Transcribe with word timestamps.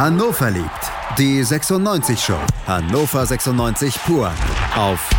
Hannover 0.00 0.50
liebt. 0.50 0.92
Die 1.18 1.44
96 1.44 2.18
Show. 2.18 2.38
Hannover 2.66 3.26
96 3.26 4.02
pur. 4.06 4.32
Auf 4.74 5.10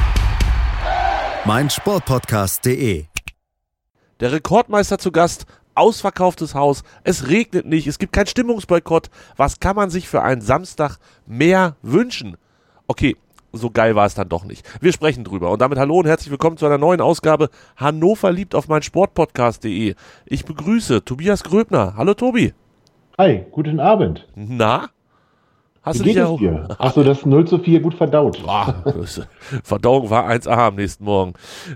meinsportpodcast.de. 1.46 3.06
Der 4.20 4.32
Rekordmeister 4.32 4.98
zu 4.98 5.12
Gast. 5.12 5.46
Ausverkauftes 5.76 6.56
Haus. 6.56 6.82
Es 7.04 7.28
regnet 7.28 7.68
nicht. 7.68 7.86
Es 7.86 8.00
gibt 8.00 8.12
keinen 8.12 8.26
Stimmungsboykott. 8.26 9.12
Was 9.38 9.60
kann 9.60 9.76
man 9.76 9.92
sich 9.92 10.10
für 10.10 10.24
einen 10.24 10.42
Samstag 10.42 10.98
mehr 11.28 11.76
wünschen? 11.84 12.36
Okay, 12.88 13.16
so 13.54 13.70
geil 13.70 13.94
war 13.94 14.08
es 14.08 14.16
dann 14.16 14.30
doch 14.30 14.46
nicht. 14.46 14.68
Wir 14.82 14.94
sprechen 14.94 15.24
drüber. 15.24 15.52
Und 15.52 15.62
damit 15.62 15.78
hallo 15.78 16.00
und 16.00 16.08
herzlich 16.08 16.32
willkommen 16.32 16.58
zu 16.58 16.66
einer 16.66 16.80
neuen 16.80 17.02
Ausgabe 17.02 17.52
Hannover 17.78 18.32
liebt 18.32 18.56
auf 18.56 18.68
meinsportpodcast.de. 18.68 19.94
Ich 20.26 20.44
begrüße 20.44 21.06
Tobias 21.06 21.44
Gröbner. 21.44 21.94
Hallo 21.98 22.16
Tobi. 22.16 22.56
Hi, 23.18 23.46
guten 23.52 23.80
Abend. 23.80 24.28
Na? 24.36 24.90
Hast 25.84 26.00
Wie 26.06 26.14
du 26.14 26.38
dich 26.38 26.42
ja? 26.42 26.68
Hast 26.78 26.96
du 26.98 27.04
das 27.04 27.26
0 27.26 27.46
zu 27.46 27.58
4 27.58 27.80
gut 27.82 27.96
verdaut? 27.96 28.42
Boah, 28.46 28.84
Verdauung 29.64 30.10
war 30.10 30.30
1A 30.30 30.68
am 30.68 30.76
nächsten 30.76 31.04
Morgen. 31.04 31.34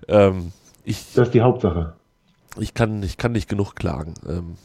Ähm, 0.08 0.52
ich, 0.84 1.14
das 1.14 1.28
ist 1.28 1.34
die 1.34 1.42
Hauptsache. 1.42 1.94
Ich 2.60 2.74
kann, 2.74 3.02
ich 3.04 3.18
kann 3.18 3.32
nicht 3.32 3.50
genug 3.50 3.76
klagen. 3.76 4.14
Ähm, 4.30 4.56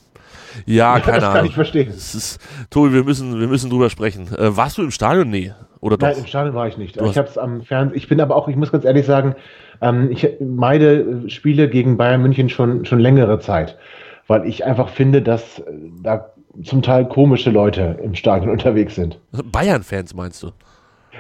ja, 0.67 0.95
ja, 0.97 1.01
keine 1.01 1.17
das 1.17 1.25
Ahnung. 1.25 1.37
kann 1.37 1.47
ich 1.47 1.55
verstehen. 1.55 1.89
Ist, 1.89 2.39
Tobi, 2.69 2.93
wir 2.93 3.05
müssen, 3.05 3.41
wir 3.41 3.49
müssen 3.49 3.71
drüber 3.71 3.89
sprechen. 3.89 4.29
Äh, 4.37 4.57
warst 4.57 4.77
du 4.79 4.83
im 4.83 4.91
Stadion? 4.91 5.31
Nee. 5.31 5.53
Oder 5.81 5.97
doch? 5.97 6.07
Nein, 6.07 6.19
im 6.19 6.27
Stadion 6.27 6.55
war 6.55 6.69
ich 6.69 6.77
nicht. 6.77 7.01
Du 7.01 7.07
ich 7.07 7.17
habe 7.17 7.29
es 7.29 7.39
am 7.39 7.63
Fernsehen. 7.63 7.97
Ich 7.97 8.09
bin 8.09 8.21
aber 8.21 8.37
auch, 8.37 8.49
ich 8.49 8.57
muss 8.57 8.71
ganz 8.71 8.85
ehrlich 8.85 9.07
sagen, 9.07 9.35
ähm, 9.81 10.11
ich 10.11 10.29
meide 10.41 11.29
Spiele 11.31 11.69
gegen 11.69 11.97
Bayern 11.97 12.21
München 12.21 12.51
schon, 12.51 12.85
schon 12.85 13.01
längere 13.01 13.39
Zeit, 13.41 13.79
weil 14.27 14.47
ich 14.47 14.67
einfach 14.67 14.91
finde, 14.91 15.23
dass 15.23 15.61
äh, 15.61 15.73
da 16.03 16.27
zum 16.63 16.83
Teil 16.83 17.07
komische 17.09 17.51
Leute 17.51 17.99
im 18.03 18.15
Stadion 18.15 18.51
unterwegs 18.53 18.95
sind. 18.95 19.19
Bayern-Fans 19.33 20.15
meinst 20.15 20.43
du? 20.43 20.51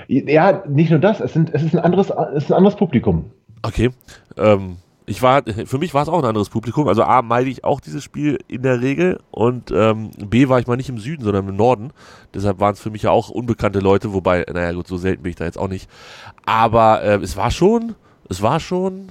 Ja, 0.09 0.62
nicht 0.67 0.91
nur 0.91 0.98
das. 0.98 1.20
Es, 1.20 1.33
sind, 1.33 1.53
es, 1.53 1.62
ist, 1.62 1.75
ein 1.75 1.81
anderes, 1.81 2.11
es 2.34 2.45
ist 2.45 2.50
ein 2.50 2.56
anderes 2.56 2.77
Publikum. 2.77 3.31
Okay. 3.62 3.91
Ähm, 4.36 4.77
ich 5.06 5.23
war, 5.23 5.42
für 5.67 5.78
mich 5.78 5.92
war 5.92 6.03
es 6.03 6.08
auch 6.08 6.20
ein 6.20 6.25
anderes 6.25 6.48
Publikum. 6.48 6.86
Also 6.86 7.03
A, 7.03 7.23
meide 7.23 7.51
ich 7.51 7.64
auch 7.64 7.81
dieses 7.81 8.05
Spiel 8.05 8.39
in 8.47 8.62
der 8.62 8.81
Regel 8.81 9.19
und 9.31 9.73
ähm, 9.73 10.12
B, 10.19 10.48
war 10.48 10.61
ich 10.61 10.69
mal 10.69 10.77
nicht 10.77 10.89
im 10.89 10.98
Süden, 10.98 11.25
sondern 11.25 11.48
im 11.48 11.56
Norden. 11.56 11.92
Deshalb 12.33 12.61
waren 12.61 12.75
es 12.75 12.81
für 12.81 12.91
mich 12.91 13.03
ja 13.03 13.11
auch 13.11 13.28
unbekannte 13.28 13.81
Leute, 13.81 14.12
wobei, 14.12 14.47
naja 14.53 14.73
gut, 14.73 14.86
so 14.86 14.97
selten 14.97 15.25
bin 15.25 15.31
ich 15.31 15.36
da 15.36 15.47
jetzt 15.47 15.58
auch 15.58 15.69
nicht. 15.69 15.91
Aber 16.47 17.03
äh, 17.03 17.17
es 17.17 17.36
war 17.36 17.51
schon, 17.51 17.97
es 18.28 18.41
war 18.41 18.61
schon, 18.61 19.08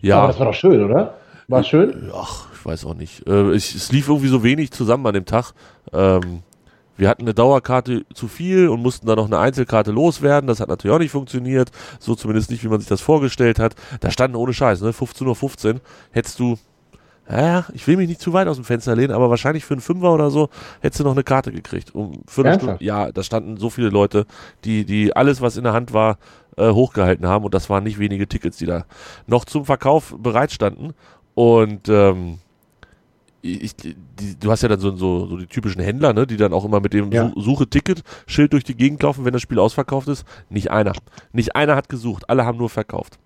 ja. 0.00 0.18
Aber 0.18 0.28
das 0.28 0.38
war 0.38 0.46
doch 0.46 0.54
schön, 0.54 0.84
oder? 0.84 1.14
War 1.48 1.64
schön? 1.64 2.10
Ach, 2.14 2.46
weiß 2.64 2.84
auch 2.84 2.94
nicht. 2.94 3.26
Äh, 3.26 3.52
ich, 3.52 3.74
es 3.74 3.92
lief 3.92 4.08
irgendwie 4.08 4.28
so 4.28 4.42
wenig 4.42 4.70
zusammen 4.70 5.06
an 5.06 5.14
dem 5.14 5.24
Tag. 5.24 5.52
Ähm, 5.92 6.42
wir 6.98 7.08
hatten 7.08 7.22
eine 7.22 7.32
Dauerkarte 7.32 8.04
zu 8.12 8.26
viel 8.26 8.68
und 8.68 8.82
mussten 8.82 9.06
dann 9.06 9.16
noch 9.16 9.26
eine 9.26 9.38
Einzelkarte 9.38 9.92
loswerden. 9.92 10.48
Das 10.48 10.58
hat 10.58 10.68
natürlich 10.68 10.94
auch 10.94 11.00
nicht 11.00 11.12
funktioniert. 11.12 11.70
So 12.00 12.16
zumindest 12.16 12.50
nicht, 12.50 12.64
wie 12.64 12.68
man 12.68 12.80
sich 12.80 12.88
das 12.88 13.00
vorgestellt 13.00 13.60
hat. 13.60 13.76
Da 14.00 14.10
standen 14.10 14.36
ohne 14.36 14.52
Scheiß, 14.52 14.80
ne? 14.80 14.90
15.15 14.90 15.26
Uhr 15.26 15.36
15, 15.36 15.80
hättest 16.10 16.40
du, 16.40 16.58
ja, 17.30 17.66
ich 17.72 17.86
will 17.86 17.96
mich 17.96 18.08
nicht 18.08 18.20
zu 18.20 18.32
weit 18.32 18.48
aus 18.48 18.56
dem 18.56 18.64
Fenster 18.64 18.96
lehnen, 18.96 19.12
aber 19.12 19.30
wahrscheinlich 19.30 19.64
für 19.64 19.74
einen 19.74 19.80
Fünfer 19.80 20.12
oder 20.12 20.30
so 20.30 20.48
hättest 20.80 21.00
du 21.00 21.04
noch 21.04 21.12
eine 21.12 21.22
Karte 21.22 21.52
gekriegt. 21.52 21.94
Um 21.94 22.22
Viertelstunde. 22.26 22.78
Ja, 22.80 23.12
da 23.12 23.22
standen 23.22 23.58
so 23.58 23.70
viele 23.70 23.90
Leute, 23.90 24.26
die, 24.64 24.84
die 24.84 25.14
alles, 25.14 25.40
was 25.40 25.56
in 25.56 25.62
der 25.64 25.74
Hand 25.74 25.92
war, 25.92 26.18
äh, 26.56 26.70
hochgehalten 26.70 27.28
haben. 27.28 27.44
Und 27.44 27.54
das 27.54 27.70
waren 27.70 27.84
nicht 27.84 28.00
wenige 28.00 28.26
Tickets, 28.26 28.56
die 28.56 28.66
da 28.66 28.86
noch 29.28 29.44
zum 29.44 29.64
Verkauf 29.64 30.16
bereitstanden. 30.18 30.94
Und 31.34 31.88
ähm, 31.88 32.38
ich, 33.42 33.76
die, 33.76 33.94
du 34.38 34.50
hast 34.50 34.62
ja 34.62 34.68
dann 34.68 34.80
so, 34.80 34.96
so, 34.96 35.26
so 35.26 35.36
die 35.36 35.46
typischen 35.46 35.80
Händler, 35.80 36.12
ne, 36.12 36.26
die 36.26 36.36
dann 36.36 36.52
auch 36.52 36.64
immer 36.64 36.80
mit 36.80 36.92
dem 36.92 37.12
ja. 37.12 37.32
Suche 37.36 37.68
Ticket-Schild 37.68 38.52
durch 38.52 38.64
die 38.64 38.74
Gegend 38.74 39.02
laufen, 39.02 39.24
wenn 39.24 39.32
das 39.32 39.42
Spiel 39.42 39.58
ausverkauft 39.58 40.08
ist. 40.08 40.24
Nicht 40.50 40.70
einer. 40.70 40.92
Nicht 41.32 41.54
einer 41.54 41.76
hat 41.76 41.88
gesucht, 41.88 42.28
alle 42.28 42.44
haben 42.44 42.58
nur 42.58 42.70
verkauft. 42.70 43.18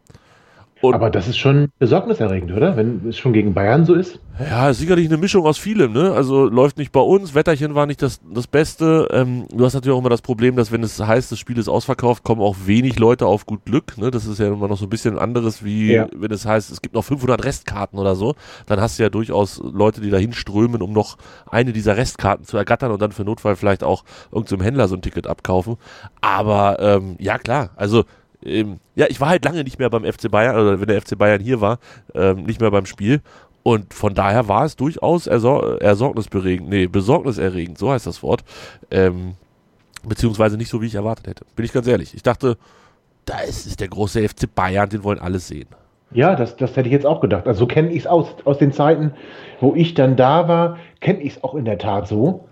Und 0.83 0.95
Aber 0.95 1.11
das 1.11 1.29
ist 1.29 1.39
schon 1.39 1.69
besorgniserregend, 1.79 2.51
oder? 2.51 2.77
Wenn 2.77 3.09
es 3.09 3.17
schon 3.17 3.33
gegen 3.33 3.55
Bayern 3.55 3.85
so 3.85 3.95
ist? 3.95 4.19
Ja, 4.41 4.73
sicherlich 4.75 5.07
eine 5.07 5.17
Mischung 5.17 5.47
aus 5.47 5.57
vielem, 5.57 5.93
ne? 5.93 6.11
Also 6.13 6.47
läuft 6.47 6.77
nicht 6.77 6.91
bei 6.91 7.01
uns, 7.01 7.37
Wetterchen 7.37 7.77
war 7.77 7.87
nicht 7.87 8.03
das, 8.03 8.21
das 8.35 8.49
Beste. 8.49 9.07
Ähm, 9.13 9.47
du 9.55 9.65
hast 9.65 9.75
natürlich 9.75 9.95
auch 9.95 10.01
immer 10.01 10.09
das 10.09 10.23
Problem, 10.23 10.57
dass 10.57 10.73
wenn 10.73 10.83
es 10.83 10.99
heißt, 10.99 11.31
das 11.31 11.39
Spiel 11.39 11.57
ist 11.57 11.69
ausverkauft, 11.69 12.25
kommen 12.25 12.41
auch 12.41 12.57
wenig 12.65 12.99
Leute 12.99 13.27
auf 13.27 13.47
gut 13.47 13.65
Glück, 13.65 13.97
ne? 13.97 14.11
Das 14.11 14.27
ist 14.27 14.41
ja 14.41 14.49
immer 14.49 14.67
noch 14.67 14.77
so 14.77 14.87
ein 14.87 14.91
bisschen 14.91 15.19
anderes, 15.21 15.65
wie 15.65 15.93
ja. 15.93 16.09
wenn 16.17 16.33
es 16.33 16.47
heißt, 16.47 16.73
es 16.73 16.83
gibt 16.83 16.97
noch 16.97 17.05
500 17.05 17.45
Restkarten 17.45 17.97
oder 17.97 18.17
so. 18.17 18.35
Dann 18.67 18.81
hast 18.81 18.99
du 18.99 19.05
ja 19.05 19.09
durchaus 19.09 19.63
Leute, 19.63 20.01
die 20.01 20.11
dahin 20.11 20.33
strömen, 20.33 20.83
um 20.83 20.93
noch 20.93 21.17
eine 21.49 21.73
dieser 21.73 21.97
Restkarten 21.97 22.45
zu 22.45 22.57
ergattern 22.57 22.91
und 22.91 23.01
dann 23.01 23.13
für 23.13 23.23
Notfall 23.23 23.55
vielleicht 23.55 23.85
auch 23.85 24.03
irgendeinem 24.33 24.63
Händler 24.63 24.89
so 24.89 24.97
ein 24.97 25.03
Ticket 25.03 25.29
abkaufen. 25.29 25.77
Aber 26.21 26.79
ähm, 26.81 27.15
ja, 27.21 27.39
klar, 27.39 27.71
also 27.77 28.03
ähm, 28.45 28.79
ja, 28.95 29.07
ich 29.09 29.21
war 29.21 29.29
halt 29.29 29.45
lange 29.45 29.65
nicht 29.65 29.79
mehr 29.79 29.91
beim 29.91 30.05
FC 30.05 30.31
Bayern, 30.31 30.57
oder 30.57 30.81
wenn 30.81 30.89
der 30.89 31.01
FC 31.01 31.17
Bayern 31.17 31.41
hier 31.41 31.61
war, 31.61 31.79
ähm, 32.15 32.45
nicht 32.45 32.61
mehr 32.61 32.71
beim 32.71 32.87
Spiel. 32.87 33.21
Und 33.63 33.95
von 33.95 34.15
daher 34.15 34.49
war 34.49 34.65
es 34.65 34.77
durchaus 34.77 35.27
ersor 35.27 35.81
ersorgnisberegend, 35.81 36.69
nee, 36.69 36.87
besorgniserregend, 36.87 37.79
so 37.79 37.93
heißt 37.93 38.07
das 38.07 38.23
Wort. 38.23 38.43
Ähm, 38.91 39.35
beziehungsweise 40.05 40.57
nicht 40.57 40.69
so, 40.69 40.83
wie 40.83 40.87
ich 40.87 40.97
erwartet 40.97 41.29
hätte. 41.29 41.45
Bin 41.55 41.65
ich 41.65 41.73
ganz 41.73 41.87
ehrlich. 41.87 42.15
Ich 42.15 42.23
dachte, 42.23 42.57
da 43.25 43.39
ist, 43.41 43.67
ist 43.67 43.81
der 43.81 43.89
große 43.89 44.29
FC 44.29 44.53
Bayern, 44.53 44.89
den 44.89 45.05
wollen 45.05 45.21
alle 45.21 45.39
sehen. 45.39 45.69
Ja, 46.11 46.35
das, 46.35 46.57
das 46.57 46.77
hätte 46.77 46.89
ich 46.89 46.93
jetzt 46.93 47.07
auch 47.07 47.21
gedacht. 47.21 47.47
Also 47.47 47.61
so 47.61 47.67
kenne 47.67 47.91
ich 47.91 48.01
es 48.01 48.07
aus, 48.07 48.35
aus 48.45 48.59
den 48.59 48.73
Zeiten, 48.73 49.13
wo 49.61 49.75
ich 49.75 49.95
dann 49.95 50.17
da 50.17 50.49
war, 50.49 50.79
kenne 51.01 51.21
ich 51.21 51.37
es 51.37 51.45
auch 51.45 51.55
in 51.55 51.65
der 51.65 51.79
Tat 51.79 52.09
so. 52.09 52.49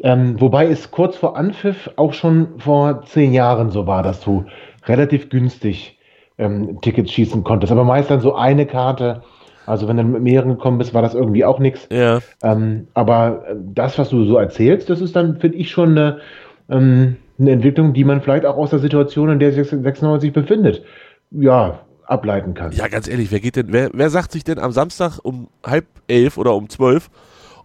Ähm, 0.00 0.40
wobei 0.40 0.66
es 0.66 0.90
kurz 0.90 1.16
vor 1.16 1.36
Anpfiff 1.36 1.90
auch 1.96 2.12
schon 2.12 2.58
vor 2.58 3.02
zehn 3.06 3.32
Jahren 3.32 3.70
so 3.70 3.86
war, 3.86 4.02
dass 4.02 4.20
du 4.20 4.44
relativ 4.86 5.28
günstig 5.28 5.98
ähm, 6.38 6.80
Tickets 6.80 7.12
schießen 7.12 7.44
konntest. 7.44 7.72
Aber 7.72 7.84
meist 7.84 8.10
dann 8.10 8.20
so 8.20 8.34
eine 8.34 8.66
Karte. 8.66 9.22
Also 9.66 9.88
wenn 9.88 9.96
du 9.96 10.02
mit 10.04 10.22
mehreren 10.22 10.50
gekommen 10.50 10.78
bist, 10.78 10.92
war 10.92 11.02
das 11.02 11.14
irgendwie 11.14 11.44
auch 11.44 11.58
nichts. 11.58 11.88
Ja. 11.90 12.20
Ähm, 12.42 12.88
aber 12.94 13.44
äh, 13.48 13.54
das, 13.56 13.98
was 13.98 14.10
du 14.10 14.24
so 14.24 14.36
erzählst, 14.36 14.90
das 14.90 15.00
ist 15.00 15.16
dann, 15.16 15.40
finde 15.40 15.58
ich, 15.58 15.70
schon 15.70 15.90
eine, 15.90 16.20
ähm, 16.68 17.16
eine 17.38 17.52
Entwicklung, 17.52 17.94
die 17.94 18.04
man 18.04 18.20
vielleicht 18.20 18.44
auch 18.44 18.56
aus 18.56 18.70
der 18.70 18.78
Situation, 18.78 19.30
in 19.30 19.38
der 19.38 19.52
sich 19.52 19.68
96 19.68 20.32
befindet, 20.32 20.82
ja, 21.30 21.80
ableiten 22.06 22.52
kann. 22.52 22.72
Ja, 22.72 22.88
ganz 22.88 23.08
ehrlich, 23.08 23.32
wer 23.32 23.40
geht 23.40 23.56
denn, 23.56 23.72
wer, 23.72 23.90
wer 23.94 24.10
sagt 24.10 24.32
sich 24.32 24.44
denn 24.44 24.58
am 24.58 24.72
Samstag 24.72 25.18
um 25.22 25.48
halb 25.64 25.86
elf 26.08 26.36
oder 26.36 26.54
um 26.54 26.68
zwölf, 26.68 27.08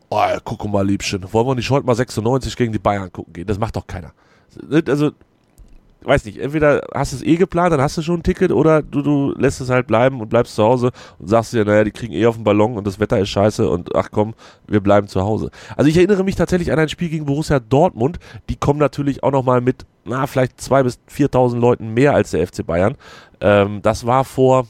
oh, 0.09 0.21
guck 0.43 0.65
mal, 0.71 0.85
Liebchen, 0.87 1.21
wollen 1.33 1.47
wir 1.47 1.55
nicht 1.55 1.69
heute 1.69 1.85
mal 1.85 1.95
96 1.95 2.55
gegen 2.55 2.71
die 2.71 2.79
Bayern 2.79 3.11
gucken 3.11 3.33
gehen? 3.33 3.47
Das 3.47 3.59
macht 3.59 3.75
doch 3.75 3.87
keiner. 3.87 4.13
Also, 4.87 5.11
weiß 6.09 6.25
nicht, 6.25 6.39
entweder 6.39 6.81
hast 6.93 7.13
du 7.13 7.17
es 7.17 7.23
eh 7.23 7.35
geplant, 7.35 7.71
dann 7.71 7.81
hast 7.81 7.97
du 7.97 8.01
schon 8.01 8.19
ein 8.19 8.23
Ticket, 8.23 8.51
oder 8.51 8.81
du, 8.81 9.01
du 9.01 9.33
lässt 9.37 9.61
es 9.61 9.69
halt 9.69 9.87
bleiben 9.87 10.19
und 10.19 10.27
bleibst 10.27 10.55
zu 10.55 10.63
Hause 10.63 10.91
und 11.19 11.29
sagst 11.29 11.53
dir, 11.53 11.63
naja, 11.63 11.83
die 11.83 11.91
kriegen 11.91 12.13
eh 12.13 12.25
auf 12.25 12.35
den 12.35 12.43
Ballon 12.43 12.75
und 12.75 12.85
das 12.85 12.99
Wetter 12.99 13.19
ist 13.19 13.29
scheiße 13.29 13.69
und 13.69 13.95
ach 13.95 14.09
komm, 14.11 14.33
wir 14.67 14.81
bleiben 14.81 15.07
zu 15.07 15.21
Hause. 15.21 15.51
Also 15.77 15.89
ich 15.89 15.95
erinnere 15.95 16.23
mich 16.23 16.35
tatsächlich 16.35 16.71
an 16.71 16.79
ein 16.79 16.89
Spiel 16.89 17.09
gegen 17.09 17.25
Borussia 17.25 17.59
Dortmund, 17.59 18.19
die 18.49 18.55
kommen 18.55 18.79
natürlich 18.79 19.23
auch 19.23 19.31
nochmal 19.31 19.61
mit, 19.61 19.85
na, 20.03 20.27
vielleicht 20.27 20.59
zwei 20.59 20.83
bis 20.83 20.99
4.000 21.09 21.59
Leuten 21.59 21.93
mehr 21.93 22.13
als 22.13 22.31
der 22.31 22.45
FC 22.45 22.65
Bayern. 22.65 22.95
Ähm, 23.39 23.81
das 23.81 24.05
war 24.05 24.25
vor, 24.25 24.67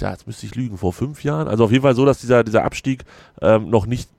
ja, 0.00 0.10
jetzt 0.10 0.26
müsste 0.26 0.46
ich 0.46 0.54
lügen, 0.54 0.76
vor 0.76 0.92
fünf 0.92 1.24
Jahren. 1.24 1.48
Also 1.48 1.64
auf 1.64 1.72
jeden 1.72 1.82
Fall 1.82 1.94
so, 1.94 2.04
dass 2.04 2.20
dieser, 2.20 2.44
dieser 2.44 2.64
Abstieg 2.64 3.04
ähm, 3.40 3.70
noch 3.70 3.86
nicht 3.86 4.10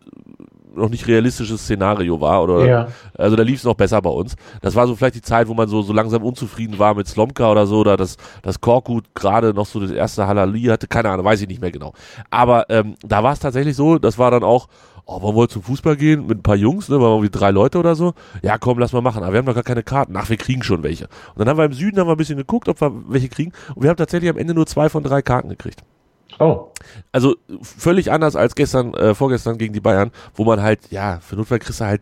noch 0.75 0.89
nicht 0.89 1.07
realistisches 1.07 1.61
Szenario 1.61 2.19
war. 2.21 2.43
Oder, 2.43 2.65
ja. 2.65 2.87
Also 3.17 3.35
da 3.35 3.43
lief 3.43 3.59
es 3.59 3.63
noch 3.63 3.75
besser 3.75 4.01
bei 4.01 4.09
uns. 4.09 4.35
Das 4.61 4.75
war 4.75 4.87
so 4.87 4.95
vielleicht 4.95 5.15
die 5.15 5.21
Zeit, 5.21 5.47
wo 5.47 5.53
man 5.53 5.67
so, 5.67 5.81
so 5.81 5.93
langsam 5.93 6.23
unzufrieden 6.23 6.79
war 6.79 6.95
mit 6.95 7.07
Slomka 7.07 7.51
oder 7.51 7.65
so, 7.67 7.79
oder 7.79 7.97
dass 7.97 8.17
das 8.41 8.61
Korkut 8.61 9.13
gerade 9.13 9.53
noch 9.53 9.65
so 9.65 9.79
das 9.79 9.91
erste 9.91 10.27
Halali 10.27 10.63
hatte. 10.63 10.87
Keine 10.87 11.09
Ahnung, 11.09 11.25
weiß 11.25 11.41
ich 11.41 11.47
nicht 11.47 11.61
mehr 11.61 11.71
genau. 11.71 11.93
Aber 12.29 12.69
ähm, 12.69 12.95
da 13.01 13.23
war 13.23 13.33
es 13.33 13.39
tatsächlich 13.39 13.75
so, 13.75 13.97
das 13.99 14.17
war 14.17 14.31
dann 14.31 14.43
auch, 14.43 14.67
oh, 15.05 15.21
wollen 15.21 15.35
wir 15.35 15.49
zum 15.49 15.63
Fußball 15.63 15.95
gehen 15.95 16.27
mit 16.27 16.39
ein 16.39 16.43
paar 16.43 16.55
Jungs, 16.55 16.89
ne, 16.89 16.95
waren 16.95 17.01
wir 17.01 17.15
irgendwie 17.15 17.37
drei 17.37 17.51
Leute 17.51 17.77
oder 17.77 17.95
so. 17.95 18.13
Ja, 18.41 18.57
komm, 18.57 18.79
lass 18.79 18.93
mal 18.93 19.01
machen. 19.01 19.23
Aber 19.23 19.33
wir 19.33 19.39
haben 19.39 19.45
noch 19.45 19.55
gar 19.55 19.63
keine 19.63 19.83
Karten. 19.83 20.15
Ach, 20.17 20.29
wir 20.29 20.37
kriegen 20.37 20.63
schon 20.63 20.83
welche. 20.83 21.05
Und 21.05 21.39
dann 21.39 21.49
haben 21.49 21.57
wir 21.57 21.65
im 21.65 21.73
Süden 21.73 21.99
haben 21.99 22.07
wir 22.07 22.13
ein 22.13 22.17
bisschen 22.17 22.37
geguckt, 22.37 22.69
ob 22.69 22.81
wir 22.81 22.91
welche 23.07 23.29
kriegen. 23.29 23.51
Und 23.75 23.83
wir 23.83 23.89
haben 23.89 23.97
tatsächlich 23.97 24.29
am 24.29 24.37
Ende 24.37 24.53
nur 24.53 24.65
zwei 24.65 24.89
von 24.89 25.03
drei 25.03 25.21
Karten 25.21 25.49
gekriegt. 25.49 25.83
Oh. 26.39 26.71
Also 27.11 27.35
völlig 27.61 28.11
anders 28.11 28.35
als 28.35 28.55
gestern, 28.55 28.93
äh, 28.93 29.15
vorgestern 29.15 29.57
gegen 29.57 29.73
die 29.73 29.79
Bayern, 29.79 30.11
wo 30.35 30.43
man 30.43 30.61
halt, 30.61 30.91
ja, 30.91 31.19
für 31.19 31.35
Notfall 31.35 31.59
kriegst 31.59 31.79
du 31.79 31.85
halt 31.85 32.01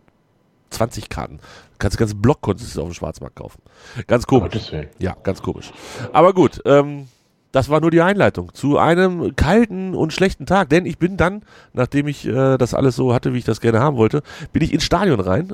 20 0.72 1.10
Karten. 1.10 1.38
Du 1.38 1.78
kannst 1.78 1.98
den 1.98 2.00
ganzen 2.00 2.22
Block 2.22 2.42
konntest 2.42 2.76
du 2.76 2.82
auf 2.82 2.88
dem 2.88 2.94
Schwarzmarkt 2.94 3.36
kaufen. 3.36 3.62
Ganz 4.08 4.26
komisch. 4.26 4.72
Ja, 5.00 5.16
ganz 5.24 5.42
komisch. 5.42 5.72
Aber 6.14 6.34
gut, 6.34 6.62
ähm, 6.66 7.08
das 7.52 7.70
war 7.70 7.82
nur 7.82 7.92
die 7.92 8.02
Einleitung 8.02 8.54
zu 8.54 8.78
einem 8.78 9.36
kalten 9.36 9.94
und 9.94 10.14
schlechten 10.14 10.46
Tag. 10.46 10.70
Denn 10.70 10.86
ich 10.86 10.98
bin 10.98 11.18
dann, 11.18 11.44
nachdem 11.74 12.08
ich 12.08 12.26
äh, 12.26 12.58
das 12.58 12.74
alles 12.74 12.96
so 12.96 13.14
hatte, 13.14 13.34
wie 13.34 13.40
ich 13.40 13.44
das 13.44 13.62
gerne 13.62 13.80
haben 13.80 13.98
wollte, 13.98 14.24
bin 14.54 14.62
ich 14.62 14.74
ins 14.74 14.84
Stadion 14.84 15.20
rein. 15.20 15.50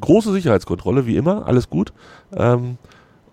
Große 0.00 0.32
Sicherheitskontrolle, 0.32 1.06
wie 1.06 1.16
immer, 1.16 1.46
alles 1.46 1.68
gut. 1.68 1.92
Ähm, 2.34 2.78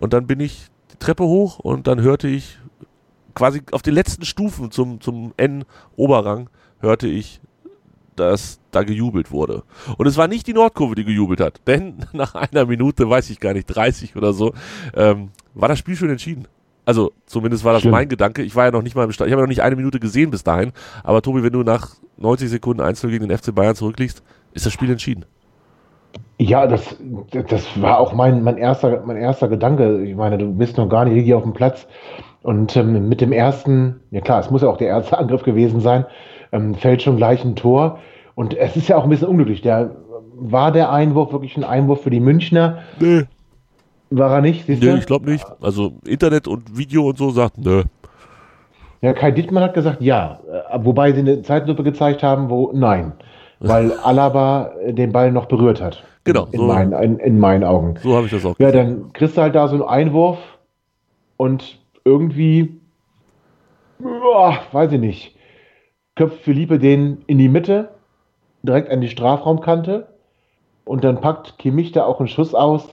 und 0.00 0.12
dann 0.12 0.26
bin 0.26 0.40
ich 0.40 0.66
die 0.92 0.98
Treppe 0.98 1.24
hoch 1.24 1.58
und 1.58 1.86
dann 1.86 2.00
hörte 2.00 2.28
ich 2.28 2.58
quasi 3.38 3.62
auf 3.70 3.82
den 3.82 3.94
letzten 3.94 4.24
Stufen 4.24 4.70
zum, 4.70 5.00
zum 5.00 5.32
N-Oberrang 5.36 6.50
hörte 6.80 7.06
ich 7.06 7.40
dass 8.18 8.58
da 8.72 8.82
gejubelt 8.82 9.30
wurde. 9.30 9.62
Und 9.96 10.08
es 10.08 10.16
war 10.16 10.26
nicht 10.26 10.48
die 10.48 10.52
Nordkurve, 10.52 10.96
die 10.96 11.04
gejubelt 11.04 11.40
hat, 11.40 11.60
denn 11.68 11.98
nach 12.12 12.34
einer 12.34 12.66
Minute, 12.66 13.08
weiß 13.08 13.30
ich 13.30 13.38
gar 13.38 13.52
nicht, 13.52 13.66
30 13.66 14.16
oder 14.16 14.32
so, 14.32 14.54
ähm, 14.94 15.28
war 15.54 15.68
das 15.68 15.78
Spiel 15.78 15.94
schon 15.94 16.10
entschieden. 16.10 16.48
Also 16.84 17.12
zumindest 17.26 17.64
war 17.64 17.74
das 17.74 17.82
Stimmt. 17.82 17.92
mein 17.92 18.08
Gedanke. 18.08 18.42
Ich 18.42 18.56
war 18.56 18.64
ja 18.64 18.70
noch 18.70 18.82
nicht 18.82 18.96
mal 18.96 19.04
im 19.04 19.12
Stadion. 19.12 19.28
Ich 19.28 19.32
habe 19.34 19.42
ja 19.42 19.46
noch 19.46 19.50
nicht 19.50 19.62
eine 19.62 19.76
Minute 19.76 20.00
gesehen 20.00 20.30
bis 20.30 20.42
dahin. 20.42 20.72
Aber 21.04 21.20
Tobi, 21.20 21.42
wenn 21.42 21.52
du 21.52 21.62
nach 21.62 21.94
90 22.16 22.48
Sekunden 22.48 22.80
Einzel 22.80 23.10
gegen 23.10 23.28
den 23.28 23.38
FC 23.38 23.54
Bayern 23.54 23.76
zurückliegst, 23.76 24.22
ist 24.54 24.64
das 24.64 24.72
Spiel 24.72 24.90
entschieden. 24.90 25.26
Ja, 26.38 26.66
das, 26.66 26.96
das 27.48 27.80
war 27.80 27.98
auch 27.98 28.14
mein, 28.14 28.42
mein, 28.42 28.56
erster, 28.56 29.02
mein 29.04 29.18
erster 29.18 29.48
Gedanke. 29.48 30.02
Ich 30.04 30.16
meine, 30.16 30.38
du 30.38 30.50
bist 30.54 30.78
noch 30.78 30.88
gar 30.88 31.04
nicht 31.04 31.22
hier 31.24 31.36
auf 31.36 31.42
dem 31.42 31.52
Platz. 31.52 31.86
Und 32.42 32.76
ähm, 32.76 33.08
mit 33.08 33.20
dem 33.20 33.32
ersten, 33.32 34.00
ja 34.10 34.20
klar, 34.20 34.40
es 34.40 34.50
muss 34.50 34.62
ja 34.62 34.68
auch 34.68 34.76
der 34.76 34.88
erste 34.88 35.18
Angriff 35.18 35.42
gewesen 35.42 35.80
sein, 35.80 36.04
ähm, 36.52 36.74
fällt 36.74 37.02
schon 37.02 37.16
gleich 37.16 37.44
ein 37.44 37.56
Tor. 37.56 37.98
Und 38.34 38.56
es 38.56 38.76
ist 38.76 38.88
ja 38.88 38.96
auch 38.96 39.04
ein 39.04 39.10
bisschen 39.10 39.28
unglücklich. 39.28 39.62
Der, 39.62 39.96
war 40.40 40.72
der 40.72 40.92
Einwurf 40.92 41.32
wirklich 41.32 41.56
ein 41.56 41.64
Einwurf 41.64 42.02
für 42.02 42.10
die 42.10 42.20
Münchner? 42.20 42.78
Nee. 43.00 43.24
War 44.10 44.32
er 44.36 44.40
nicht? 44.40 44.66
Siehst 44.66 44.82
Nö, 44.82 44.96
ich 44.96 45.06
glaube 45.06 45.30
nicht. 45.30 45.44
Also 45.60 45.92
Internet 46.06 46.48
und 46.48 46.78
Video 46.78 47.08
und 47.08 47.18
so 47.18 47.30
sagt, 47.30 47.58
nö. 47.58 47.82
Ja, 49.00 49.12
Kai 49.12 49.30
Dittmann 49.30 49.62
hat 49.62 49.74
gesagt, 49.74 50.00
ja. 50.00 50.40
Äh, 50.70 50.78
Wobei 50.82 51.12
sie 51.12 51.20
eine 51.20 51.42
Zeitlupe 51.42 51.82
gezeigt 51.82 52.22
haben, 52.22 52.48
wo 52.48 52.70
nein. 52.72 53.12
Weil 53.60 53.92
Alaba 54.04 54.70
äh, 54.84 54.94
den 54.94 55.12
Ball 55.12 55.30
noch 55.32 55.46
berührt 55.46 55.80
hat. 55.80 56.02
Genau, 56.24 56.46
In, 56.52 56.60
so. 56.60 56.66
meinen, 56.66 56.92
in, 56.92 57.18
in 57.18 57.38
meinen 57.38 57.64
Augen. 57.64 57.94
So 58.02 58.16
habe 58.16 58.26
ich 58.26 58.32
das 58.32 58.44
auch. 58.44 58.58
Ja, 58.58 58.70
dann 58.70 59.12
kriegst 59.12 59.36
du 59.36 59.42
halt 59.42 59.54
da 59.54 59.68
so 59.68 59.74
einen 59.74 59.84
Einwurf 59.84 60.38
und 61.36 61.77
irgendwie, 62.08 62.80
boah, 63.98 64.58
weiß 64.72 64.92
ich 64.92 65.00
nicht, 65.00 65.36
köpft 66.16 66.40
Philippe 66.40 66.78
den 66.78 67.22
in 67.26 67.38
die 67.38 67.48
Mitte, 67.48 67.90
direkt 68.62 68.90
an 68.90 69.00
die 69.00 69.08
Strafraumkante 69.08 70.08
und 70.84 71.04
dann 71.04 71.20
packt 71.20 71.58
Kimmich 71.58 71.92
da 71.92 72.04
auch 72.04 72.18
einen 72.18 72.28
Schuss 72.28 72.54
aus. 72.54 72.88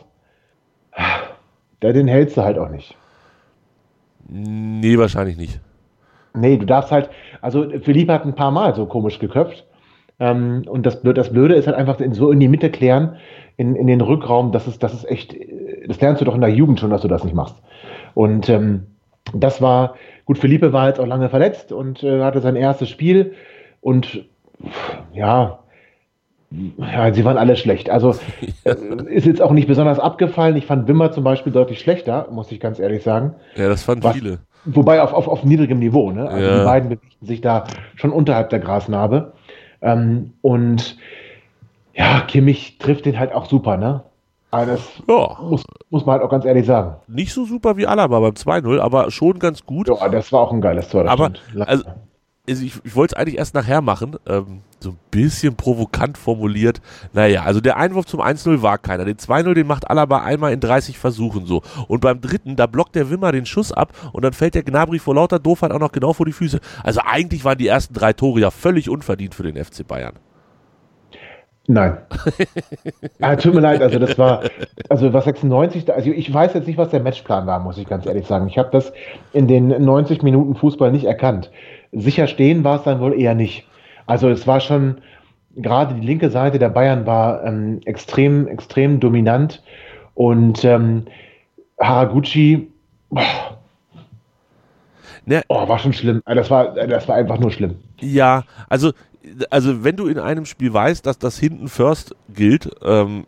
Ja, 1.82 1.94
den 1.94 2.08
hältst 2.08 2.36
du 2.36 2.42
halt 2.42 2.58
auch 2.58 2.70
nicht. 2.70 2.96
Nee, 4.28 4.98
wahrscheinlich 4.98 5.38
nicht. 5.38 5.60
Nee, 6.34 6.58
du 6.58 6.66
darfst 6.66 6.92
halt, 6.92 7.10
also 7.42 7.70
Philippe 7.82 8.12
hat 8.12 8.26
ein 8.26 8.36
paar 8.36 8.52
Mal 8.52 8.74
so 8.76 8.86
komisch 8.88 9.20
geköpft. 9.20 9.66
Ähm, 10.20 10.64
und 10.68 10.86
das, 10.86 11.02
das 11.04 11.32
Blöde 11.32 11.56
ist 11.56 11.68
halt 11.68 11.78
einfach 11.78 12.00
in, 12.00 12.14
so 12.14 12.32
in 12.32 12.40
die 12.40 12.48
Mitte 12.48 12.72
klären, 12.72 13.18
in, 13.58 13.76
in 13.76 13.88
den 13.88 14.02
Rückraum, 14.02 14.52
das 14.52 14.68
ist, 14.68 14.82
das 14.82 14.94
ist 14.94 15.06
echt, 15.10 15.34
äh, 15.34 15.88
das 15.88 16.02
lernst 16.02 16.22
du 16.22 16.26
doch 16.26 16.36
in 16.36 16.42
der 16.42 16.50
Jugend 16.50 16.80
schon, 16.80 16.90
dass 16.90 17.02
du 17.02 17.08
das 17.08 17.24
nicht 17.24 17.36
machst. 17.36 17.56
Und 18.14 18.50
ähm, 18.50 18.88
das 19.42 19.62
war, 19.62 19.96
gut, 20.26 20.38
Philippe 20.38 20.74
war 20.74 20.88
jetzt 20.88 21.00
auch 21.00 21.08
lange 21.08 21.30
verletzt 21.30 21.72
und 21.72 22.04
äh, 22.04 22.22
hatte 22.22 22.42
sein 22.42 22.56
erstes 22.56 22.90
Spiel 22.90 23.34
und 23.82 24.26
ja, 25.14 25.60
ja, 26.78 27.14
sie 27.14 27.26
waren 27.26 27.38
alle 27.38 27.56
schlecht. 27.58 27.90
Also 27.90 28.16
äh, 28.64 28.76
ist 29.08 29.26
jetzt 29.26 29.42
auch 29.42 29.52
nicht 29.52 29.68
besonders 29.68 30.00
abgefallen. 30.00 30.56
Ich 30.56 30.66
fand 30.66 30.88
Wimmer 30.88 31.12
zum 31.12 31.24
Beispiel 31.24 31.52
deutlich 31.52 31.80
schlechter, 31.80 32.28
muss 32.32 32.52
ich 32.52 32.60
ganz 32.60 32.80
ehrlich 32.80 33.04
sagen. 33.04 33.36
Ja, 33.56 33.68
das 33.68 33.84
fanden 33.84 34.04
Was- 34.04 34.16
viele. 34.16 34.40
Wobei 34.68 35.00
auf, 35.04 35.14
auf, 35.14 35.28
auf 35.28 35.44
niedrigem 35.44 35.78
Niveau, 35.78 36.10
ne? 36.12 36.28
Also 36.28 36.44
Ja. 36.44 36.58
die 36.60 36.66
beiden 36.66 36.90
bewegten 36.90 37.26
sich 37.28 37.40
da 37.40 37.66
schon 37.96 38.12
unterhalb 38.12 38.50
der 38.50 38.58
Grasnarbe. 38.60 39.34
Ähm, 39.82 40.34
und 40.42 40.98
ja, 41.94 42.22
Kimmich 42.22 42.80
trifft 42.80 43.06
den 43.06 43.20
halt 43.20 43.32
auch 43.32 43.46
super, 43.46 43.78
ne? 43.78 44.02
Aber 44.56 44.66
das 44.72 44.82
Ja, 45.08 45.38
muss, 45.42 45.64
muss 45.90 46.06
man 46.06 46.14
halt 46.14 46.24
auch 46.24 46.30
ganz 46.30 46.46
ehrlich 46.46 46.66
sagen. 46.66 46.96
nicht 47.08 47.34
so 47.34 47.46
super 47.46 47.78
wie 47.78 47.88
Alaba 47.88 48.20
beim 48.20 48.34
2-0, 48.34 48.80
aber 48.80 49.12
schon 49.12 49.40
ganz 49.40 49.66
gut. 49.66 49.88
Ja, 49.90 50.08
das 50.10 50.32
war 50.32 50.42
auch 50.42 50.52
ein 50.52 50.62
geiles 50.62 50.90
Tor. 50.90 51.08
Aber, 51.08 51.32
also, 51.66 51.84
also 52.48 52.64
ich, 52.64 52.80
ich 52.84 52.96
wollte 52.96 53.16
es 53.16 53.20
eigentlich 53.20 53.38
erst 53.38 53.56
nachher 53.56 53.82
machen, 53.82 54.18
ähm, 54.28 54.62
so 54.80 54.92
ein 54.92 55.00
bisschen 55.10 55.56
provokant 55.56 56.16
formuliert. 56.18 56.80
Naja, 57.12 57.42
also 57.44 57.60
der 57.60 57.78
Einwurf 57.78 58.06
zum 58.06 58.22
1-0 58.22 58.62
war 58.62 58.78
keiner. 58.78 59.04
Den 59.04 59.18
2-0, 59.18 59.56
den 59.56 59.66
macht 59.66 59.90
Alaba 59.90 60.20
einmal 60.22 60.54
in 60.54 60.60
30 60.60 61.00
Versuchen 61.00 61.48
so. 61.48 61.64
Und 61.88 62.02
beim 62.02 62.22
dritten, 62.22 62.56
da 62.56 62.68
blockt 62.68 62.96
der 62.96 63.10
Wimmer 63.10 63.32
den 63.32 63.48
Schuss 63.48 63.72
ab 63.72 63.94
und 64.14 64.24
dann 64.24 64.34
fällt 64.34 64.54
der 64.54 64.64
Gnabry 64.64 65.00
vor 65.00 65.16
lauter 65.16 65.40
Doofheit 65.40 65.72
auch 65.72 65.80
noch 65.80 65.92
genau 65.92 66.14
vor 66.14 66.28
die 66.28 66.34
Füße. 66.34 66.60
Also 66.84 67.02
eigentlich 67.04 67.44
waren 67.46 67.58
die 67.58 67.68
ersten 67.68 67.96
drei 67.96 68.14
Tore 68.14 68.40
ja 68.42 68.52
völlig 68.52 68.90
unverdient 68.90 69.34
für 69.34 69.44
den 69.44 69.64
FC 69.64 69.86
Bayern. 69.88 70.14
Nein. 71.68 71.98
ah, 73.22 73.36
tut 73.36 73.56
mir 73.56 73.62
leid, 73.62 73.82
also 73.82 73.98
das 73.98 74.18
war, 74.20 74.44
also 74.90 75.12
was 75.14 75.26
96, 75.26 75.86
da- 75.86 75.94
also 75.94 76.12
ich 76.12 76.32
weiß 76.32 76.54
jetzt 76.54 76.68
nicht, 76.68 76.78
was 76.78 76.90
der 76.90 77.00
Matchplan 77.00 77.48
war, 77.48 77.60
muss 77.60 77.78
ich 77.80 77.88
ganz 77.88 78.06
ehrlich 78.06 78.28
sagen. 78.28 78.48
Ich 78.48 78.58
habe 78.60 78.70
das 78.72 78.94
in 79.34 79.48
den 79.48 79.70
90 79.84 80.22
Minuten 80.22 80.56
Fußball 80.56 80.92
nicht 80.92 81.06
erkannt. 81.06 81.50
Sicher 81.92 82.28
stehen 82.28 82.64
war 82.64 82.78
es 82.78 82.84
dann 82.84 83.00
wohl 83.00 83.20
eher 83.20 83.34
nicht. 83.34 83.66
Also 84.06 84.30
es 84.30 84.46
war 84.46 84.60
schon, 84.60 85.00
gerade 85.56 85.96
die 85.96 86.06
linke 86.06 86.30
Seite 86.30 86.60
der 86.60 86.70
Bayern 86.70 87.06
war 87.08 87.44
ähm, 87.44 87.80
extrem, 87.86 88.48
extrem 88.48 89.00
dominant 89.00 89.64
und 90.14 90.64
ähm, 90.64 91.06
Haraguchi, 91.80 92.72
boah, 93.10 93.24
Ne, 95.28 95.42
oh, 95.48 95.68
war 95.68 95.80
schon 95.80 95.92
schlimm. 95.94 96.22
Ah, 96.26 96.36
Das 96.36 96.52
war, 96.52 96.76
das 96.76 97.08
war 97.08 97.16
einfach 97.16 97.40
nur 97.40 97.50
schlimm. 97.50 97.78
Ja, 98.00 98.44
also, 98.70 98.92
also 99.50 99.84
wenn 99.84 99.96
du 99.96 100.08
in 100.08 100.20
einem 100.20 100.46
Spiel 100.46 100.74
weißt, 100.74 101.06
dass 101.06 101.18
das 101.18 101.38
hinten 101.38 101.68
First 101.68 102.16
gilt, 102.30 102.70
ähm, 102.82 103.26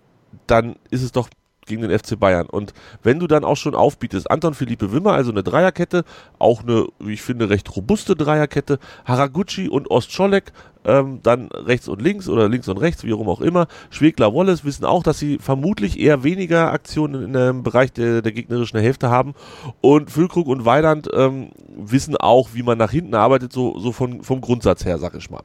dann 0.48 0.76
ist 0.90 1.04
es 1.04 1.12
doch 1.12 1.30
gegen 1.68 1.82
den 1.82 1.98
FC 1.98 2.20
Bayern. 2.20 2.48
Und 2.48 2.74
wenn 3.04 3.20
du 3.20 3.28
dann 3.28 3.44
auch 3.44 3.58
schon 3.58 3.76
aufbietest, 3.76 4.32
Anton 4.32 4.54
Philippe 4.54 4.92
Wimmer, 4.92 5.14
also 5.14 5.32
eine 5.32 5.44
Dreierkette, 5.44 6.04
auch 6.40 6.64
eine, 6.64 6.88
wie 7.00 7.14
ich 7.14 7.22
finde, 7.22 7.50
recht 7.50 7.76
robuste 7.76 8.16
Dreierkette, 8.16 8.80
Haraguchi 9.06 9.70
und 9.70 9.92
Ostscholek, 9.92 10.52
ähm, 10.88 11.20
dann 11.22 11.50
rechts 11.52 11.88
und 11.88 12.02
links 12.02 12.28
oder 12.28 12.50
links 12.50 12.68
und 12.68 12.78
rechts, 12.78 13.04
wie 13.04 13.12
rum 13.12 13.30
auch 13.30 13.42
immer. 13.42 13.68
Schwegler 13.90 14.34
Wallace 14.34 14.66
wissen 14.66 14.86
auch, 14.86 15.04
dass 15.04 15.20
sie 15.20 15.38
vermutlich 15.38 16.00
eher 16.00 16.24
weniger 16.24 16.72
Aktionen 16.72 17.24
in 17.24 17.34
dem 17.34 17.64
Bereich 17.64 17.92
der, 17.92 18.22
der 18.22 18.32
gegnerischen 18.32 18.80
Hälfte 18.80 19.10
haben. 19.10 19.36
Und 19.82 20.10
Füllkrug 20.10 20.48
und 20.48 20.66
Weiland 20.66 21.10
ähm, 21.14 21.50
wissen 21.78 22.16
auch, 22.16 22.50
wie 22.54 22.64
man 22.64 22.78
nach 22.78 22.92
hinten 22.92 23.14
arbeitet, 23.14 23.54
so, 23.54 23.78
so 23.78 23.92
von, 23.92 24.24
vom 24.24 24.42
Grundsatz 24.42 24.86
her, 24.86 24.98
sag 24.98 25.14
ich 25.16 25.30
mal. 25.30 25.44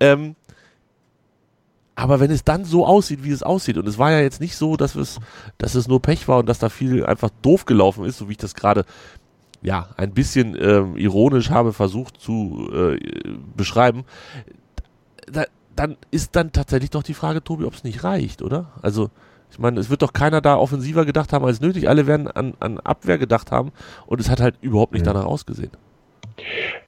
Ähm, 0.00 0.36
aber 1.96 2.18
wenn 2.20 2.30
es 2.30 2.44
dann 2.44 2.64
so 2.64 2.86
aussieht, 2.86 3.22
wie 3.22 3.30
es 3.30 3.42
aussieht, 3.42 3.76
und 3.78 3.86
es 3.86 3.98
war 3.98 4.10
ja 4.10 4.20
jetzt 4.20 4.40
nicht 4.40 4.56
so, 4.56 4.76
dass 4.76 4.94
es, 4.94 5.20
dass 5.58 5.74
es 5.74 5.86
nur 5.86 6.02
Pech 6.02 6.26
war 6.26 6.38
und 6.38 6.48
dass 6.48 6.58
da 6.58 6.68
viel 6.68 7.04
einfach 7.06 7.30
doof 7.42 7.66
gelaufen 7.66 8.04
ist, 8.04 8.18
so 8.18 8.28
wie 8.28 8.32
ich 8.32 8.38
das 8.38 8.54
gerade 8.54 8.84
ja 9.62 9.88
ein 9.96 10.12
bisschen 10.12 10.56
ähm, 10.60 10.96
ironisch 10.96 11.50
habe 11.50 11.72
versucht 11.72 12.20
zu 12.20 12.68
äh, 12.72 12.98
beschreiben, 13.56 14.04
da, 15.32 15.44
dann 15.76 15.96
ist 16.10 16.36
dann 16.36 16.52
tatsächlich 16.52 16.90
doch 16.90 17.02
die 17.02 17.14
Frage, 17.14 17.42
Tobi, 17.42 17.64
ob 17.64 17.74
es 17.74 17.84
nicht 17.84 18.04
reicht, 18.04 18.42
oder? 18.42 18.66
Also 18.82 19.10
ich 19.50 19.58
meine, 19.58 19.78
es 19.78 19.88
wird 19.88 20.02
doch 20.02 20.12
keiner 20.12 20.40
da 20.40 20.56
offensiver 20.56 21.04
gedacht 21.04 21.32
haben 21.32 21.44
als 21.44 21.60
nötig. 21.60 21.88
Alle 21.88 22.06
werden 22.06 22.28
an, 22.28 22.54
an 22.58 22.80
Abwehr 22.80 23.18
gedacht 23.18 23.52
haben 23.52 23.70
und 24.06 24.20
es 24.20 24.30
hat 24.30 24.40
halt 24.40 24.56
überhaupt 24.62 24.92
nicht 24.92 25.06
danach 25.06 25.26
ausgesehen. 25.26 25.70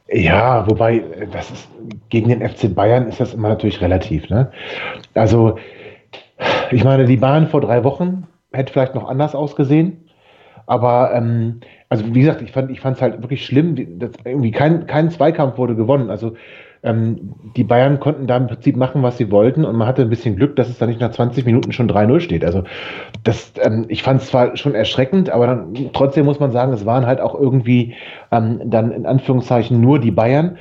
Ja, 0.09 0.67
wobei, 0.69 1.05
das 1.33 1.51
ist, 1.51 1.69
gegen 2.09 2.29
den 2.29 2.49
FC 2.49 2.75
Bayern 2.75 3.09
ist 3.09 3.21
das 3.21 3.35
immer 3.35 3.49
natürlich 3.49 3.81
relativ, 3.81 4.29
ne? 4.31 4.51
Also, 5.15 5.59
ich 6.71 6.85
meine, 6.85 7.07
die 7.07 7.17
Bayern 7.17 7.49
vor 7.49 7.61
drei 7.61 7.85
Wochen 7.85 8.27
hätte 8.53 8.73
vielleicht 8.73 8.95
noch 8.95 9.09
anders 9.09 9.35
ausgesehen. 9.35 10.09
Aber, 10.67 11.13
ähm, 11.15 11.61
also 11.89 12.05
wie 12.15 12.21
gesagt, 12.21 12.43
ich 12.43 12.51
fand, 12.51 12.71
ich 12.71 12.81
fand 12.81 12.97
es 12.97 13.03
halt 13.03 13.23
wirklich 13.23 13.47
schlimm, 13.47 13.99
dass 14.01 14.11
irgendwie 14.25 14.51
kein, 14.51 14.87
kein 14.87 15.11
Zweikampf 15.11 15.59
wurde 15.59 15.77
gewonnen. 15.77 16.11
Also 16.11 16.35
ähm, 16.83 17.35
die 17.57 17.65
Bayern 17.65 18.01
konnten 18.01 18.27
da 18.27 18.37
im 18.37 18.47
Prinzip 18.47 18.77
machen, 18.77 19.03
was 19.03 19.17
sie 19.17 19.31
wollten 19.31 19.65
und 19.65 19.77
man 19.77 19.87
hatte 19.87 20.03
ein 20.03 20.11
bisschen 20.11 20.37
Glück, 20.37 20.57
dass 20.57 20.69
es 20.69 20.79
da 20.79 20.87
nicht 20.87 21.01
nach 21.01 21.11
20 21.11 21.45
Minuten 21.47 21.73
schon 21.73 21.89
3-0 21.89 22.21
steht. 22.21 22.45
Also 22.45 22.65
das, 23.25 23.53
ähm, 23.63 23.87
ich 23.89 24.03
fand 24.03 24.23
es 24.23 24.29
zwar 24.29 24.57
schon 24.57 24.75
erschreckend, 24.75 25.31
aber 25.31 25.47
dann, 25.47 25.91
trotzdem 25.93 26.27
muss 26.27 26.41
man 26.41 26.53
sagen, 26.53 26.73
es 26.73 26.87
waren 26.87 27.07
halt 27.07 27.21
auch 27.21 27.35
irgendwie 27.35 27.95
ähm, 28.31 28.61
dann 28.65 28.93
in 28.93 29.07
Anführungszeichen 29.07 29.81
nur 29.81 29.99
die 29.99 30.11
Bayern. 30.11 30.59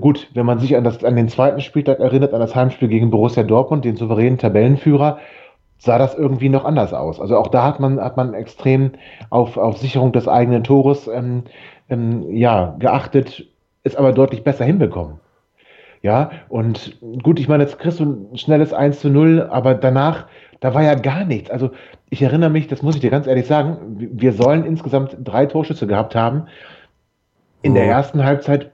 Gut, 0.00 0.28
wenn 0.34 0.46
man 0.46 0.60
sich 0.60 0.76
an, 0.76 0.84
das, 0.84 1.04
an 1.04 1.16
den 1.16 1.28
zweiten 1.28 1.60
Spieltag 1.60 1.98
erinnert, 1.98 2.34
an 2.34 2.40
das 2.40 2.54
Heimspiel 2.54 2.88
gegen 2.88 3.10
Borussia 3.10 3.42
Dortmund, 3.42 3.84
den 3.84 3.96
souveränen 3.96 4.38
Tabellenführer, 4.38 5.18
sah 5.78 5.98
das 5.98 6.14
irgendwie 6.14 6.48
noch 6.48 6.64
anders 6.64 6.94
aus. 6.94 7.20
Also 7.20 7.36
auch 7.36 7.48
da 7.48 7.64
hat 7.64 7.80
man, 7.80 8.00
hat 8.00 8.16
man 8.16 8.34
extrem 8.34 8.92
auf, 9.30 9.56
auf 9.56 9.78
Sicherung 9.78 10.12
des 10.12 10.28
eigenen 10.28 10.62
Tores 10.62 11.08
ähm, 11.08 11.42
ähm, 11.88 12.30
ja, 12.30 12.76
geachtet, 12.78 13.46
ist 13.82 13.96
aber 13.96 14.12
deutlich 14.12 14.44
besser 14.44 14.64
hinbekommen. 14.64 15.18
Ja, 16.02 16.30
und 16.48 16.98
gut, 17.22 17.38
ich 17.38 17.48
meine, 17.48 17.62
jetzt 17.62 17.78
kriegst 17.78 18.00
du 18.00 18.04
ein 18.32 18.36
schnelles 18.36 18.72
1 18.72 19.00
zu 19.00 19.08
0, 19.08 19.48
aber 19.50 19.74
danach, 19.74 20.26
da 20.60 20.74
war 20.74 20.82
ja 20.82 20.94
gar 20.94 21.24
nichts. 21.24 21.48
Also 21.50 21.70
ich 22.10 22.22
erinnere 22.22 22.50
mich, 22.50 22.66
das 22.66 22.82
muss 22.82 22.96
ich 22.96 23.00
dir 23.00 23.10
ganz 23.10 23.26
ehrlich 23.26 23.46
sagen, 23.46 23.78
wir 23.96 24.32
sollen 24.32 24.64
insgesamt 24.64 25.16
drei 25.22 25.46
Torschüsse 25.46 25.86
gehabt 25.86 26.14
haben. 26.16 26.46
In 27.62 27.74
der 27.74 27.84
Mhm. 27.84 27.90
ersten 27.90 28.24
Halbzeit 28.24 28.72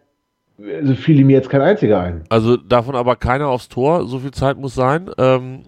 also 0.80 0.94
fiel 0.94 1.24
mir 1.24 1.36
jetzt 1.36 1.50
kein 1.50 1.60
einziger 1.60 2.00
ein. 2.00 2.24
Also 2.30 2.56
davon 2.56 2.96
aber 2.96 3.14
keiner 3.14 3.48
aufs 3.48 3.68
Tor, 3.68 4.06
so 4.08 4.18
viel 4.18 4.32
Zeit 4.32 4.58
muss 4.58 4.74
sein. 4.74 5.08
Ähm, 5.18 5.62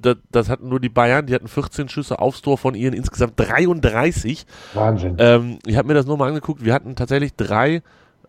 das, 0.00 0.16
das 0.30 0.48
hatten 0.48 0.68
nur 0.68 0.78
die 0.78 0.88
Bayern, 0.88 1.26
die 1.26 1.34
hatten 1.34 1.48
14 1.48 1.88
Schüsse 1.88 2.18
aufs 2.20 2.42
Tor 2.42 2.58
von 2.58 2.74
ihren 2.74 2.94
insgesamt 2.94 3.34
33. 3.36 4.46
Wahnsinn. 4.74 5.16
Ähm, 5.18 5.58
ich 5.66 5.76
habe 5.76 5.88
mir 5.88 5.94
das 5.94 6.06
nochmal 6.06 6.28
angeguckt, 6.28 6.64
wir 6.64 6.74
hatten 6.74 6.94
tatsächlich 6.94 7.34
drei, 7.34 7.82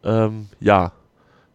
ähm, 0.03 0.47
ja, 0.59 0.93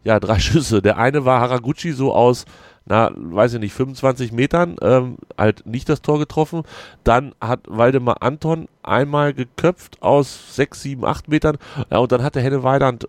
ja, 0.05 0.21
drei 0.21 0.39
Schüsse. 0.39 0.83
Der 0.83 0.99
eine 0.99 1.25
war 1.25 1.41
Haraguchi 1.41 1.93
so 1.93 2.15
aus, 2.15 2.45
na, 2.87 3.11
weiß 3.15 3.55
ich 3.55 3.61
nicht, 3.61 3.75
25 3.75 4.33
Metern 4.33 4.77
ähm, 4.81 5.17
halt 5.37 5.67
nicht 5.67 5.89
das 5.89 6.01
Tor 6.01 6.19
getroffen. 6.19 6.63
Dann 7.05 7.35
hat 7.41 7.61
Waldemar 7.69 8.23
Anton 8.23 8.69
einmal 8.83 9.35
geköpft 9.35 10.03
aus 10.03 10.57
6, 10.57 10.83
7, 10.83 11.05
8 11.05 11.29
Metern. 11.29 11.59
Ja, 11.91 11.99
und 11.99 12.13
dann 12.13 12.23
hatte 12.23 12.41
Henne 12.41 12.63
Weidand 12.63 13.07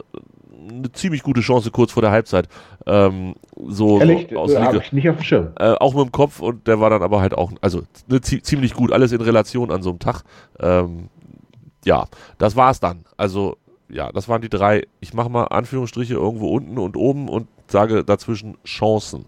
eine 0.70 0.92
ziemlich 0.92 1.24
gute 1.24 1.42
Chance 1.42 1.72
kurz 1.72 1.92
vor 1.92 2.02
der 2.02 2.12
Halbzeit. 2.12 2.48
Ähm, 2.86 3.36
so, 3.68 4.00
Ehrlich, 4.00 4.28
so 4.30 4.38
aus 4.38 4.52
äh, 4.52 4.60
Liga. 4.60 4.78
ich 4.78 4.94
nicht 4.94 5.10
auf 5.10 5.18
dem 5.18 5.24
Schirm. 5.24 5.48
Äh, 5.58 5.74
auch 5.74 5.94
mit 5.94 6.04
dem 6.04 6.12
Kopf 6.12 6.40
und 6.40 6.68
der 6.68 6.80
war 6.80 6.90
dann 6.90 7.02
aber 7.02 7.22
halt 7.22 7.34
auch, 7.34 7.52
also 7.62 7.84
ne, 8.08 8.22
zie 8.22 8.42
ziemlich 8.42 8.74
gut, 8.74 8.92
alles 8.92 9.12
in 9.12 9.22
Relation 9.22 9.72
an 9.72 9.82
so 9.82 9.90
einem 9.90 10.00
Tag. 10.00 10.24
Ähm, 10.60 11.10
ja, 11.86 12.06
das 12.38 12.56
war's 12.56 12.80
dann. 12.80 13.06
Also, 13.18 13.58
ja, 13.90 14.12
das 14.12 14.30
waren 14.30 14.42
die 14.42 14.50
drei, 14.50 14.84
ich 15.00 15.14
mache 15.14 15.30
mal 15.30 15.46
Anführungsstriche 15.46 16.14
irgendwo 16.14 16.50
unten 16.50 16.78
und 16.78 16.96
oben 16.96 17.28
und 17.30 17.48
sage 17.68 18.04
dazwischen 18.04 18.58
Chancen. 18.66 19.26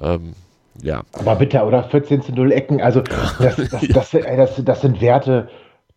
Ähm, 0.00 0.34
ja. 0.82 1.02
Aber 1.12 1.36
bitte, 1.36 1.62
oder 1.62 1.84
14 1.84 2.22
zu 2.22 2.32
0 2.32 2.52
Ecken, 2.52 2.80
also 2.80 3.00
das, 3.38 3.56
das, 3.56 3.88
das, 3.88 4.14
ey, 4.14 4.36
das, 4.36 4.62
das 4.64 4.80
sind 4.82 5.00
Werte, 5.00 5.48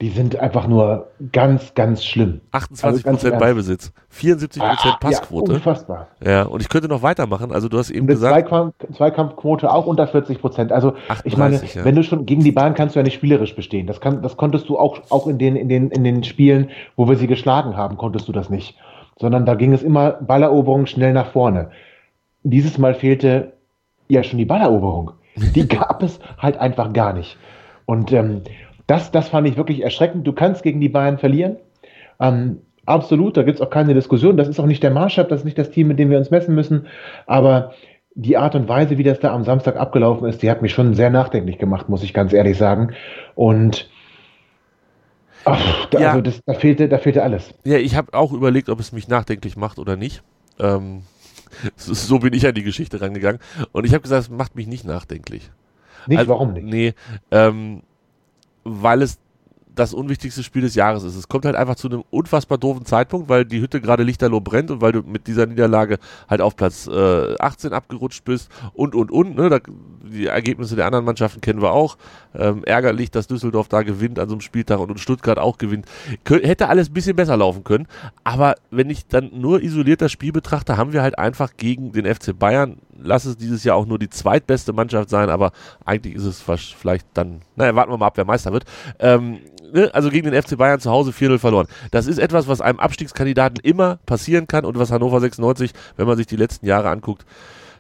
die 0.02 0.10
sind 0.10 0.40
einfach 0.40 0.66
nur 0.66 1.08
ganz, 1.34 1.74
ganz 1.74 2.06
schlimm. 2.06 2.40
28% 2.54 3.04
ganz 3.04 3.24
im 3.24 3.32
Ernst. 3.32 3.40
Beibesitz, 3.40 3.92
74% 4.14 4.62
Ah, 4.62 4.98
Passquote. 4.98 5.52
Ja, 5.52 5.58
unfassbar. 5.58 6.08
Ja, 6.26 6.44
und 6.44 6.62
ich 6.62 6.70
könnte 6.70 6.88
noch 6.88 7.02
weitermachen. 7.02 7.52
Also 7.52 7.68
du 7.68 7.78
hast 7.78 7.90
eben 7.90 8.08
gesagt, 8.08 8.34
Zweikampf, 8.34 8.76
Zweikampfquote 8.96 9.70
auch 9.70 9.86
unter 9.86 10.08
40 10.08 10.40
Prozent. 10.40 10.72
Also 10.72 10.94
ich 11.26 11.36
meine, 11.36 11.56
38, 11.56 11.76
ja. 11.76 11.86
wenn 11.86 11.96
du 11.96 12.04
schon 12.04 12.26
gegen 12.26 12.46
die 12.46 12.54
Bahn 12.54 12.76
kannst 12.76 12.96
du 12.96 13.00
ja 13.00 13.04
nicht 13.04 13.16
spielerisch 13.16 13.56
bestehen. 13.56 13.88
Das, 13.88 14.00
kann, 14.00 14.22
das 14.22 14.38
konntest 14.38 14.70
du 14.70 14.80
auch, 14.80 15.02
auch 15.10 15.28
in, 15.28 15.38
den, 15.38 15.58
in, 15.58 15.68
den, 15.68 15.92
in 15.92 16.06
den 16.06 16.24
Spielen, 16.24 16.70
wo 16.96 17.10
wir 17.10 17.18
sie 17.18 17.28
geschlagen 17.28 17.76
haben, 17.76 17.98
konntest 17.98 18.30
du 18.30 18.32
das 18.32 18.50
nicht. 18.50 18.78
Sondern 19.20 19.46
da 19.46 19.56
ging 19.56 19.74
es 19.74 19.84
immer 19.84 20.12
Balleroberung 20.12 20.86
schnell 20.86 21.12
nach 21.12 21.32
vorne. 21.32 21.72
Dieses 22.44 22.78
Mal 22.78 22.94
fehlte 22.96 23.52
ja 24.08 24.24
schon 24.24 24.38
die 24.38 24.46
Balleroberung. 24.46 25.12
Die 25.36 25.68
gab 25.68 26.04
es 26.04 26.22
halt 26.38 26.58
einfach 26.58 26.94
gar 26.94 27.12
nicht. 27.12 27.38
Und 27.86 28.14
ähm, 28.14 28.44
das, 28.90 29.12
das 29.12 29.30
fand 29.30 29.48
ich 29.48 29.58
wirklich 29.58 29.84
erschreckend. 29.84 30.26
Du 30.26 30.34
kannst 30.34 30.64
gegen 30.64 30.80
die 30.82 30.90
Bayern 30.90 31.18
verlieren. 31.18 31.58
Ähm, 32.20 32.62
absolut, 32.86 33.38
da 33.38 33.44
gibt 33.44 33.60
es 33.60 33.62
auch 33.66 33.70
keine 33.70 33.94
Diskussion. 33.94 34.36
Das 34.38 34.48
ist 34.48 34.60
auch 34.60 34.66
nicht 34.66 34.82
der 34.84 34.92
Maßstab, 34.92 35.30
das 35.30 35.42
ist 35.42 35.46
nicht 35.46 35.58
das 35.58 35.72
Team, 35.72 35.88
mit 35.88 36.00
dem 36.00 36.10
wir 36.10 36.18
uns 36.18 36.32
messen 36.32 36.56
müssen. 36.56 36.88
Aber 37.28 37.74
die 38.16 38.36
Art 38.38 38.56
und 38.56 38.68
Weise, 38.68 38.98
wie 38.98 39.04
das 39.04 39.20
da 39.20 39.34
am 39.34 39.44
Samstag 39.44 39.78
abgelaufen 39.78 40.28
ist, 40.28 40.42
die 40.42 40.50
hat 40.50 40.62
mich 40.62 40.74
schon 40.74 40.94
sehr 40.96 41.10
nachdenklich 41.10 41.58
gemacht, 41.60 41.88
muss 41.88 42.04
ich 42.04 42.14
ganz 42.14 42.34
ehrlich 42.34 42.58
sagen. 42.58 42.94
Und 43.36 43.90
ach, 45.46 45.86
da, 45.88 46.00
Ja. 46.00 46.10
also 46.10 46.22
das, 46.22 46.42
da, 46.46 46.54
fehlte, 46.54 46.90
da 46.90 46.98
fehlte 46.98 47.24
alles. 47.24 47.54
ja, 47.64 47.78
ich 47.78 47.96
habe 47.96 48.14
auch 48.14 48.34
überlegt, 48.34 48.70
ob 48.70 48.80
es 48.80 48.92
mich 48.92 49.08
nachdenklich 49.08 49.56
macht 49.56 49.80
oder 49.80 49.96
nicht. 49.96 50.24
Ähm, 50.60 51.04
so- 51.78 52.20
bin 52.20 52.34
ich 52.34 52.46
an 52.48 52.54
die 52.56 52.64
Geschichte 52.64 53.02
rangegangen. 53.02 53.40
Und 53.72 53.86
ich 53.86 53.94
habe 53.94 54.02
gesagt, 54.02 54.24
es 54.24 54.30
macht 54.30 54.56
mich 54.56 54.68
nicht 54.68 54.86
nachdenklich. 54.86 55.50
Nicht, 56.08 56.20
Also, 56.20 56.32
warum 56.32 56.54
nicht? 56.54 56.66
Nee, 56.66 56.94
ähm, 57.32 57.82
weil 58.64 59.02
es 59.02 59.20
das 59.80 59.94
unwichtigste 59.94 60.44
Spiel 60.44 60.62
des 60.62 60.76
Jahres 60.76 61.04
ist. 61.04 61.16
Es 61.16 61.28
kommt 61.28 61.46
halt 61.46 61.56
einfach 61.56 61.76
zu 61.76 61.88
einem 61.88 62.04
unfassbar 62.10 62.58
doofen 62.58 62.86
Zeitpunkt, 62.86 63.30
weil 63.30 63.46
die 63.46 63.62
Hütte 63.62 63.80
gerade 63.80 64.04
lichterloh 64.04 64.42
brennt 64.42 64.72
und 64.72 64.82
weil 64.82 64.92
du 64.92 65.02
mit 65.02 65.28
dieser 65.28 65.46
Niederlage 65.46 66.00
halt 66.28 66.42
auf 66.42 66.56
Platz 66.56 66.88
äh, 66.88 67.36
18 67.40 67.72
abgerutscht 67.72 68.26
bist 68.26 68.50
und, 68.74 68.94
und, 68.94 69.10
und. 69.10 69.36
Ne? 69.36 69.50
Da, 69.50 69.60
die 70.04 70.28
Ergebnisse 70.28 70.76
der 70.76 70.86
anderen 70.86 71.06
Mannschaften 71.06 71.40
kennen 71.40 71.62
wir 71.62 71.72
auch. 71.72 71.98
Ähm, 72.36 72.64
ärgerlich, 72.66 73.10
dass 73.10 73.28
Düsseldorf 73.28 73.70
da 73.70 73.84
gewinnt 73.84 74.20
an 74.20 74.28
so 74.28 74.36
einem 74.36 74.42
Spieltag 74.42 74.80
und, 74.80 74.92
und 74.92 75.00
Stuttgart 75.00 75.40
auch 75.40 75.58
gewinnt. 75.58 75.86
Kö 76.26 76.40
hätte 76.42 76.68
alles 76.68 76.90
ein 76.90 76.94
bisschen 76.94 77.16
besser 77.16 77.38
laufen 77.38 77.64
können. 77.64 77.88
Aber 78.24 78.56
wenn 78.72 78.90
ich 78.90 79.08
dann 79.08 79.32
nur 79.34 79.64
isoliert 79.64 80.02
das 80.02 80.12
Spiel 80.12 80.34
betrachte, 80.34 80.78
haben 80.78 80.94
wir 80.94 81.02
halt 81.02 81.18
einfach 81.18 81.52
gegen 81.56 81.92
den 81.94 82.06
FC 82.06 82.38
Bayern, 82.38 82.78
lass 83.02 83.26
es 83.26 83.38
dieses 83.38 83.64
Jahr 83.64 83.78
auch 83.78 83.86
nur 83.86 84.00
die 84.00 84.10
zweitbeste 84.10 84.74
Mannschaft 84.74 85.10
sein, 85.10 85.30
aber 85.30 85.52
eigentlich 85.86 86.16
ist 86.16 86.26
es 86.26 86.42
vielleicht 86.42 87.08
dann, 87.14 87.42
naja, 87.56 87.76
warten 87.76 87.92
wir 87.92 87.98
mal 87.98 88.08
ab, 88.08 88.18
wer 88.18 88.26
Meister 88.26 88.52
wird. 88.52 88.66
Ähm, 89.00 89.40
ne? 89.74 89.90
Also 89.94 90.10
gegen 90.10 90.30
den 90.30 90.42
FC 90.42 90.58
Bayern 90.58 90.80
zu 90.80 90.90
Hause 90.92 91.12
4-0 91.12 91.40
verloren. 91.40 91.68
Das 91.92 92.08
ist 92.08 92.18
etwas, 92.20 92.48
was 92.48 92.62
einem 92.62 92.80
Abstiegskandidaten 92.80 93.60
immer 93.64 93.98
passieren 94.06 94.48
kann 94.48 94.66
und 94.66 94.78
was 94.80 94.92
Hannover 94.92 95.20
96, 95.20 95.72
wenn 95.98 96.08
man 96.08 96.18
sich 96.18 96.28
die 96.28 96.36
letzten 96.36 96.66
Jahre 96.66 96.90
anguckt, 96.90 97.26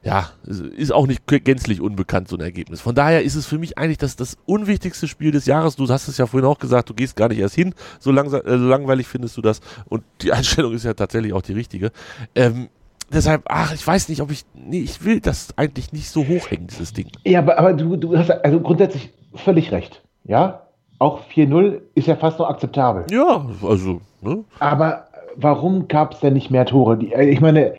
ja, 0.01 0.29
ist- 0.45 0.93
auch 0.93 1.07
nicht 1.07 1.27
gänzlich 1.27 1.81
unbekannt, 1.81 2.29
so 2.29 2.37
ein 2.37 2.41
Ergebnis. 2.41 2.79
Von 2.79 2.95
daher 2.95 3.21
ist 3.23 3.35
es 3.35 3.45
für 3.45 3.57
mich 3.57 3.77
eigentlich 3.77 3.97
das, 3.97 4.15
das 4.15 4.37
unwichtigste 4.45 5.09
Spiel 5.09 5.31
des 5.31 5.45
Jahres. 5.45 5.75
Du 5.75 5.87
hast 5.89 6.07
es 6.07 6.17
ja 6.17 6.25
vorhin 6.25 6.47
auch 6.47 6.57
gesagt, 6.59 6.89
du 6.89 6.93
gehst 6.93 7.17
gar 7.17 7.27
nicht 7.27 7.39
erst 7.39 7.55
hin, 7.55 7.73
so, 7.99 8.11
langsam, 8.11 8.41
äh, 8.45 8.55
langweilig 8.55 9.07
findest 9.07 9.35
du 9.35 9.41
das. 9.41 9.59
Und 9.89 10.03
die 10.21 10.31
Einstellung 10.31 10.73
ist 10.73 10.85
ja 10.85 10.93
tatsächlich 10.93 11.33
auch 11.33 11.41
die 11.41 11.51
richtige. 11.53 11.91
Ähm, 12.33 12.69
deshalb, 13.11 13.41
ach, 13.49 13.73
ich 13.73 13.85
weiß 13.85 14.07
nicht, 14.07 14.21
ob 14.21 14.31
ich, 14.31 14.45
nee, 14.53 14.79
ich 14.79 15.03
will 15.03 15.19
das 15.19 15.49
eigentlich 15.57 15.91
nicht 15.91 16.09
so 16.09 16.25
hochhängen, 16.25 16.67
dieses 16.67 16.93
Ding. 16.93 17.11
Ja, 17.25 17.39
aber, 17.39 17.59
aber 17.59 17.73
du, 17.73 17.97
du 17.97 18.17
hast 18.17 18.31
also 18.31 18.61
grundsätzlich 18.61 19.09
völlig 19.35 19.73
recht. 19.73 20.01
Ja, 20.23 20.61
auch 20.99 21.21
4-0 21.33 21.79
ist 21.95 22.07
ja 22.07 22.15
fast 22.15 22.39
noch 22.39 22.49
akzeptabel. 22.49 23.05
Ja, 23.09 23.45
also, 23.63 24.01
ne? 24.21 24.43
Aber 24.59 25.07
warum 25.35 25.87
gab 25.87 26.13
es 26.13 26.19
denn 26.19 26.33
nicht 26.33 26.51
mehr 26.51 26.65
Tore? 26.65 26.97
Die, 26.97 27.13
äh, 27.13 27.29
ich 27.29 27.41
meine, 27.41 27.73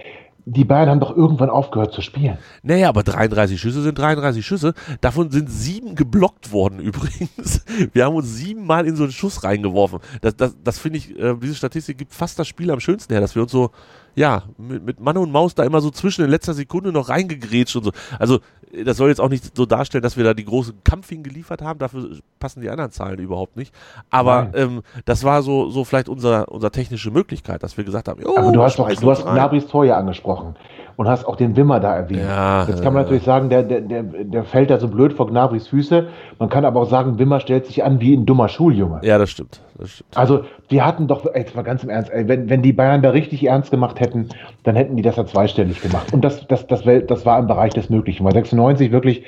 die 0.47 0.65
Bayern 0.65 0.89
haben 0.89 1.01
doch 1.01 1.17
irgendwann 1.17 1.51
aufgehört 1.51 1.93
zu 1.93 2.01
spielen. 2.01 2.39
Naja, 2.63 2.89
aber 2.89 3.03
33 3.03 3.61
Schüsse 3.61 3.83
sind 3.83 3.99
33 3.99 4.45
Schüsse. 4.45 4.75
Davon 5.01 5.31
sind 5.31 5.51
sieben 5.51 5.95
geblockt 5.95 6.51
worden 6.51 6.81
übrigens. 6.81 7.65
Wir 7.93 8.07
haben 8.07 8.17
uns 8.17 8.35
siebenmal 8.37 8.87
in 8.87 8.97
so 8.97 9.05
einen 9.05 9.13
Schuss 9.13 9.45
reingeworfen. 9.45 10.01
Das, 10.23 10.37
das, 10.37 10.57
das 10.63 10.79
finde 10.79 10.99
ich, 10.99 11.17
äh, 11.19 11.37
diese 11.41 11.55
Statistik 11.55 11.99
gibt 11.99 12.15
fast 12.15 12.39
das 12.39 12.49
Spiel 12.49 12.71
am 12.71 12.81
schönsten 12.81 13.13
her, 13.13 13.21
dass 13.21 13.35
wir 13.35 13.43
uns 13.43 13.53
so, 13.53 13.71
ja, 14.15 14.45
mit, 14.59 14.85
mit 14.85 15.01
Mann 15.01 15.19
und 15.19 15.31
Maus 15.31 15.55
da 15.55 15.63
immer 15.65 15.81
so 15.81 15.91
zwischen 15.91 16.25
in 16.25 16.31
letzter 16.31 16.55
Sekunde 16.55 16.91
noch 16.91 17.11
reingegrätscht 17.11 17.77
und 17.77 17.85
so. 17.85 17.93
Also, 18.19 18.41
das 18.85 18.97
soll 18.97 19.09
jetzt 19.09 19.21
auch 19.21 19.29
nicht 19.29 19.57
so 19.57 19.67
darstellen, 19.67 20.03
dass 20.03 20.17
wir 20.17 20.25
da 20.25 20.33
die 20.33 20.45
großen 20.45 20.83
Kampf 20.85 21.09
hingeliefert 21.09 21.61
haben. 21.63 21.79
Dafür 21.79 22.19
passen 22.41 22.61
die 22.61 22.71
anderen 22.71 22.91
Zahlen 22.91 23.19
überhaupt 23.19 23.57
nicht. 23.57 23.73
Aber 24.11 24.49
ähm, 24.55 24.83
das 25.05 25.23
war 25.23 25.43
so, 25.43 25.71
so 25.71 25.85
vielleicht 25.85 26.09
unser, 26.09 26.51
unser 26.51 26.73
technische 26.73 27.11
Möglichkeit, 27.11 27.63
dass 27.63 27.77
wir 27.77 27.85
gesagt 27.85 28.09
haben, 28.09 28.21
jo, 28.21 28.37
Aber 28.37 28.51
du 28.51 28.63
hast, 28.63 28.79
doch, 28.79 28.93
du 28.93 29.11
hast. 29.11 29.23
Gnabrys 29.23 29.67
Tor 29.69 29.85
ja 29.85 29.97
angesprochen 29.97 30.57
und 31.01 31.09
hast 31.09 31.25
auch 31.25 31.37
den 31.37 31.57
Wimmer 31.57 31.81
da 31.81 31.97
erwähnt. 31.97 32.21
Ja, 32.29 32.65
Jetzt 32.65 32.83
kann 32.83 32.93
man 32.93 33.01
ja. 33.01 33.05
natürlich 33.05 33.25
sagen, 33.25 33.49
der, 33.49 33.63
der, 33.63 33.81
der, 33.81 34.03
der 34.03 34.45
fällt 34.45 34.69
da 34.69 34.79
so 34.79 34.87
blöd 34.87 35.15
vor 35.15 35.29
Gnabrys 35.29 35.67
Füße. 35.69 36.09
Man 36.39 36.51
kann 36.51 36.67
aber 36.67 36.79
auch 36.79 36.91
sagen, 36.91 37.19
Wimmer 37.19 37.41
stellt 37.41 37.65
sich 37.65 37.83
an 37.83 38.01
wie 38.01 38.15
ein 38.15 38.27
dummer 38.27 38.49
Schuljunge. 38.49 39.01
Ja, 39.03 39.17
das 39.17 39.31
stimmt. 39.31 39.63
Das 39.79 39.93
stimmt. 39.93 40.15
Also, 40.15 40.45
wir 40.69 40.85
hatten 40.85 41.07
doch, 41.07 41.25
jetzt 41.35 41.57
mal 41.57 41.63
ganz 41.63 41.83
im 41.83 41.89
Ernst, 41.89 42.11
ey, 42.11 42.29
wenn, 42.29 42.51
wenn 42.51 42.61
die 42.61 42.75
Bayern 42.75 43.01
da 43.01 43.11
richtig 43.11 43.47
ernst 43.47 43.71
gemacht 43.71 43.99
hätten, 43.99 44.29
dann 44.63 44.77
hätten 44.77 44.95
die 44.95 45.03
das 45.03 45.17
ja 45.17 45.25
zweistellig 45.25 45.81
gemacht. 45.81 46.13
Und 46.13 46.23
das, 46.23 46.47
das, 46.49 46.67
das, 46.67 46.83
das 46.85 47.25
war 47.25 47.39
im 47.39 47.47
Bereich 47.47 47.73
des 47.73 47.89
Möglichen. 47.89 48.27
Weil 48.27 48.35
96 48.35 48.93
wirklich, 48.93 49.25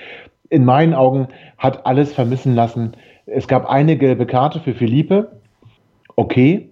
in 0.52 0.64
meinen 0.64 0.94
Augen, 0.94 1.28
hat 1.58 1.86
alles 1.86 2.12
vermissen 2.12 2.54
lassen. 2.54 2.92
Es 3.26 3.48
gab 3.48 3.68
eine 3.68 3.96
gelbe 3.96 4.26
Karte 4.26 4.60
für 4.60 4.74
Philippe. 4.74 5.32
Okay. 6.16 6.68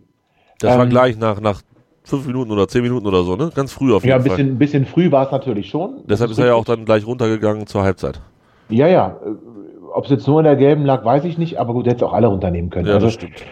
Das 0.58 0.76
war 0.76 0.84
Ähm, 0.84 0.90
gleich 0.90 1.16
nach, 1.18 1.40
nach 1.40 1.62
fünf 2.04 2.26
Minuten 2.26 2.50
oder 2.50 2.68
zehn 2.68 2.82
Minuten 2.82 3.06
oder 3.06 3.22
so, 3.22 3.36
ne? 3.36 3.50
Ganz 3.54 3.72
früh 3.72 3.94
auf 3.94 4.02
jeden 4.02 4.10
Ja, 4.10 4.16
ein 4.16 4.22
Fall. 4.22 4.36
bisschen, 4.36 4.48
ein 4.52 4.58
bisschen 4.58 4.84
früh 4.86 5.10
war 5.10 5.24
es 5.26 5.32
natürlich 5.32 5.70
schon. 5.70 6.02
Deshalb 6.04 6.30
ist 6.30 6.38
er 6.38 6.46
ja 6.46 6.54
auch 6.54 6.64
dann 6.64 6.84
gleich 6.84 7.06
runtergegangen 7.06 7.66
zur 7.66 7.82
Halbzeit. 7.82 8.20
Ja, 8.68 8.86
ja. 8.86 9.16
Ob 9.94 10.04
es 10.04 10.10
jetzt 10.10 10.26
nur 10.28 10.40
in 10.40 10.44
der 10.44 10.56
gelben 10.56 10.84
lag, 10.84 11.04
weiß 11.04 11.24
ich 11.24 11.38
nicht, 11.38 11.58
aber 11.58 11.72
gut, 11.72 11.86
hätte 11.86 11.96
es 11.96 12.02
auch 12.02 12.12
alle 12.12 12.26
runternehmen 12.26 12.70
können. 12.70 12.86
Ja, 12.86 12.94
also, 12.94 13.06
das 13.06 13.14
stimmt. 13.14 13.44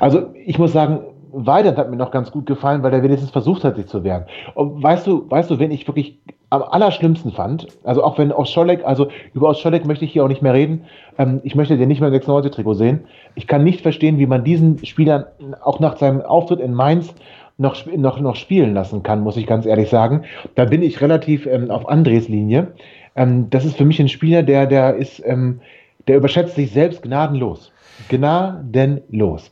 Also 0.00 0.30
ich 0.44 0.58
muss 0.58 0.72
sagen, 0.72 1.00
Weidand 1.32 1.76
hat 1.76 1.90
mir 1.90 1.96
noch 1.96 2.10
ganz 2.10 2.30
gut 2.30 2.46
gefallen, 2.46 2.82
weil 2.82 2.92
er 2.92 3.02
wenigstens 3.02 3.30
versucht 3.30 3.64
hat, 3.64 3.76
sich 3.76 3.86
zu 3.86 4.02
wehren. 4.04 4.24
Und 4.54 4.82
weißt 4.82 5.06
du, 5.06 5.28
weißt 5.28 5.50
du, 5.50 5.58
wen 5.58 5.70
ich 5.70 5.86
wirklich 5.86 6.18
am 6.50 6.62
allerschlimmsten 6.62 7.32
fand? 7.32 7.66
Also 7.84 8.02
auch 8.02 8.18
wenn 8.18 8.32
Oscholek, 8.32 8.84
also 8.84 9.08
über 9.34 9.50
Oscholek 9.50 9.84
möchte 9.86 10.04
ich 10.04 10.12
hier 10.12 10.24
auch 10.24 10.28
nicht 10.28 10.42
mehr 10.42 10.54
reden. 10.54 10.84
Ähm, 11.18 11.40
ich 11.44 11.54
möchte 11.54 11.76
den 11.76 11.88
nicht 11.88 12.00
mehr 12.00 12.12
im 12.12 12.14
96-Trikot 12.14 12.74
sehen. 12.74 13.04
Ich 13.34 13.46
kann 13.46 13.64
nicht 13.64 13.80
verstehen, 13.82 14.18
wie 14.18 14.26
man 14.26 14.44
diesen 14.44 14.84
Spieler 14.84 15.32
auch 15.62 15.80
nach 15.80 15.96
seinem 15.96 16.22
Auftritt 16.22 16.60
in 16.60 16.74
Mainz 16.74 17.14
noch, 17.58 17.84
noch, 17.86 18.20
noch 18.20 18.36
spielen 18.36 18.72
lassen 18.72 19.02
kann, 19.02 19.20
muss 19.20 19.36
ich 19.36 19.46
ganz 19.46 19.66
ehrlich 19.66 19.90
sagen. 19.90 20.24
Da 20.54 20.64
bin 20.64 20.82
ich 20.82 21.00
relativ 21.00 21.46
ähm, 21.46 21.70
auf 21.70 21.88
Andres 21.88 22.28
Linie. 22.28 22.68
Ähm, 23.16 23.50
das 23.50 23.64
ist 23.64 23.76
für 23.76 23.84
mich 23.84 24.00
ein 24.00 24.08
Spieler, 24.08 24.42
der, 24.42 24.66
der 24.66 24.94
ist, 24.94 25.22
ähm, 25.26 25.60
der 26.06 26.16
überschätzt 26.16 26.54
sich 26.54 26.70
selbst 26.70 27.02
gnadenlos. 27.02 27.72
Gnadenlos. 28.08 29.50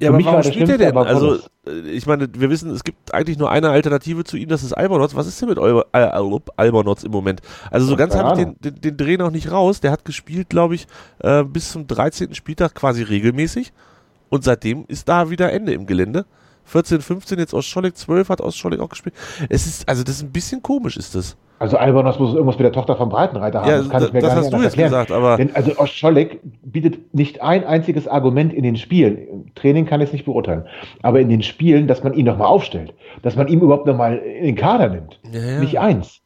Ja, 0.00 0.08
Für 0.08 0.14
aber 0.14 0.24
warum 0.24 0.42
spielt 0.42 0.68
er 0.70 0.78
denn? 0.78 0.96
Also, 0.96 1.34
äh, 1.66 1.90
ich 1.90 2.06
meine, 2.06 2.28
wir 2.32 2.48
wissen, 2.50 2.70
es 2.70 2.84
gibt 2.84 3.12
eigentlich 3.12 3.36
nur 3.38 3.50
eine 3.50 3.68
Alternative 3.70 4.24
zu 4.24 4.36
ihm, 4.38 4.48
das 4.48 4.62
ist 4.62 4.72
Albernotz. 4.72 5.14
Was 5.14 5.26
ist 5.26 5.40
denn 5.40 5.48
mit 5.50 5.58
Alba, 5.58 5.84
äh, 5.92 5.98
Alb- 5.98 6.50
Albernotz 6.56 7.02
im 7.02 7.12
Moment? 7.12 7.42
Also 7.70 7.86
so 7.86 7.96
ganz 7.96 8.14
habe 8.14 8.40
ich 8.40 8.46
den, 8.46 8.56
den, 8.60 8.80
den 8.80 8.96
Dreh 8.96 9.16
noch 9.18 9.30
nicht 9.30 9.50
raus. 9.52 9.80
Der 9.80 9.90
hat 9.90 10.04
gespielt, 10.06 10.48
glaube 10.48 10.74
ich, 10.74 10.86
äh, 11.18 11.44
bis 11.44 11.70
zum 11.72 11.86
13. 11.86 12.34
Spieltag 12.34 12.74
quasi 12.74 13.02
regelmäßig. 13.02 13.72
Und 14.30 14.44
seitdem 14.44 14.84
ist 14.88 15.08
da 15.08 15.28
wieder 15.28 15.52
Ende 15.52 15.74
im 15.74 15.86
Gelände. 15.86 16.24
14, 16.64 17.00
15, 17.00 17.38
jetzt 17.38 17.52
aus 17.52 17.66
Scholleck 17.66 17.96
12 17.96 18.28
hat 18.28 18.40
aus 18.40 18.56
Scholleck 18.56 18.80
auch 18.80 18.88
gespielt. 18.88 19.14
Es 19.48 19.66
ist, 19.66 19.88
also 19.88 20.02
das 20.04 20.16
ist 20.16 20.22
ein 20.22 20.30
bisschen 20.32 20.62
komisch, 20.62 20.96
ist 20.96 21.14
das. 21.14 21.36
Also 21.60 21.76
Albanos 21.76 22.18
muss 22.18 22.32
irgendwas 22.32 22.56
mit 22.56 22.64
der 22.64 22.72
Tochter 22.72 22.96
vom 22.96 23.10
Breitenreiter 23.10 23.60
haben. 23.60 23.68
Ja, 23.70 23.76
das 23.78 23.88
kann 23.90 24.02
ich 24.02 24.12
mir 24.14 24.20
das 24.20 24.30
gar 24.30 24.36
hast 24.38 24.44
nicht 24.46 24.54
du 24.58 24.62
jetzt 24.62 24.66
erklären. 24.78 24.90
gesagt, 24.90 25.12
aber- 25.12 25.36
Denn, 25.36 25.54
also 25.54 25.78
Oscholek 25.78 26.40
bietet 26.64 27.14
nicht 27.14 27.42
ein 27.42 27.64
einziges 27.64 28.08
Argument 28.08 28.52
in 28.54 28.62
den 28.62 28.76
Spielen. 28.76 29.18
Im 29.28 29.54
Training 29.54 29.84
kann 29.84 30.00
ich 30.00 30.06
es 30.08 30.12
nicht 30.14 30.24
beurteilen. 30.24 30.64
Aber 31.02 31.20
in 31.20 31.28
den 31.28 31.42
Spielen, 31.42 31.86
dass 31.86 32.02
man 32.02 32.14
ihn 32.14 32.24
nochmal 32.24 32.48
aufstellt. 32.48 32.94
Dass 33.22 33.36
man 33.36 33.46
ihn 33.46 33.60
überhaupt 33.60 33.84
nochmal 33.86 34.16
in 34.16 34.44
den 34.46 34.56
Kader 34.56 34.88
nimmt. 34.88 35.20
Ja, 35.30 35.38
ja. 35.38 35.60
Nicht 35.60 35.78
eins. 35.78 36.19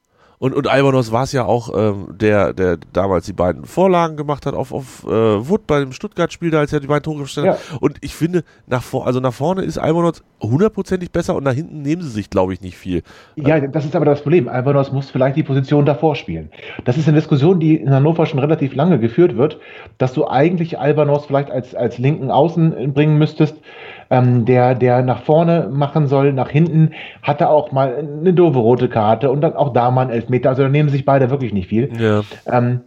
Und, 0.45 0.55
und 0.55 0.69
Albanos 0.69 1.11
war 1.11 1.23
es 1.23 1.33
ja 1.33 1.47
auch, 1.47 1.71
ähm, 1.75 2.19
der, 2.21 2.53
der 2.53 2.77
damals 2.93 3.25
die 3.25 3.33
beiden 3.33 3.65
Vorlagen 3.65 4.19
gemacht 4.19 4.45
hat 4.45 4.53
auf, 4.53 4.73
auf 4.75 5.03
äh, 5.05 5.09
Wood 5.09 5.67
bei 5.67 5.81
dem 5.81 5.93
Stuttgart-Spiel, 5.93 6.51
da 6.51 6.59
als 6.59 6.71
er 6.71 6.81
die 6.81 6.87
beiden 6.87 7.03
Tore 7.03 7.23
gestellt 7.23 7.49
hat. 7.49 7.59
Und 7.81 7.97
ich 8.03 8.15
finde, 8.15 8.45
nach, 8.67 8.83
vor, 8.83 9.07
also 9.07 9.21
nach 9.21 9.33
vorne 9.33 9.63
ist 9.63 9.79
Albanos 9.79 10.23
hundertprozentig 10.43 11.11
besser 11.11 11.35
und 11.35 11.45
nach 11.45 11.55
hinten 11.55 11.81
nehmen 11.81 12.03
sie 12.03 12.11
sich, 12.11 12.29
glaube 12.29 12.53
ich, 12.53 12.61
nicht 12.61 12.77
viel. 12.77 13.03
Ja, 13.37 13.59
das 13.59 13.87
ist 13.87 13.97
aber 13.97 14.05
das 14.05 14.21
Problem. 14.21 14.47
Albanos 14.47 14.93
muss 14.93 15.11
vielleicht 15.11 15.37
die 15.37 15.43
Position 15.43 15.87
davor 15.87 16.15
spielen. 16.15 16.51
Das 16.85 16.99
ist 16.99 17.09
eine 17.09 17.17
Diskussion, 17.17 17.59
die 17.59 17.77
in 17.77 17.91
Hannover 17.91 18.27
schon 18.27 18.39
relativ 18.39 18.75
lange 18.75 18.99
geführt 18.99 19.39
wird, 19.39 19.59
dass 19.97 20.13
du 20.13 20.29
eigentlich 20.29 20.79
Albanos 20.79 21.25
vielleicht 21.25 21.51
als, 21.51 21.75
als 21.75 21.97
linken 21.97 22.31
Außen 22.31 22.93
bringen 22.93 23.17
müsstest, 23.17 23.57
ähm, 24.11 24.45
der, 24.45 24.75
der 24.75 25.03
nach 25.03 25.23
vorne 25.23 25.69
machen 25.73 26.07
soll, 26.07 26.33
nach 26.33 26.51
hinten 26.51 26.93
hat 27.23 27.41
er 27.41 27.51
auch 27.51 27.73
mal 27.73 27.97
eine 27.97 28.33
doofe 28.33 28.59
rote 28.59 28.89
Karte 28.89 29.31
und 29.31 29.41
dann 29.41 29.55
auch 29.55 29.73
da 29.73 29.91
mal 29.91 30.03
ein 30.03 30.11
Elfmeter. 30.11 30.51
Also 30.51 30.63
da 30.63 30.69
nehmen 30.69 30.89
sich 30.89 31.05
beide 31.05 31.31
wirklich 31.31 31.53
nicht 31.53 31.69
viel. 31.69 31.91
Ja. 31.99 32.23
Ähm, 32.51 32.81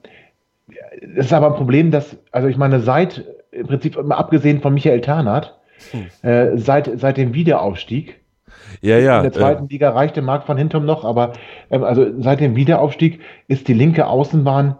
das 1.15 1.27
ist 1.27 1.33
aber 1.33 1.47
ein 1.47 1.55
Problem, 1.55 1.91
dass, 1.91 2.17
also 2.31 2.47
ich 2.47 2.57
meine, 2.57 2.79
seit, 2.79 3.23
im 3.51 3.67
Prinzip 3.67 4.01
mal 4.03 4.15
abgesehen 4.15 4.61
von 4.61 4.73
Michael 4.73 5.01
Tarnath, 5.01 5.55
äh, 6.21 6.57
seit, 6.57 6.99
seit 6.99 7.17
dem 7.17 7.33
Wiederaufstieg, 7.33 8.19
Ja, 8.81 8.97
ja. 8.97 9.17
in 9.17 9.23
der 9.23 9.31
zweiten 9.31 9.69
Liga 9.69 9.91
reichte 9.91 10.21
Marc 10.21 10.47
van 10.47 10.57
Hintum 10.57 10.85
noch, 10.85 11.05
aber 11.05 11.33
ähm, 11.69 11.83
also 11.83 12.05
seit 12.19 12.39
dem 12.39 12.55
Wiederaufstieg 12.55 13.19
ist 13.47 13.67
die 13.67 13.73
linke 13.73 14.07
Außenbahn 14.07 14.75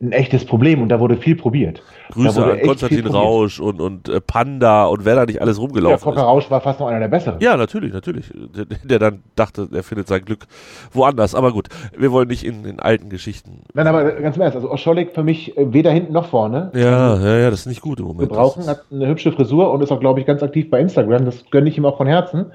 ein 0.00 0.12
echtes 0.12 0.44
Problem 0.44 0.80
und 0.80 0.90
da 0.90 1.00
wurde 1.00 1.16
viel 1.16 1.34
probiert. 1.34 1.82
Grüße 2.12 2.40
da 2.40 2.50
an 2.52 2.60
Konstantin. 2.62 3.06
Rausch 3.08 3.58
und, 3.58 3.80
und 3.80 4.08
äh, 4.08 4.20
Panda 4.20 4.86
und 4.86 5.04
wer 5.04 5.16
da 5.16 5.26
nicht 5.26 5.42
alles 5.42 5.56
Ja, 5.56 5.62
rumgelaufen 5.62 5.98
Volker 5.98 6.20
ist. 6.20 6.26
Rausch 6.26 6.50
war 6.52 6.60
fast 6.60 6.78
noch 6.78 6.86
einer 6.86 7.00
der 7.00 7.08
besseren. 7.08 7.40
Ja, 7.40 7.56
natürlich, 7.56 7.92
natürlich. 7.92 8.30
Der, 8.56 8.64
der 8.84 8.98
dann 9.00 9.22
dachte, 9.34 9.68
er 9.72 9.82
findet 9.82 10.06
sein 10.06 10.24
Glück 10.24 10.46
woanders. 10.92 11.34
Aber 11.34 11.50
gut, 11.52 11.68
wir 11.96 12.12
wollen 12.12 12.28
nicht 12.28 12.44
in, 12.44 12.64
in 12.64 12.78
alten 12.78 13.08
Geschichten. 13.08 13.62
Nein, 13.74 13.88
aber 13.88 14.04
ganz 14.12 14.36
im 14.36 14.42
Ernst, 14.42 14.54
also 14.56 14.70
Oscholik 14.70 15.12
für 15.14 15.24
mich 15.24 15.56
äh, 15.58 15.72
weder 15.72 15.90
hinten 15.90 16.12
noch 16.12 16.26
vorne. 16.26 16.70
Ja, 16.74 17.16
ja, 17.16 17.38
ja, 17.38 17.50
das 17.50 17.60
ist 17.60 17.66
nicht 17.66 17.80
gut 17.80 17.98
im 17.98 18.06
Wir 18.06 18.12
Moment. 18.14 18.30
brauchen, 18.30 18.58
Das 18.60 18.66
ist- 18.66 18.70
hat 18.70 18.84
eine 18.92 19.08
hübsche 19.08 19.32
Frisur 19.32 19.72
und 19.72 19.82
ist 19.82 19.90
auch, 19.90 20.00
glaube 20.00 20.20
ich, 20.20 20.26
ganz 20.26 20.44
aktiv 20.44 20.70
bei 20.70 20.78
Instagram. 20.80 21.24
Das 21.24 21.44
gönne 21.50 21.68
ich 21.68 21.76
ihm 21.76 21.84
auch 21.84 21.96
von 21.96 22.06
Herzen. 22.06 22.52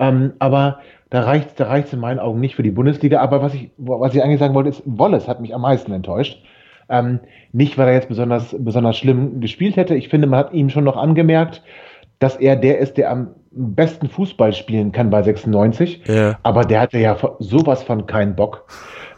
Ähm, 0.00 0.32
aber 0.40 0.80
da 1.10 1.20
reicht 1.22 1.60
da 1.60 1.66
reicht's 1.68 1.92
in 1.92 2.00
meinen 2.00 2.18
Augen 2.18 2.40
nicht 2.40 2.56
für 2.56 2.62
die 2.64 2.70
Bundesliga. 2.72 3.20
Aber 3.20 3.42
was 3.42 3.54
ich, 3.54 3.70
was 3.78 4.12
ich 4.14 4.22
eigentlich 4.24 4.40
sagen 4.40 4.54
wollte, 4.54 4.70
ist, 4.70 4.82
Wallace 4.86 5.28
hat 5.28 5.40
mich 5.40 5.54
am 5.54 5.60
meisten 5.60 5.92
enttäuscht. 5.92 6.42
Ähm, 6.90 7.20
nicht, 7.52 7.78
weil 7.78 7.88
er 7.88 7.94
jetzt 7.94 8.08
besonders, 8.08 8.54
besonders 8.58 8.98
schlimm 8.98 9.40
gespielt 9.40 9.76
hätte. 9.76 9.94
Ich 9.94 10.08
finde, 10.08 10.26
man 10.26 10.40
hat 10.40 10.52
ihm 10.52 10.68
schon 10.70 10.84
noch 10.84 10.96
angemerkt, 10.96 11.62
dass 12.18 12.36
er 12.36 12.56
der 12.56 12.78
ist, 12.78 12.96
der 12.96 13.10
am 13.10 13.28
besten 13.52 14.08
Fußball 14.08 14.52
spielen 14.52 14.92
kann 14.92 15.10
bei 15.10 15.22
96. 15.22 16.02
Ja. 16.06 16.38
Aber 16.42 16.64
der 16.64 16.80
hatte 16.80 16.98
ja 16.98 17.16
sowas 17.38 17.82
von 17.82 18.06
keinen 18.06 18.36
Bock. 18.36 18.66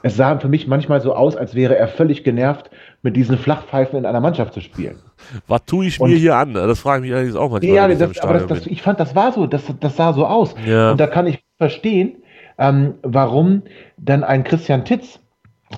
Es 0.03 0.17
sah 0.17 0.39
für 0.39 0.49
mich 0.49 0.67
manchmal 0.67 1.01
so 1.01 1.15
aus, 1.15 1.37
als 1.37 1.55
wäre 1.55 1.77
er 1.77 1.87
völlig 1.89 2.25
genervt, 2.25 2.71
mit 3.03 3.17
diesen 3.17 3.39
Flachpfeifen 3.39 3.99
in 3.99 4.07
einer 4.07 4.21
Mannschaft 4.21 4.53
zu 4.53 4.61
spielen. 4.61 4.99
Was 5.47 5.65
tue 5.65 5.87
ich 5.87 6.01
Und- 6.01 6.11
mir 6.11 6.17
hier 6.17 6.37
an? 6.37 6.55
Das 6.55 6.81
frage 6.81 7.05
ich 7.05 7.11
mich 7.11 7.15
allerdings 7.15 7.37
auch 7.37 7.51
manchmal. 7.51 7.75
Ja, 7.75 7.89
das, 7.89 8.21
aber 8.21 8.35
das, 8.35 8.47
das, 8.47 8.67
ich 8.67 8.83
fand, 8.83 8.99
das 8.99 9.15
war 9.15 9.33
so, 9.33 9.47
das, 9.47 9.63
das 9.81 9.97
sah 9.97 10.13
so 10.13 10.27
aus. 10.27 10.55
Ja. 10.67 10.93
Und 10.93 11.01
da 11.01 11.07
kann 11.07 11.27
ich 11.27 11.45
verstehen, 11.59 12.17
ähm, 12.59 12.95
warum 13.03 13.63
dann 13.97 14.25
ein 14.25 14.45
Christian 14.45 14.85
Titz, 14.85 15.21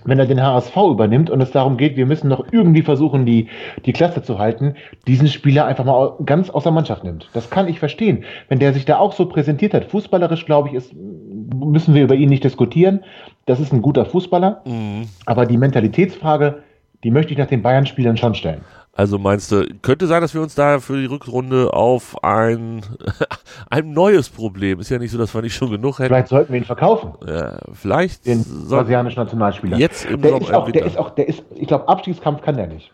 wenn 0.05 0.19
er 0.19 0.27
den 0.27 0.43
HSV 0.43 0.77
übernimmt 0.77 1.31
und 1.31 1.41
es 1.41 1.51
darum 1.51 1.77
geht, 1.77 1.97
wir 1.97 2.07
müssen 2.07 2.29
noch 2.29 2.45
irgendwie 2.51 2.83
versuchen, 2.83 3.27
die, 3.27 3.49
die 3.85 3.93
Klasse 3.93 4.23
zu 4.23 4.39
halten, 4.39 4.75
diesen 5.07 5.29
Spieler 5.29 5.67
einfach 5.67 5.85
mal 5.85 6.17
ganz 6.25 6.51
aus 6.51 6.65
der 6.65 6.73
Mannschaft 6.73 7.05
nimmt. 7.05 7.29
Das 7.33 7.51
kann 7.51 7.69
ich 7.69 7.79
verstehen. 7.79 8.25
Wenn 8.49 8.59
der 8.59 8.73
sich 8.73 8.85
da 8.85 8.99
auch 8.99 9.13
so 9.13 9.27
präsentiert 9.27 9.75
hat, 9.75 9.87
fußballerisch, 9.87 10.47
glaube 10.47 10.69
ich, 10.69 10.75
ist, 10.75 10.93
müssen 10.95 11.95
wir 11.95 12.03
über 12.03 12.15
ihn 12.15 12.29
nicht 12.29 12.45
diskutieren. 12.45 13.01
Das 13.47 13.61
ist 13.61 13.73
ein 13.73 13.83
guter 13.83 14.05
Fußballer. 14.05 14.63
Mhm. 14.65 15.07
Aber 15.27 15.47
die 15.47 15.59
Mentalitätsfrage, 15.59 16.63
die 17.03 17.11
möchte 17.11 17.33
ich 17.33 17.39
nach 17.39 17.47
den 17.47 17.63
Bayern-Spielern 17.63 18.17
schon 18.17 18.35
stellen. 18.35 18.63
Also 18.97 19.19
meinst 19.19 19.51
du, 19.51 19.67
könnte 19.83 20.07
sein, 20.07 20.21
dass 20.21 20.35
wir 20.35 20.41
uns 20.41 20.55
da 20.55 20.79
für 20.79 20.97
die 20.97 21.07
Rückrunde 21.07 21.73
auf 21.73 22.23
ein, 22.23 22.83
ein 23.71 23.93
neues 23.93 24.29
Problem, 24.29 24.79
ist 24.79 24.89
ja 24.91 24.99
nicht 24.99 25.11
so, 25.11 25.19
dass 25.19 25.35
wir 25.35 25.43
nicht 25.43 25.55
schon 25.55 25.71
genug 25.71 25.99
hätten. 25.99 26.09
Vielleicht 26.09 26.29
sollten 26.29 26.53
wir 26.53 26.61
ihn 26.61 26.65
verkaufen. 26.65 27.15
Ja, 27.27 27.59
vielleicht 27.73 28.25
den 28.27 28.45
brasilianischen 28.69 29.21
Nationalspieler. 29.23 29.77
Jetzt 29.77 30.05
im 30.05 30.23
der 30.23 30.31
Sommer, 30.31 30.43
ist 30.43 30.55
auch, 30.55 30.71
der 30.71 30.85
ist 30.87 30.97
auch, 30.99 31.11
der 31.11 31.29
ist, 31.29 31.43
ich 31.55 31.67
glaube, 31.67 31.89
Abstiegskampf 31.89 32.43
kann 32.43 32.57
der 32.57 32.69
nicht. 32.69 32.93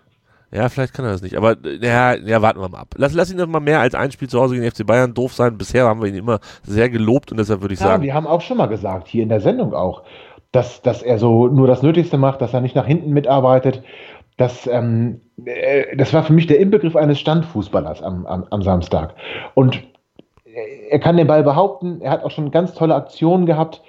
ja, 0.53 0.69
vielleicht 0.71 0.95
kann 0.95 1.05
er 1.05 1.13
das 1.13 1.23
nicht. 1.23 1.37
Aber 1.37 1.57
ja, 1.83 2.15
ja, 2.15 2.41
warten 2.43 2.61
wir 2.61 2.69
mal 2.71 2.81
ab. 2.81 2.95
Lass, 2.97 3.13
lass 3.13 3.31
ihn 3.31 3.39
doch 3.39 3.47
mal 3.47 3.61
mehr 3.61 3.81
als 3.81 3.95
ein 3.95 4.11
Spiel 4.11 4.29
zu 4.29 4.41
Hause 4.41 4.55
gegen 4.55 4.65
den 4.65 4.73
FC 4.73 4.87
Bayern 4.87 5.13
doof 5.15 5.35
sein. 5.35 5.59
Bisher 5.59 5.85
haben 5.87 6.01
wir 6.01 6.09
ihn 6.09 6.17
immer 6.17 6.41
sehr 6.63 6.89
gelobt 6.89 7.31
und 7.31 7.37
deshalb 7.39 7.61
würde 7.61 7.75
ich 7.75 7.81
Ja, 7.81 7.89
sagen, 7.89 8.03
wir 8.03 8.15
haben 8.15 8.27
auch 8.27 8.41
schon 8.41 8.57
mal 8.57 8.67
gesagt, 8.67 9.07
hier 9.07 9.23
in 9.23 9.29
der 9.29 9.41
Sendung 9.41 9.75
auch, 9.75 10.03
dass, 10.51 10.83
dass 10.83 11.03
er 11.03 11.19
so 11.19 11.47
nur 11.47 11.67
das 11.69 11.83
Nötigste 11.83 12.17
macht, 12.19 12.41
dass 12.41 12.55
er 12.55 12.63
nicht 12.63 12.75
nach 12.75 12.87
hinten 12.87 13.11
mitarbeitet. 13.13 13.83
Das, 14.37 14.67
ähm, 14.67 15.21
äh, 15.30 15.30
das 15.97 16.13
war 16.13 16.23
für 16.23 16.33
mich 16.33 16.47
der 16.47 16.59
Inbegriff 16.59 16.97
eines 16.97 17.19
Standfußballers 17.21 18.03
am, 18.03 18.27
am, 18.27 18.47
am 18.51 18.63
Samstag. 18.63 19.15
Und 19.55 19.83
äh, 20.45 20.91
er 20.91 20.99
kann 20.99 21.17
den 21.17 21.27
Ball 21.27 21.43
behaupten, 21.43 22.01
er 22.01 22.11
hat 22.11 22.25
auch 22.25 22.31
schon 22.31 22.51
ganz 22.51 22.75
tolle 22.75 22.95
Aktionen 22.95 23.47
gehabt. 23.47 23.83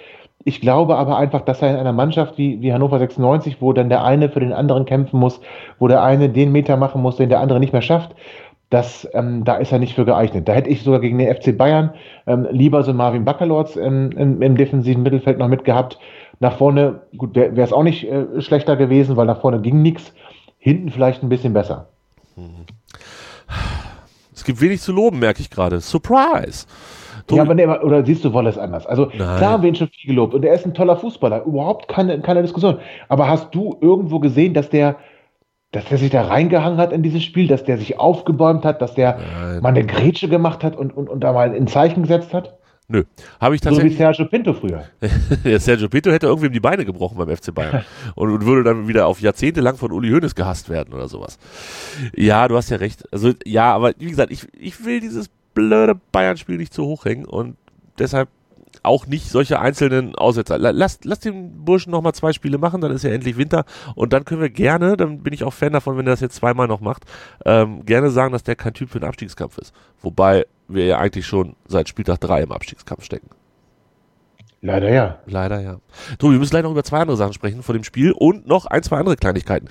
Ich 0.44 0.60
glaube 0.60 0.96
aber 0.96 1.18
einfach, 1.18 1.42
dass 1.42 1.62
er 1.62 1.70
in 1.70 1.76
einer 1.76 1.94
Mannschaft 1.94 2.38
wie, 2.38 2.62
wie 2.62 2.74
Hannover 2.74 2.98
96, 2.98 3.62
wo 3.62 3.74
dann 3.74 3.90
der 3.90 4.04
eine 4.04 4.30
für 4.30 4.40
den 4.40 4.54
anderen 4.54 4.86
kämpfen 4.86 5.20
muss, 5.20 5.40
wo 5.78 5.88
der 5.88 6.04
eine 6.04 6.30
den 6.30 6.52
Meter 6.52 6.78
machen 6.78 7.02
muss, 7.02 7.18
den 7.18 7.30
der 7.30 7.40
andere 7.40 7.60
nicht 7.60 7.74
mehr 7.74 7.84
schafft, 7.84 8.16
das, 8.72 9.08
ähm, 9.14 9.44
da 9.44 9.56
ist 9.56 9.72
er 9.72 9.80
nicht 9.80 9.94
für 9.94 10.06
geeignet. 10.06 10.48
Da 10.48 10.54
hätte 10.54 10.70
ich 10.70 10.82
sogar 10.82 11.02
gegen 11.02 11.18
den 11.18 11.34
FC 11.34 11.56
Bayern 11.56 11.92
ähm, 12.26 12.48
lieber 12.52 12.84
so 12.84 12.94
Marvin 12.94 13.26
Baccalords 13.26 13.76
ähm, 13.76 14.12
im, 14.18 14.42
im 14.42 14.56
defensiven 14.56 15.04
Mittelfeld 15.04 15.38
noch 15.38 15.50
mitgehabt. 15.50 16.00
Nach 16.40 16.58
vorne, 16.58 17.02
gut, 17.18 17.36
wäre 17.36 17.62
es 17.62 17.74
auch 17.74 17.84
nicht 17.84 18.10
äh, 18.10 18.42
schlechter 18.42 18.78
gewesen, 18.78 19.18
weil 19.18 19.28
nach 19.28 19.42
vorne 19.42 19.60
ging 19.62 19.82
nichts. 19.82 20.14
Hinten 20.64 20.92
vielleicht 20.92 21.24
ein 21.24 21.30
bisschen 21.30 21.54
besser. 21.54 21.88
es 24.34 24.44
gibt 24.44 24.62
wenig 24.62 24.80
zu 24.82 24.92
loben, 24.94 25.18
merke 25.20 25.42
ich 25.42 25.50
gerade. 25.50 25.82
Surprise! 25.82 26.68
Tobi- 27.28 27.38
Ja, 27.38 27.44
aber 27.44 27.56
nee, 27.56 27.66
oder 27.66 28.06
siehst 28.06 28.24
du 28.24 28.32
Wallace 28.34 28.58
anders? 28.60 28.86
Also 28.86 29.06
Nein. 29.06 29.16
klar 29.38 29.52
haben 29.54 29.64
wir 29.64 29.70
ihn 29.70 29.76
schon 29.76 29.88
viel 29.90 30.10
gelobt 30.12 30.34
und 30.36 30.46
er 30.46 30.54
ist 30.54 30.66
ein 30.66 30.74
toller 30.76 30.98
Fußballer, 30.98 31.44
überhaupt 31.46 31.88
keine, 31.88 32.20
keine 32.22 32.42
Diskussion. 32.44 32.78
Aber 33.10 33.28
hast 33.28 33.54
du 33.56 33.76
irgendwo 33.82 34.20
gesehen, 34.20 34.54
dass 34.54 34.70
der, 34.70 34.98
dass 35.72 35.86
der 35.86 35.98
sich 35.98 36.12
da 36.12 36.24
reingehangen 36.24 36.78
hat 36.78 36.94
in 36.94 37.02
dieses 37.02 37.24
Spiel, 37.24 37.48
dass 37.48 37.64
der 37.64 37.78
sich 37.80 38.00
aufgebäumt 38.00 38.64
hat, 38.64 38.82
dass 38.84 38.94
der 38.94 39.18
Nein. 39.18 39.62
mal 39.62 39.70
eine 39.70 39.84
Grätsche 39.86 40.30
gemacht 40.30 40.64
hat 40.64 40.76
und, 40.76 40.96
und, 40.96 41.10
und 41.10 41.22
da 41.22 41.34
mal 41.34 41.54
ein 41.56 41.68
Zeichen 41.68 42.04
gesetzt 42.04 42.34
hat? 42.36 42.58
Nö, 42.92 43.04
habe 43.40 43.56
ich 43.56 43.62
So 43.62 43.70
wie 43.70 43.74
tatsächlich. 43.76 43.98
Sergio 43.98 44.26
Pinto 44.26 44.54
früher. 44.54 44.84
Der 45.46 45.60
Sergio 45.60 45.88
Pinto 45.88 46.12
hätte 46.12 46.28
irgendwem 46.28 46.52
die 46.52 46.60
Beine 46.60 46.84
gebrochen 46.86 47.18
beim 47.18 47.36
FC 47.36 47.54
Bayern 47.54 47.86
und, 48.16 48.30
und 48.32 48.46
würde 48.46 48.64
dann 48.64 48.88
wieder 48.88 49.08
auf 49.08 49.22
Jahrzehnte 49.22 49.62
lang 49.62 49.78
von 49.78 49.92
Uli 49.92 50.10
Hoeneß 50.12 50.36
gehasst 50.36 50.70
werden 50.70 50.94
oder 50.94 51.08
sowas. 51.08 51.40
Ja, 52.16 52.48
du 52.48 52.58
hast 52.58 52.70
ja 52.70 52.78
recht. 52.78 53.04
Also 53.14 53.32
ja, 53.46 53.74
aber 53.74 53.94
wie 53.98 54.10
gesagt, 54.10 54.32
ich, 54.32 54.46
ich 54.60 54.84
will 54.86 55.00
dieses 55.00 55.30
blöde 55.54 55.96
Bayern-Spiel 56.12 56.58
nicht 56.58 56.74
zu 56.74 56.84
hoch 56.86 57.06
hängen 57.06 57.26
und 57.26 57.56
deshalb 57.98 58.30
auch 58.84 59.06
nicht 59.06 59.30
solche 59.30 59.60
einzelnen 59.60 60.16
Aussetzer. 60.16 60.58
La- 60.58 60.72
Lass, 60.72 61.00
lass 61.04 61.20
den 61.20 61.64
Burschen 61.66 61.92
noch 61.92 62.02
mal 62.02 62.14
zwei 62.14 62.34
Spiele 62.34 62.58
machen, 62.58 62.82
dann 62.82 62.92
ist 62.92 63.04
ja 63.04 63.12
endlich 63.12 63.38
Winter 63.38 63.66
und 63.96 64.12
dann 64.14 64.26
können 64.26 64.42
wir 64.42 64.50
gerne, 64.50 64.98
dann 64.98 65.20
bin 65.24 65.34
ich 65.34 65.44
auch 65.44 65.54
Fan 65.54 65.74
davon, 65.74 65.98
wenn 65.98 66.08
er 66.08 66.12
das 66.14 66.22
jetzt 66.22 66.36
zweimal 66.38 66.68
noch 66.68 66.80
macht, 66.82 67.04
ähm, 67.46 67.86
gerne 67.86 68.10
sagen, 68.10 68.32
dass 68.32 68.44
der 68.44 68.56
kein 68.56 68.74
Typ 68.74 68.90
für 68.90 69.00
den 69.00 69.08
Abstiegskampf 69.10 69.58
ist. 69.60 69.74
Wobei 70.02 70.46
wir 70.74 70.86
ja 70.86 71.00
eigentlich 71.00 71.26
schon 71.26 71.56
seit 71.68 71.90
Spieltag 71.90 72.20
drei 72.20 72.42
im 72.42 72.52
Abstiegskampf 72.52 73.04
stecken. 73.04 73.30
Leider 74.62 74.90
ja. 74.90 75.20
Leider 75.26 75.60
ja. 75.60 75.78
Tobi, 76.20 76.34
wir 76.34 76.40
müssen 76.40 76.52
gleich 76.52 76.64
noch 76.64 76.72
über 76.72 76.84
zwei 76.84 77.00
andere 77.00 77.18
Sachen 77.18 77.34
sprechen 77.34 77.64
vor 77.64 77.74
dem 77.74 77.84
Spiel 77.84 78.12
und 78.12 78.48
noch 78.48 78.66
ein, 78.68 78.84
zwei 78.84 78.98
andere 78.98 79.16
Kleinigkeiten. 79.16 79.68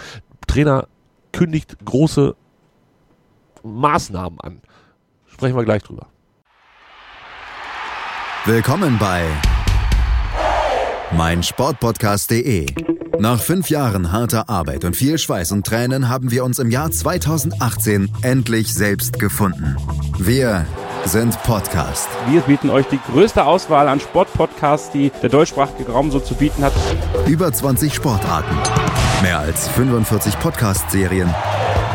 Trainer 0.47 0.89
kündigt 1.33 1.77
große 1.85 2.35
Maßnahmen 3.63 4.41
an. 4.41 4.63
Sprechen 5.27 5.57
wir 5.57 5.65
gleich 5.65 5.83
drüber. 5.83 6.09
Willkommen 8.47 8.99
bei 8.99 9.27
meinsportpodcast.de. 11.17 12.67
Nach 13.19 13.39
fünf 13.39 13.69
Jahren 13.69 14.13
harter 14.13 14.49
Arbeit 14.49 14.85
und 14.85 14.97
viel 14.97 15.19
Schweiß 15.19 15.53
und 15.53 15.67
Tränen 15.67 16.09
haben 16.09 16.31
wir 16.31 16.43
uns 16.43 16.59
im 16.59 16.71
Jahr 16.71 16.91
2018 16.91 18.11
endlich 18.23 18.73
selbst 18.73 19.19
gefunden. 19.19 19.77
Wir 20.19 20.67
sind 21.11 21.43
Podcast. 21.43 22.09
Wir 22.29 22.41
bieten 22.43 22.71
euch 22.71 22.87
die 22.87 23.01
größte 23.11 23.45
Auswahl 23.45 23.89
an 23.89 23.99
Sportpodcasts, 23.99 24.93
die 24.93 25.11
der 25.23 25.29
deutschsprachige 25.29 25.91
Raum 25.91 26.13
so 26.13 26.21
zu 26.21 26.35
bieten 26.37 26.63
hat. 26.63 26.73
Über 27.27 27.53
20 27.53 27.93
Sportarten, 27.93 28.57
mehr 29.21 29.41
als 29.41 29.67
45 29.71 30.39
Podcast-Serien, 30.39 31.35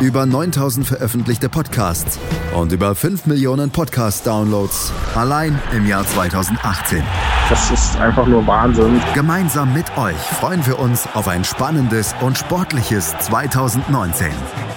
Über 0.02 0.26
9000 0.26 0.86
veröffentlichte 0.86 1.48
Podcasts 1.48 2.20
und 2.54 2.74
über 2.74 2.94
5 2.94 3.28
Millionen 3.28 3.70
Podcast-Downloads 3.70 4.92
allein 5.16 5.58
im 5.72 5.88
Jahr 5.88 6.06
2018. 6.06 7.02
Das 7.50 7.72
ist 7.72 7.98
einfach 8.02 8.28
nur 8.28 8.46
Wahnsinn. 8.46 9.00
Gemeinsam 9.14 9.74
mit 9.74 9.98
euch 9.98 10.18
freuen 10.18 10.66
wir 10.68 10.78
uns 10.78 11.08
auf 11.14 11.30
ein 11.30 11.46
spannendes 11.46 12.14
und 12.20 12.38
sportliches 12.38 13.16
2019. 13.20 14.28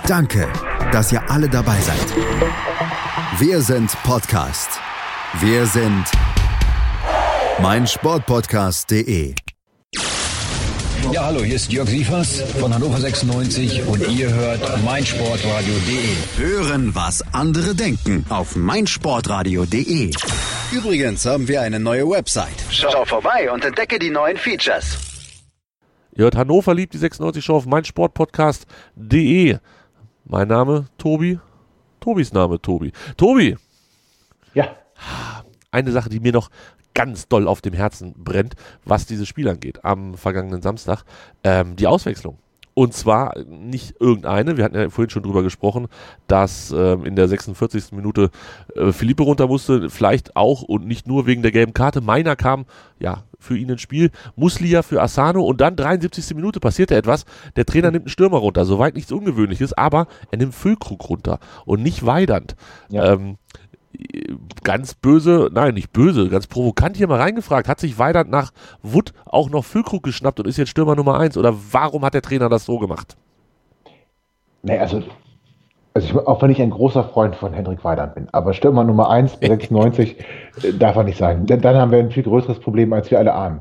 Danke, 0.07 0.46
dass 0.92 1.12
ihr 1.12 1.31
alle 1.31 1.48
dabei 1.48 1.79
seid. 1.81 1.98
Wir 3.38 3.61
sind 3.61 3.90
Podcast. 4.05 4.68
Wir 5.40 5.66
sind 5.66 6.05
meinsportpodcast.de. 7.61 9.35
Ja, 11.12 11.24
hallo, 11.24 11.42
hier 11.42 11.57
ist 11.57 11.72
Jörg 11.72 11.88
Sievers 11.88 12.42
von 12.61 12.74
Hannover 12.74 12.98
96 12.98 13.87
und 13.87 14.07
ihr 14.09 14.31
hört 14.33 14.83
meinsportradio.de. 14.85 16.16
Hören, 16.37 16.94
was 16.94 17.22
andere 17.33 17.74
denken 17.74 18.27
auf 18.29 18.57
meinsportradio.de. 18.57 20.11
Übrigens 20.72 21.24
haben 21.24 21.48
wir 21.48 21.62
eine 21.62 21.81
neue 21.81 22.09
Website. 22.09 22.62
Schau 22.70 23.05
vorbei 23.05 23.51
und 23.51 23.64
entdecke 23.64 23.98
die 23.98 24.11
neuen 24.11 24.37
Features. 24.37 24.98
Ihr 26.14 26.24
hört 26.24 26.37
Hannover 26.37 26.74
liebt 26.74 26.94
die 26.94 26.98
96 26.98 27.44
Show 27.44 27.57
auf 27.57 27.66
meinsportpodcast.de. 27.66 29.59
Mein 30.31 30.49
Name 30.49 30.85
Tobi. 30.99 31.41
Tobis 32.01 32.35
Name 32.35 32.61
Tobi. 32.61 32.93
Tobi. 33.17 33.57
Ja. 34.53 34.77
Eine 35.71 35.91
Sache, 35.91 36.11
die 36.11 36.21
mir 36.21 36.33
noch 36.33 36.51
ganz 36.93 37.29
doll 37.29 37.49
auf 37.49 37.62
dem 37.62 37.73
Herzen 37.73 38.12
brennt, 38.17 38.55
was 38.85 39.07
dieses 39.07 39.27
Spiel 39.27 39.49
angeht, 39.49 39.85
am 39.85 40.14
vergangenen 40.14 40.61
Samstag, 40.61 41.05
ähm, 41.45 41.77
die 41.77 41.87
Auswechslung. 41.87 42.38
Und 42.79 42.95
zwar 42.95 43.37
nicht 43.45 43.97
irgendeine, 43.99 44.57
wir 44.57 44.62
hatten 44.62 44.77
ja 44.77 44.88
vorhin 44.88 45.11
schon 45.11 45.25
drüber 45.25 45.43
gesprochen, 45.43 45.88
dass 46.29 46.71
ähm, 46.71 47.05
in 47.05 47.17
der 47.17 47.27
46. 47.27 47.91
Minute 47.91 48.31
äh, 48.77 48.93
Philippe 48.93 49.25
runter 49.25 49.49
musste, 49.49 49.91
vielleicht 49.91 50.37
auch 50.37 50.62
und 50.62 50.87
nicht 50.87 51.05
nur 51.05 51.27
wegen 51.27 51.43
der 51.43 51.51
gelben 51.51 51.73
Karte. 51.73 52.01
Meiner 52.01 52.37
kam, 52.37 52.67
ja, 53.01 53.25
für 53.41 53.59
ihn 53.59 53.69
ins 53.69 53.81
Spiel, 53.81 54.12
Muslia 54.37 54.83
für 54.83 55.03
Asano 55.03 55.43
und 55.43 55.61
dann 55.61 55.75
73. 55.75 56.37
Minute 56.37 56.61
passierte 56.61 56.95
etwas. 56.95 57.25
Der 57.57 57.67
Trainer 57.67 57.91
nimmt 57.91 58.05
einen 58.05 58.11
Stürmer 58.11 58.38
runter, 58.38 58.64
soweit 58.64 58.95
nichts 58.95 59.11
Ungewöhnliches, 59.11 59.73
aber 59.73 60.07
er 60.31 60.38
nimmt 60.38 60.55
Füllkrug 60.55 61.09
runter 61.09 61.41
und 61.64 61.83
nicht 61.83 62.07
Weidand. 62.07 62.55
Ja. 62.91 63.14
Ähm, 63.14 63.38
ganz 64.62 64.94
böse, 64.94 65.50
nein, 65.52 65.74
nicht 65.74 65.92
böse, 65.92 66.28
ganz 66.28 66.46
provokant 66.46 66.96
hier 66.96 67.08
mal 67.08 67.20
reingefragt, 67.20 67.68
hat 67.68 67.80
sich 67.80 67.98
Weidand 67.98 68.30
nach 68.30 68.52
Wood 68.82 69.12
auch 69.24 69.50
noch 69.50 69.64
Füllkrug 69.64 70.02
geschnappt 70.02 70.40
und 70.40 70.46
ist 70.46 70.56
jetzt 70.56 70.68
Stürmer 70.68 70.94
Nummer 70.94 71.18
1 71.18 71.37
oder 71.37 71.54
warum 71.72 72.04
hat 72.04 72.14
der 72.14 72.22
Trainer 72.22 72.48
das 72.48 72.64
so 72.64 72.78
gemacht? 72.78 73.16
Nee, 74.62 74.78
also, 74.78 75.02
also 75.94 76.08
ich, 76.08 76.14
auch 76.14 76.42
wenn 76.42 76.50
ich 76.50 76.61
ein 76.61 76.70
großer 76.70 77.04
Freund 77.04 77.34
von 77.34 77.52
Hendrik 77.52 77.84
Weidand 77.84 78.14
bin, 78.14 78.28
aber 78.32 78.52
Stürmer 78.52 78.84
Nummer 78.84 79.11
1 79.11 79.38
bei 79.38 79.48
96 79.48 80.16
äh, 80.62 80.72
darf 80.74 80.96
er 80.96 81.04
nicht 81.04 81.18
sein. 81.18 81.46
Denn 81.46 81.61
dann 81.61 81.76
haben 81.76 81.90
wir 81.90 81.98
ein 81.98 82.11
viel 82.11 82.24
größeres 82.24 82.61
Problem, 82.61 82.92
als 82.92 83.11
wir 83.11 83.18
alle 83.18 83.34
ahnen. 83.34 83.61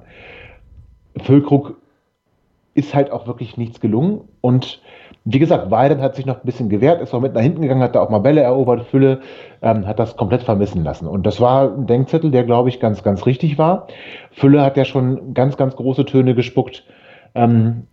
Füllkrug 1.23 1.75
ist 2.73 2.93
halt 2.93 3.11
auch 3.11 3.25
wirklich 3.25 3.57
nichts 3.57 3.79
gelungen 3.79 4.21
und 4.41 4.81
wie 5.29 5.39
gesagt, 5.39 5.69
Weidand 5.71 6.01
hat 6.01 6.15
sich 6.15 6.25
noch 6.25 6.35
ein 6.35 6.45
bisschen 6.45 6.69
gewehrt, 6.69 7.01
ist 7.01 7.13
auch 7.13 7.19
mit 7.19 7.33
nach 7.33 7.41
hinten 7.41 7.61
gegangen, 7.61 7.81
hat 7.81 7.95
da 7.95 8.01
auch 8.01 8.09
mal 8.09 8.19
Bälle 8.19 8.39
erobert, 8.39 8.83
Fülle, 8.83 9.19
ähm, 9.61 9.85
hat 9.85 9.99
das 9.99 10.15
komplett 10.15 10.41
vermissen 10.41 10.85
lassen. 10.85 11.05
Und 11.05 11.25
das 11.25 11.41
war 11.41 11.73
ein 11.73 11.85
Denkzettel, 11.85 12.31
der, 12.31 12.45
glaube 12.45 12.69
ich, 12.69 12.79
ganz, 12.79 13.03
ganz 13.03 13.25
richtig 13.25 13.57
war. 13.57 13.87
Fülle 14.31 14.61
hat 14.61 14.77
ja 14.77 14.85
schon 14.85 15.33
ganz, 15.33 15.57
ganz 15.57 15.75
große 15.75 16.05
Töne 16.05 16.33
gespuckt. 16.33 16.85
Ähm, 17.35 17.87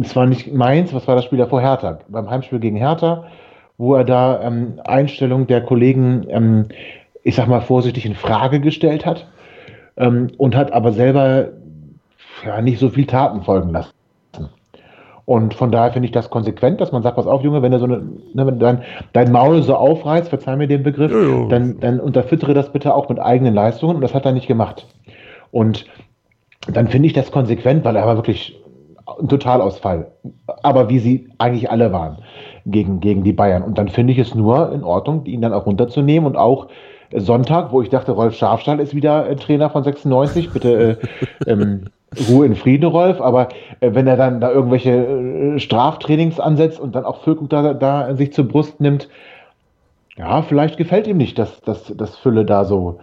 es 0.00 0.16
war 0.16 0.24
nicht 0.24 0.50
Mainz, 0.54 0.94
was 0.94 1.06
war 1.06 1.14
das 1.14 1.26
Spiel 1.26 1.36
davor? 1.36 1.60
Hertha. 1.60 1.98
Beim 2.08 2.30
Heimspiel 2.30 2.58
gegen 2.58 2.76
Hertha, 2.76 3.24
wo 3.76 3.94
er 3.94 4.04
da 4.04 4.40
ähm, 4.40 4.80
Einstellung 4.82 5.46
der 5.46 5.60
Kollegen, 5.60 6.24
ähm, 6.30 6.68
ich 7.22 7.34
sag 7.34 7.48
mal 7.48 7.60
vorsichtig, 7.60 8.06
in 8.06 8.14
Frage 8.14 8.60
gestellt 8.60 9.04
hat 9.04 9.28
ähm, 9.98 10.30
und 10.38 10.56
hat 10.56 10.72
aber 10.72 10.92
selber 10.92 11.48
ja, 12.46 12.62
nicht 12.62 12.78
so 12.78 12.88
viel 12.88 13.04
Taten 13.04 13.42
folgen 13.42 13.72
lassen. 13.72 13.92
Und 15.24 15.54
von 15.54 15.70
daher 15.70 15.92
finde 15.92 16.06
ich 16.06 16.12
das 16.12 16.30
konsequent, 16.30 16.80
dass 16.80 16.92
man 16.92 17.02
sagt, 17.02 17.16
pass 17.16 17.26
auf, 17.26 17.42
Junge, 17.42 17.62
wenn 17.62 17.72
du 17.72 17.78
so 17.78 17.84
eine, 17.84 18.02
ne, 18.34 18.52
dein, 18.58 18.82
dein 19.12 19.30
Maul 19.30 19.62
so 19.62 19.76
aufreißt, 19.76 20.28
verzeih 20.28 20.56
mir 20.56 20.66
den 20.66 20.82
Begriff, 20.82 21.12
Ja, 21.12 21.22
ja. 21.22 21.48
dann, 21.48 21.78
dann 21.80 22.00
unterfüttere 22.00 22.54
das 22.54 22.72
bitte 22.72 22.94
auch 22.94 23.08
mit 23.08 23.20
eigenen 23.20 23.54
Leistungen. 23.54 23.96
Und 23.96 24.02
das 24.02 24.14
hat 24.14 24.26
er 24.26 24.32
nicht 24.32 24.48
gemacht. 24.48 24.86
Und 25.52 25.86
dann 26.72 26.88
finde 26.88 27.06
ich 27.06 27.12
das 27.12 27.30
konsequent, 27.30 27.84
weil 27.84 27.96
er 27.96 28.06
war 28.06 28.16
wirklich 28.16 28.60
ein 29.20 29.28
Totalausfall. 29.28 30.10
Aber 30.62 30.88
wie 30.88 30.98
sie 30.98 31.28
eigentlich 31.38 31.70
alle 31.70 31.92
waren 31.92 32.18
gegen, 32.66 33.00
gegen 33.00 33.22
die 33.24 33.32
Bayern. 33.32 33.62
Und 33.62 33.78
dann 33.78 33.88
finde 33.88 34.12
ich 34.12 34.18
es 34.18 34.34
nur 34.34 34.72
in 34.72 34.84
Ordnung, 34.84 35.24
ihn 35.26 35.40
dann 35.40 35.52
auch 35.52 35.66
runterzunehmen 35.66 36.26
und 36.26 36.36
auch 36.36 36.68
Sonntag, 37.14 37.72
wo 37.72 37.82
ich 37.82 37.90
dachte, 37.90 38.12
Rolf 38.12 38.34
Schafstall 38.34 38.80
ist 38.80 38.94
wieder 38.94 39.28
äh, 39.28 39.36
Trainer 39.36 39.70
von 39.70 39.84
96, 39.84 40.50
bitte 40.50 40.98
äh, 41.46 41.46
ähm, 41.50 41.84
Ruhe 42.28 42.46
in 42.46 42.56
Frieden, 42.56 42.86
Rolf, 42.86 43.20
aber 43.20 43.48
äh, 43.80 43.94
wenn 43.94 44.06
er 44.06 44.16
dann 44.16 44.40
da 44.40 44.50
irgendwelche 44.50 44.90
äh, 44.90 45.58
Straftrainings 45.58 46.40
ansetzt 46.40 46.80
und 46.80 46.94
dann 46.94 47.04
auch 47.04 47.22
Füllkrug 47.22 47.50
da, 47.50 47.74
da 47.74 48.14
sich 48.16 48.32
zur 48.32 48.48
Brust 48.48 48.80
nimmt, 48.80 49.08
ja, 50.16 50.42
vielleicht 50.42 50.76
gefällt 50.76 51.06
ihm 51.06 51.16
nicht, 51.16 51.38
dass, 51.38 51.60
dass, 51.62 51.92
dass 51.96 52.16
Fülle 52.16 52.44
da 52.44 52.64
so, 52.64 53.00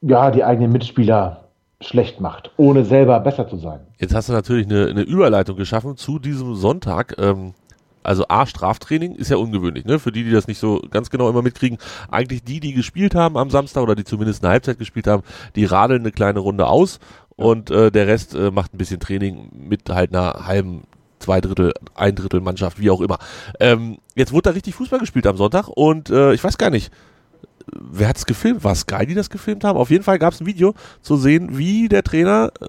ja, 0.00 0.30
die 0.30 0.44
eigenen 0.44 0.72
Mitspieler 0.72 1.44
schlecht 1.80 2.20
macht, 2.20 2.50
ohne 2.56 2.84
selber 2.84 3.18
besser 3.20 3.48
zu 3.48 3.56
sein. 3.56 3.80
Jetzt 3.98 4.14
hast 4.14 4.28
du 4.28 4.32
natürlich 4.32 4.66
eine, 4.66 4.86
eine 4.86 5.02
Überleitung 5.02 5.56
geschaffen 5.56 5.96
zu 5.96 6.18
diesem 6.18 6.54
Sonntag. 6.54 7.16
Ähm, 7.18 7.54
also 8.02 8.24
A, 8.28 8.46
Straftraining 8.46 9.14
ist 9.14 9.30
ja 9.30 9.36
ungewöhnlich, 9.36 9.84
ne? 9.84 9.98
Für 9.98 10.10
die, 10.10 10.24
die 10.24 10.30
das 10.30 10.46
nicht 10.46 10.58
so 10.58 10.80
ganz 10.90 11.10
genau 11.10 11.28
immer 11.28 11.42
mitkriegen. 11.42 11.78
Eigentlich 12.10 12.42
die, 12.44 12.60
die 12.60 12.72
gespielt 12.72 13.14
haben 13.14 13.36
am 13.36 13.50
Samstag 13.50 13.82
oder 13.82 13.94
die 13.94 14.04
zumindest 14.04 14.42
eine 14.42 14.52
Halbzeit 14.52 14.78
gespielt 14.78 15.06
haben, 15.06 15.22
die 15.54 15.64
radeln 15.64 16.00
eine 16.00 16.12
kleine 16.12 16.40
Runde 16.40 16.66
aus 16.66 16.98
und 17.40 17.70
äh, 17.70 17.90
der 17.90 18.06
Rest 18.06 18.34
äh, 18.34 18.50
macht 18.50 18.74
ein 18.74 18.78
bisschen 18.78 19.00
Training 19.00 19.50
mit 19.52 19.88
halt 19.88 20.14
einer 20.14 20.46
halben, 20.46 20.82
zwei 21.18 21.40
Drittel, 21.40 21.72
ein 21.94 22.14
Drittel 22.14 22.40
Mannschaft, 22.40 22.78
wie 22.78 22.90
auch 22.90 23.00
immer. 23.00 23.18
Ähm, 23.58 23.98
jetzt 24.14 24.32
wurde 24.32 24.42
da 24.42 24.50
richtig 24.50 24.74
Fußball 24.74 24.98
gespielt 24.98 25.26
am 25.26 25.36
Sonntag 25.36 25.68
und 25.68 26.10
äh, 26.10 26.32
ich 26.32 26.42
weiß 26.42 26.58
gar 26.58 26.70
nicht, 26.70 26.92
wer 27.72 28.08
hat's 28.08 28.26
gefilmt? 28.26 28.64
War 28.64 28.74
Sky, 28.74 29.06
die 29.06 29.14
das 29.14 29.30
gefilmt 29.30 29.64
haben? 29.64 29.78
Auf 29.78 29.90
jeden 29.90 30.04
Fall 30.04 30.18
gab 30.18 30.32
es 30.32 30.40
ein 30.40 30.46
Video 30.46 30.74
zu 31.02 31.16
sehen, 31.16 31.56
wie 31.58 31.88
der 31.88 32.02
Trainer, 32.02 32.52
äh, 32.60 32.66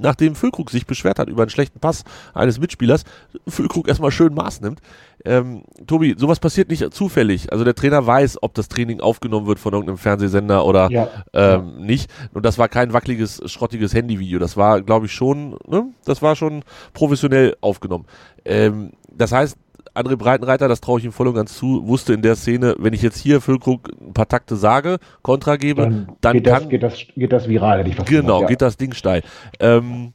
nachdem 0.00 0.34
Füllkrug 0.34 0.70
sich 0.70 0.86
beschwert 0.86 1.18
hat 1.18 1.28
über 1.28 1.42
einen 1.42 1.50
schlechten 1.50 1.80
Pass 1.80 2.04
eines 2.34 2.60
Mitspielers, 2.60 3.04
Füllkrug 3.46 3.88
erstmal 3.88 4.10
schön 4.10 4.34
Maß 4.34 4.60
nimmt. 4.60 4.80
Ähm, 5.24 5.64
Tobi, 5.86 6.14
sowas 6.16 6.38
passiert 6.40 6.68
nicht 6.70 6.92
zufällig. 6.94 7.52
Also 7.52 7.64
der 7.64 7.74
Trainer 7.74 8.06
weiß, 8.06 8.42
ob 8.42 8.54
das 8.54 8.68
Training 8.68 9.00
aufgenommen 9.00 9.46
wird 9.46 9.58
von 9.58 9.72
irgendeinem 9.72 9.98
Fernsehsender 9.98 10.64
oder 10.64 10.90
Ja. 10.90 11.08
ähm, 11.32 11.78
nicht. 11.78 12.10
Und 12.32 12.44
das 12.44 12.58
war 12.58 12.68
kein 12.68 12.92
wackeliges, 12.92 13.40
schrottiges 13.46 13.94
Handyvideo. 13.94 14.38
Das 14.38 14.56
war, 14.56 14.80
glaube 14.82 15.06
ich, 15.06 15.12
schon, 15.12 15.56
ne? 15.66 15.86
Das 16.04 16.22
war 16.22 16.36
schon 16.36 16.62
professionell 16.92 17.56
aufgenommen. 17.60 18.06
Ähm, 18.44 18.92
das 19.12 19.32
heißt, 19.32 19.56
André 19.94 20.16
Breitenreiter, 20.16 20.68
das 20.68 20.80
traue 20.80 21.00
ich 21.00 21.04
ihm 21.04 21.12
voll 21.12 21.26
und 21.26 21.34
ganz 21.34 21.56
zu, 21.56 21.86
wusste 21.88 22.12
in 22.12 22.22
der 22.22 22.36
Szene, 22.36 22.76
wenn 22.78 22.92
ich 22.92 23.02
jetzt 23.02 23.18
hier 23.18 23.40
Füllkrug 23.40 23.88
ein 24.00 24.12
paar 24.12 24.28
Takte 24.28 24.54
sage, 24.54 24.98
Kontra 25.22 25.56
gebe, 25.56 25.82
Dann, 25.82 26.12
dann, 26.20 26.32
geht, 26.34 26.44
kann 26.44 26.62
das, 26.62 26.68
geht, 26.68 26.82
das, 26.84 26.98
geht 27.16 27.32
das 27.32 27.48
viral, 27.48 27.80
hätte 27.80 27.90
ich 27.90 27.96
fast 27.96 28.08
Genau, 28.08 28.42
ja. 28.42 28.46
geht 28.46 28.62
das 28.62 28.76
Ding 28.76 28.92
steil. 28.92 29.22
Ähm, 29.58 30.12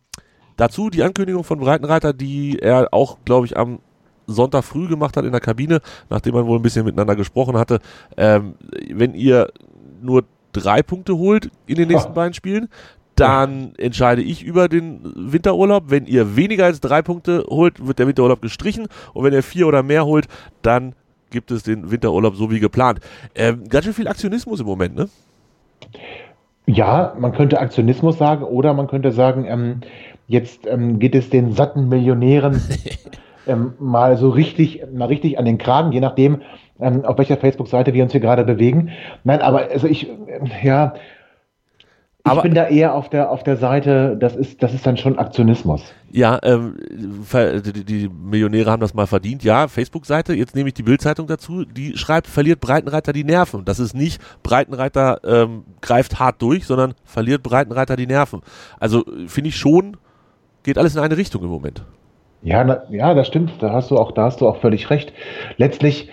dazu 0.55 0.89
die 0.89 1.03
Ankündigung 1.03 1.43
von 1.43 1.59
Breitenreiter, 1.59 2.13
die 2.13 2.59
er 2.59 2.89
auch, 2.93 3.17
glaube 3.25 3.45
ich, 3.45 3.57
am 3.57 3.79
Sonntag 4.27 4.63
früh 4.63 4.87
gemacht 4.87 5.17
hat 5.17 5.25
in 5.25 5.31
der 5.31 5.41
Kabine, 5.41 5.81
nachdem 6.09 6.33
man 6.35 6.45
wohl 6.45 6.59
ein 6.59 6.61
bisschen 6.61 6.85
miteinander 6.85 7.15
gesprochen 7.15 7.57
hatte. 7.57 7.79
Ähm, 8.17 8.55
wenn 8.89 9.13
ihr 9.13 9.49
nur 10.01 10.23
drei 10.51 10.83
Punkte 10.83 11.17
holt 11.17 11.49
in 11.65 11.75
den 11.75 11.87
nächsten 11.87 12.13
beiden 12.13 12.33
Spielen, 12.33 12.69
dann 13.15 13.73
entscheide 13.77 14.21
ich 14.21 14.43
über 14.43 14.67
den 14.67 15.01
Winterurlaub. 15.15 15.85
Wenn 15.87 16.05
ihr 16.05 16.35
weniger 16.35 16.65
als 16.65 16.79
drei 16.79 17.01
Punkte 17.01 17.45
holt, 17.47 17.85
wird 17.85 17.99
der 17.99 18.07
Winterurlaub 18.07 18.41
gestrichen. 18.41 18.87
Und 19.13 19.23
wenn 19.23 19.33
ihr 19.33 19.43
vier 19.43 19.67
oder 19.67 19.83
mehr 19.83 20.05
holt, 20.05 20.27
dann 20.61 20.95
gibt 21.29 21.51
es 21.51 21.63
den 21.63 21.91
Winterurlaub 21.91 22.35
so 22.35 22.49
wie 22.51 22.59
geplant. 22.59 22.99
Ähm, 23.35 23.67
ganz 23.69 23.85
schön 23.85 23.93
viel 23.93 24.07
Aktionismus 24.07 24.59
im 24.59 24.65
Moment, 24.65 24.95
ne? 24.95 25.09
Ja, 26.65 27.13
man 27.19 27.33
könnte 27.33 27.59
Aktionismus 27.59 28.17
sagen 28.17 28.43
oder 28.43 28.73
man 28.73 28.87
könnte 28.87 29.11
sagen, 29.11 29.45
ähm, 29.45 29.81
jetzt 30.27 30.65
ähm, 30.65 30.99
geht 30.99 31.13
es 31.13 31.29
den 31.29 31.53
satten 31.53 31.89
Millionären 31.89 32.61
ähm, 33.47 33.73
mal 33.79 34.17
so 34.17 34.29
richtig, 34.29 34.83
mal 34.93 35.05
richtig 35.05 35.37
an 35.39 35.45
den 35.45 35.57
Kragen, 35.57 35.91
je 35.91 35.99
nachdem, 35.99 36.41
ähm, 36.79 37.05
auf 37.05 37.17
welcher 37.17 37.37
Facebook-Seite 37.37 37.93
wir 37.93 38.03
uns 38.03 38.11
hier 38.11 38.21
gerade 38.21 38.43
bewegen. 38.43 38.89
Nein, 39.23 39.41
aber 39.41 39.69
also 39.71 39.87
ich, 39.87 40.09
ähm, 40.09 40.49
ja, 40.63 40.93
ich 42.25 42.31
Aber- 42.31 42.43
bin 42.43 42.53
da 42.53 42.67
eher 42.67 42.95
auf 42.95 43.09
der 43.09 43.29
auf 43.29 43.43
der 43.43 43.57
Seite, 43.57 44.15
das 44.17 44.33
ist 44.33 44.63
das 44.63 44.73
ist 44.73 44.87
dann 44.87 44.95
schon 44.95 45.19
Aktionismus. 45.19 45.83
Ja, 46.09 46.39
ähm, 46.43 46.77
die, 46.89 48.07
Millionäre 48.07 48.71
haben 48.71 48.79
das 48.79 48.93
mal 48.93 49.07
verdient. 49.07 49.43
Ja, 49.43 49.67
Facebook-Seite, 49.67 50.33
jetzt 50.33 50.55
nehme 50.55 50.69
ich 50.69 50.73
die 50.73 50.83
Bildzeitung 50.83 51.27
dazu, 51.27 51.65
die 51.65 51.97
schreibt, 51.97 52.27
verliert 52.27 52.61
Breitenreiter 52.61 53.11
die 53.11 53.25
Nerven. 53.25 53.65
Das 53.65 53.79
ist 53.79 53.93
nicht, 53.93 54.21
Breitenreiter 54.41 55.19
ähm, 55.25 55.65
greift 55.81 56.17
hart 56.19 56.41
durch, 56.41 56.65
sondern 56.65 56.93
verliert 57.03 57.43
Breitenreiter 57.43 57.97
die 57.97 58.07
Nerven. 58.07 58.39
Also 58.79 59.05
äh, 59.05 59.27
finde 59.27 59.49
ich 59.49 59.57
schon, 59.57 59.97
geht 60.63 60.77
alles 60.77 60.95
in 60.95 61.01
eine 61.01 61.17
Richtung 61.17 61.43
im 61.43 61.49
Moment. 61.49 61.83
Ja, 62.43 62.63
na, 62.63 62.83
ja, 62.89 63.13
das 63.13 63.27
stimmt. 63.27 63.51
Da 63.59 63.71
hast 63.71 63.89
du 63.89 63.97
auch, 63.97 64.11
da 64.11 64.25
hast 64.25 64.41
du 64.41 64.47
auch 64.47 64.57
völlig 64.57 64.89
recht. 64.89 65.13
Letztlich 65.57 66.09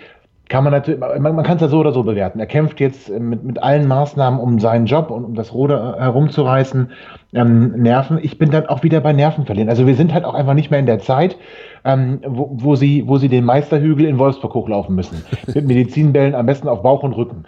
kann 0.47 0.63
man 0.63 0.73
natürlich, 0.73 0.99
man, 0.99 1.21
man 1.21 1.43
kann 1.43 1.55
es 1.55 1.61
ja 1.61 1.69
so 1.69 1.79
oder 1.79 1.93
so 1.93 2.03
bewerten. 2.03 2.39
Er 2.39 2.45
kämpft 2.45 2.79
jetzt 2.79 3.09
mit, 3.09 3.43
mit 3.43 3.63
allen 3.63 3.87
Maßnahmen 3.87 4.39
um 4.39 4.59
seinen 4.59 4.85
Job 4.85 5.09
und 5.09 5.23
um 5.23 5.33
das 5.33 5.53
Ruder 5.53 5.95
herumzureißen. 5.97 6.91
Ähm, 7.33 7.71
Nerven. 7.77 8.19
Ich 8.21 8.37
bin 8.37 8.51
dann 8.51 8.65
auch 8.65 8.83
wieder 8.83 8.99
bei 8.99 9.13
Nerven 9.13 9.45
verlieren. 9.45 9.69
Also 9.69 9.87
wir 9.87 9.95
sind 9.95 10.13
halt 10.13 10.25
auch 10.25 10.33
einfach 10.33 10.53
nicht 10.53 10.69
mehr 10.69 10.79
in 10.79 10.85
der 10.85 10.99
Zeit, 10.99 11.37
ähm, 11.85 12.19
wo, 12.25 12.49
wo, 12.51 12.75
sie, 12.75 13.07
wo 13.07 13.17
sie 13.17 13.29
den 13.29 13.45
Meisterhügel 13.45 14.05
in 14.05 14.17
Wolfsburg 14.17 14.53
hochlaufen 14.53 14.95
müssen. 14.95 15.23
Mit 15.53 15.67
Medizinbällen 15.67 16.35
am 16.35 16.45
besten 16.45 16.67
auf 16.67 16.81
Bauch 16.81 17.03
und 17.03 17.13
Rücken. 17.13 17.45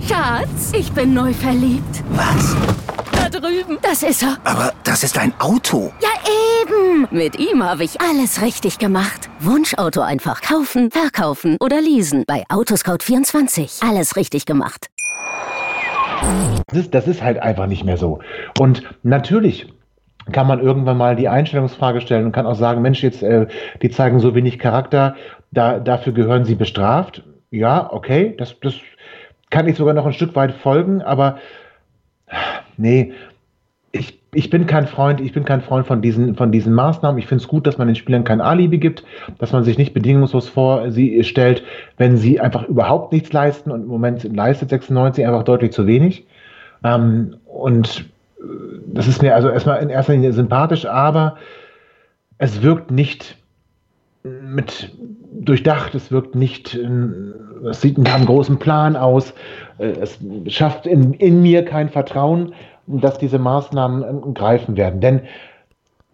Schatz, 0.00 0.72
ich 0.76 0.90
bin 0.92 1.14
neu 1.14 1.32
verliebt. 1.32 2.02
Was? 2.10 2.56
Drüben. 3.30 3.78
Das 3.82 4.02
ist 4.02 4.22
er. 4.22 4.36
Aber 4.44 4.72
das 4.84 5.04
ist 5.04 5.18
ein 5.18 5.32
Auto. 5.38 5.92
Ja, 6.00 6.08
eben. 6.62 7.08
Mit 7.10 7.38
ihm 7.38 7.62
habe 7.62 7.84
ich 7.84 8.00
alles 8.00 8.42
richtig 8.42 8.78
gemacht. 8.78 9.30
Wunschauto 9.38 10.00
einfach 10.00 10.42
kaufen, 10.42 10.90
verkaufen 10.90 11.56
oder 11.60 11.80
leasen. 11.80 12.24
Bei 12.26 12.44
Autoscout24. 12.48 13.88
Alles 13.88 14.16
richtig 14.16 14.46
gemacht. 14.46 14.88
Das 16.68 16.78
ist, 16.78 16.94
das 16.94 17.06
ist 17.06 17.22
halt 17.22 17.40
einfach 17.40 17.66
nicht 17.66 17.84
mehr 17.84 17.96
so. 17.96 18.18
Und 18.58 18.82
natürlich 19.02 19.72
kann 20.32 20.46
man 20.46 20.60
irgendwann 20.60 20.96
mal 20.96 21.16
die 21.16 21.28
Einstellungsfrage 21.28 22.00
stellen 22.00 22.26
und 22.26 22.32
kann 22.32 22.46
auch 22.46 22.54
sagen, 22.54 22.82
Mensch, 22.82 23.02
jetzt, 23.02 23.22
äh, 23.22 23.46
die 23.82 23.90
zeigen 23.90 24.20
so 24.20 24.34
wenig 24.34 24.58
Charakter, 24.58 25.16
da, 25.50 25.78
dafür 25.78 26.12
gehören 26.12 26.44
sie 26.44 26.54
bestraft. 26.54 27.22
Ja, 27.50 27.90
okay, 27.92 28.34
das, 28.38 28.56
das 28.60 28.74
kann 29.50 29.66
ich 29.66 29.76
sogar 29.76 29.94
noch 29.94 30.06
ein 30.06 30.12
Stück 30.12 30.36
weit 30.36 30.52
folgen, 30.52 31.02
aber 31.02 31.38
nee, 32.76 33.12
ich, 33.92 34.20
ich 34.32 34.50
bin 34.50 34.66
kein 34.66 34.86
Freund, 34.86 35.20
ich 35.20 35.32
bin 35.32 35.44
kein 35.44 35.60
Freund 35.60 35.86
von 35.86 36.00
diesen, 36.00 36.36
von 36.36 36.52
diesen 36.52 36.72
Maßnahmen. 36.72 37.18
Ich 37.18 37.26
finde 37.26 37.42
es 37.42 37.48
gut, 37.48 37.66
dass 37.66 37.78
man 37.78 37.88
den 37.88 37.96
Spielern 37.96 38.22
kein 38.22 38.40
Alibi 38.40 38.78
gibt, 38.78 39.04
dass 39.38 39.52
man 39.52 39.64
sich 39.64 39.78
nicht 39.78 39.94
bedingungslos 39.94 40.48
vor 40.48 40.92
sie 40.92 41.24
stellt, 41.24 41.64
wenn 41.96 42.16
sie 42.16 42.40
einfach 42.40 42.68
überhaupt 42.68 43.12
nichts 43.12 43.32
leisten 43.32 43.70
und 43.70 43.82
im 43.82 43.88
Moment 43.88 44.22
leistet 44.34 44.70
96 44.70 45.26
einfach 45.26 45.42
deutlich 45.42 45.72
zu 45.72 45.86
wenig. 45.86 46.24
Ähm, 46.84 47.36
und 47.46 48.04
äh, 48.38 48.42
das 48.86 49.08
ist 49.08 49.22
mir 49.22 49.34
also 49.34 49.48
erstmal 49.48 49.82
in 49.82 49.90
erster 49.90 50.12
Linie 50.12 50.32
sympathisch, 50.32 50.86
aber 50.86 51.36
es 52.38 52.62
wirkt 52.62 52.90
nicht 52.90 53.36
mit 54.22 54.90
durchdacht, 55.40 55.94
es 55.94 56.12
wirkt 56.12 56.34
nicht, 56.34 56.78
es 57.68 57.80
sieht 57.80 57.98
nach 57.98 58.14
einem 58.14 58.26
großen 58.26 58.58
Plan 58.58 58.96
aus, 58.96 59.32
äh, 59.78 59.86
es 60.00 60.18
schafft 60.48 60.86
in, 60.86 61.14
in 61.14 61.42
mir 61.42 61.64
kein 61.64 61.88
Vertrauen, 61.88 62.54
dass 62.86 63.18
diese 63.18 63.38
Maßnahmen 63.38 64.02
äh, 64.02 64.32
greifen 64.32 64.76
werden. 64.76 65.00
Denn 65.00 65.22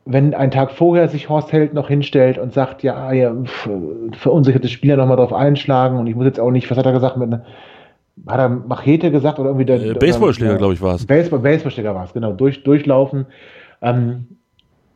wenn 0.05 0.35
ein 0.35 0.53
Tag 0.53 0.71
vorher 0.71 1.09
sich 1.09 1.29
Horst 1.29 1.53
Held 1.53 1.75
noch 1.75 1.89
hinstellt 1.89 2.39
und 2.39 2.53
sagt, 2.55 2.85
ja, 2.85 3.13
ja 3.13 3.35
verunsicherte 4.13 4.69
Spieler 4.69 4.97
nochmal 4.97 5.17
drauf 5.17 5.33
einschlagen 5.33 5.99
und 5.99 6.07
ich 6.07 6.15
muss 6.15 6.27
jetzt 6.27 6.39
auch 6.39 6.53
nicht, 6.53 6.71
was 6.71 6.79
hat 6.79 6.87
er 6.87 6.93
gesagt, 6.93 7.17
mit 7.17 7.33
einer, 7.33 7.45
hat 8.29 8.39
er 8.39 8.49
Machete 8.49 9.11
gesagt 9.11 9.41
oder 9.41 9.51
irgendwie 9.51 9.67
der 9.67 9.83
äh, 9.83 9.95
Baseballschläger, 9.95 10.57
glaube 10.57 10.75
ich, 10.75 10.81
war 10.81 10.95
es. 10.95 11.05
Baseball, 11.05 11.41
Baseballschläger 11.41 11.95
war 11.95 12.05
es, 12.05 12.13
genau, 12.13 12.33
durch, 12.33 12.63
durchlaufen. 12.63 13.27
Ähm, 13.83 14.39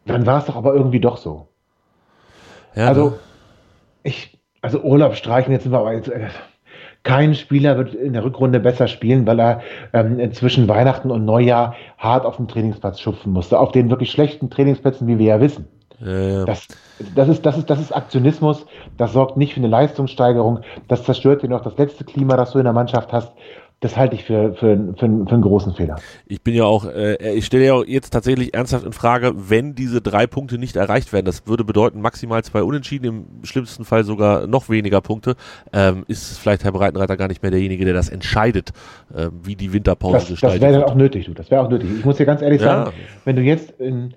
dann 0.06 0.24
war 0.26 0.38
es 0.38 0.46
doch 0.46 0.56
aber 0.56 0.74
irgendwie 0.74 1.00
doch 1.00 1.16
so. 1.16 1.48
Ja, 2.76 2.86
also, 2.86 3.14
ich, 4.02 4.38
also 4.62 4.80
Urlaub 4.80 5.14
streichen, 5.16 5.52
jetzt 5.52 5.64
sind 5.64 5.72
wir 5.72 5.78
aber 5.78 5.94
jetzt, 5.94 6.08
äh, 6.08 6.28
kein 7.02 7.34
Spieler 7.34 7.78
wird 7.78 7.94
in 7.94 8.12
der 8.12 8.24
Rückrunde 8.24 8.60
besser 8.60 8.86
spielen, 8.86 9.26
weil 9.26 9.40
er 9.40 9.62
ähm, 9.92 10.32
zwischen 10.32 10.68
Weihnachten 10.68 11.10
und 11.10 11.24
Neujahr 11.24 11.74
hart 11.96 12.26
auf 12.26 12.36
dem 12.36 12.46
Trainingsplatz 12.46 13.00
schupfen 13.00 13.32
musste. 13.32 13.58
Auf 13.58 13.72
den 13.72 13.88
wirklich 13.88 14.10
schlechten 14.10 14.50
Trainingsplätzen, 14.50 15.06
wie 15.06 15.18
wir 15.18 15.26
ja 15.26 15.40
wissen. 15.40 15.66
Ja. 16.00 16.44
Das, 16.44 16.68
das, 17.14 17.28
ist, 17.28 17.46
das, 17.46 17.58
ist, 17.58 17.70
das 17.70 17.80
ist 17.80 17.92
Aktionismus, 17.92 18.66
das 18.96 19.12
sorgt 19.12 19.36
nicht 19.36 19.54
für 19.54 19.60
eine 19.60 19.68
Leistungssteigerung, 19.68 20.60
das 20.88 21.04
zerstört 21.04 21.42
dir 21.42 21.48
noch 21.48 21.60
das 21.62 21.76
letzte 21.76 22.04
Klima, 22.04 22.36
das 22.36 22.52
du 22.52 22.58
in 22.58 22.64
der 22.64 22.72
Mannschaft 22.72 23.12
hast 23.12 23.32
das 23.80 23.96
halte 23.96 24.14
ich 24.14 24.24
für, 24.24 24.52
für, 24.54 24.76
für, 24.76 24.98
für, 24.98 25.06
einen 25.06 25.42
großen 25.42 25.74
Fehler. 25.74 25.96
Ich 26.26 26.42
bin 26.42 26.54
ja 26.54 26.64
auch, 26.64 26.84
äh, 26.84 27.32
ich 27.32 27.46
stelle 27.46 27.64
ja 27.64 27.82
jetzt 27.82 28.10
tatsächlich 28.10 28.52
ernsthaft 28.52 28.84
in 28.84 28.92
Frage, 28.92 29.32
wenn 29.34 29.74
diese 29.74 30.02
drei 30.02 30.26
Punkte 30.26 30.58
nicht 30.58 30.76
erreicht 30.76 31.14
werden, 31.14 31.24
das 31.24 31.46
würde 31.46 31.64
bedeuten 31.64 32.02
maximal 32.02 32.44
zwei 32.44 32.62
Unentschieden, 32.62 33.06
im 33.06 33.44
schlimmsten 33.44 33.86
Fall 33.86 34.04
sogar 34.04 34.46
noch 34.46 34.68
weniger 34.68 35.00
Punkte, 35.00 35.34
ähm, 35.72 36.04
ist 36.08 36.38
vielleicht 36.38 36.62
Herr 36.62 36.72
Breitenreiter 36.72 37.16
gar 37.16 37.28
nicht 37.28 37.42
mehr 37.42 37.50
derjenige, 37.50 37.86
der 37.86 37.94
das 37.94 38.10
entscheidet, 38.10 38.70
äh, 39.14 39.28
wie 39.42 39.56
die 39.56 39.72
Winterpause 39.72 40.18
das, 40.18 40.28
gestaltet 40.28 40.62
Das 40.62 40.68
wäre 40.68 40.80
dann 40.80 40.90
auch 40.90 40.94
nötig, 40.94 41.24
du. 41.24 41.32
Das 41.32 41.50
wäre 41.50 41.62
auch 41.62 41.70
nötig. 41.70 41.88
Ich 41.98 42.04
muss 42.04 42.18
dir 42.18 42.26
ganz 42.26 42.42
ehrlich 42.42 42.60
ja. 42.60 42.84
sagen, 42.84 42.96
wenn 43.24 43.36
du 43.36 43.42
jetzt 43.42 43.70
in, 43.80 44.12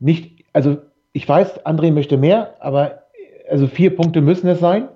nicht, 0.00 0.44
also 0.52 0.78
ich 1.12 1.28
weiß, 1.28 1.64
André 1.64 1.92
möchte 1.92 2.16
mehr, 2.16 2.56
aber 2.58 3.04
also 3.48 3.68
vier 3.68 3.94
Punkte 3.94 4.22
müssen 4.22 4.48
es 4.48 4.58
sein 4.58 4.88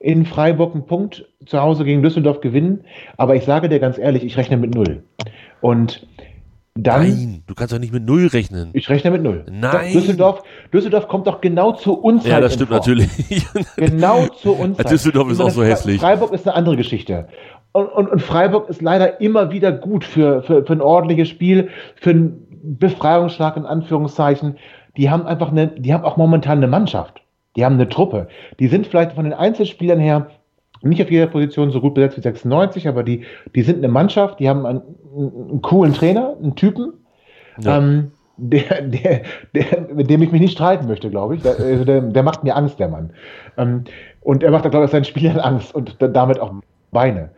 in 0.00 0.24
Freiburg 0.24 0.74
einen 0.74 0.86
Punkt 0.86 1.26
zu 1.46 1.60
Hause 1.60 1.84
gegen 1.84 2.02
Düsseldorf 2.02 2.40
gewinnen. 2.40 2.84
Aber 3.16 3.36
ich 3.36 3.44
sage 3.44 3.68
dir 3.68 3.78
ganz 3.78 3.98
ehrlich, 3.98 4.24
ich 4.24 4.36
rechne 4.36 4.56
mit 4.56 4.74
null. 4.74 5.04
Und 5.60 6.06
dann. 6.74 7.02
Nein, 7.02 7.42
du 7.46 7.54
kannst 7.54 7.74
doch 7.74 7.78
nicht 7.78 7.92
mit 7.92 8.06
null 8.06 8.26
rechnen. 8.26 8.70
Ich 8.72 8.88
rechne 8.88 9.10
mit 9.10 9.22
null. 9.22 9.44
Nein. 9.50 9.92
Düsseldorf, 9.92 10.42
Düsseldorf 10.72 11.06
kommt 11.06 11.26
doch 11.26 11.42
genau 11.42 11.72
zu 11.72 11.94
uns. 11.94 12.26
Ja, 12.26 12.40
das 12.40 12.54
stimmt 12.54 12.70
natürlich. 12.70 13.10
genau 13.76 14.26
zu 14.28 14.52
uns. 14.52 14.78
Düsseldorf 14.78 15.30
ist 15.30 15.40
auch 15.40 15.50
so 15.50 15.62
hässlich. 15.62 16.00
Freiburg 16.00 16.32
ist 16.32 16.48
eine 16.48 16.56
andere 16.56 16.76
Geschichte. 16.76 17.28
Und, 17.72 17.86
und, 17.86 18.08
und 18.08 18.22
Freiburg 18.22 18.70
ist 18.70 18.80
leider 18.80 19.20
immer 19.20 19.52
wieder 19.52 19.70
gut 19.70 20.04
für, 20.04 20.42
für, 20.42 20.64
für 20.64 20.72
ein 20.72 20.80
ordentliches 20.80 21.28
Spiel, 21.28 21.68
für 21.96 22.10
einen 22.10 22.46
Befreiungsschlag 22.62 23.56
in 23.58 23.66
Anführungszeichen. 23.66 24.56
Die 24.96 25.10
haben 25.10 25.26
einfach 25.26 25.50
eine, 25.50 25.68
die 25.68 25.92
haben 25.92 26.04
auch 26.04 26.16
momentan 26.16 26.58
eine 26.58 26.68
Mannschaft. 26.68 27.19
Die 27.56 27.64
haben 27.64 27.74
eine 27.74 27.88
Truppe. 27.88 28.28
Die 28.58 28.68
sind 28.68 28.86
vielleicht 28.86 29.12
von 29.12 29.24
den 29.24 29.34
Einzelspielern 29.34 29.98
her 29.98 30.30
nicht 30.82 31.02
auf 31.02 31.10
jeder 31.10 31.26
Position 31.26 31.70
so 31.70 31.80
gut 31.80 31.94
besetzt 31.94 32.16
wie 32.16 32.22
96, 32.22 32.88
aber 32.88 33.02
die, 33.02 33.24
die 33.54 33.62
sind 33.62 33.78
eine 33.78 33.88
Mannschaft, 33.88 34.40
die 34.40 34.48
haben 34.48 34.64
einen, 34.64 34.82
einen 35.14 35.62
coolen 35.62 35.92
Trainer, 35.92 36.36
einen 36.40 36.54
Typen, 36.54 36.94
ja. 37.60 37.78
ähm, 37.78 38.12
der, 38.36 38.82
der, 38.82 39.22
der, 39.54 39.88
mit 39.92 40.08
dem 40.08 40.22
ich 40.22 40.32
mich 40.32 40.40
nicht 40.40 40.52
streiten 40.52 40.86
möchte, 40.86 41.10
glaube 41.10 41.36
ich. 41.36 41.42
Der, 41.42 41.58
also 41.58 41.84
der, 41.84 42.00
der, 42.00 42.22
macht 42.22 42.42
mir 42.42 42.56
Angst, 42.56 42.78
der 42.78 42.88
Mann. 42.88 43.10
Ähm, 43.58 43.84
und 44.22 44.42
er 44.42 44.50
macht, 44.50 44.70
glaube 44.70 44.86
ich, 44.86 44.90
seinen 44.90 45.04
Spielern 45.04 45.38
Angst 45.40 45.74
und 45.74 45.96
damit 46.00 46.40
auch 46.40 46.52
Beine. 46.90 47.30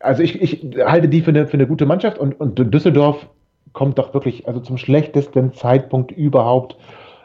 Also 0.00 0.22
ich, 0.22 0.40
ich 0.42 0.66
halte 0.84 1.08
die 1.08 1.22
für 1.22 1.30
eine, 1.30 1.46
für 1.46 1.54
eine 1.54 1.66
gute 1.66 1.86
Mannschaft 1.86 2.18
und, 2.18 2.38
und 2.38 2.56
Düsseldorf 2.74 3.26
kommt 3.72 3.98
doch 3.98 4.12
wirklich 4.12 4.46
also 4.46 4.60
zum 4.60 4.76
schlechtesten 4.76 5.54
Zeitpunkt 5.54 6.12
überhaupt 6.12 6.76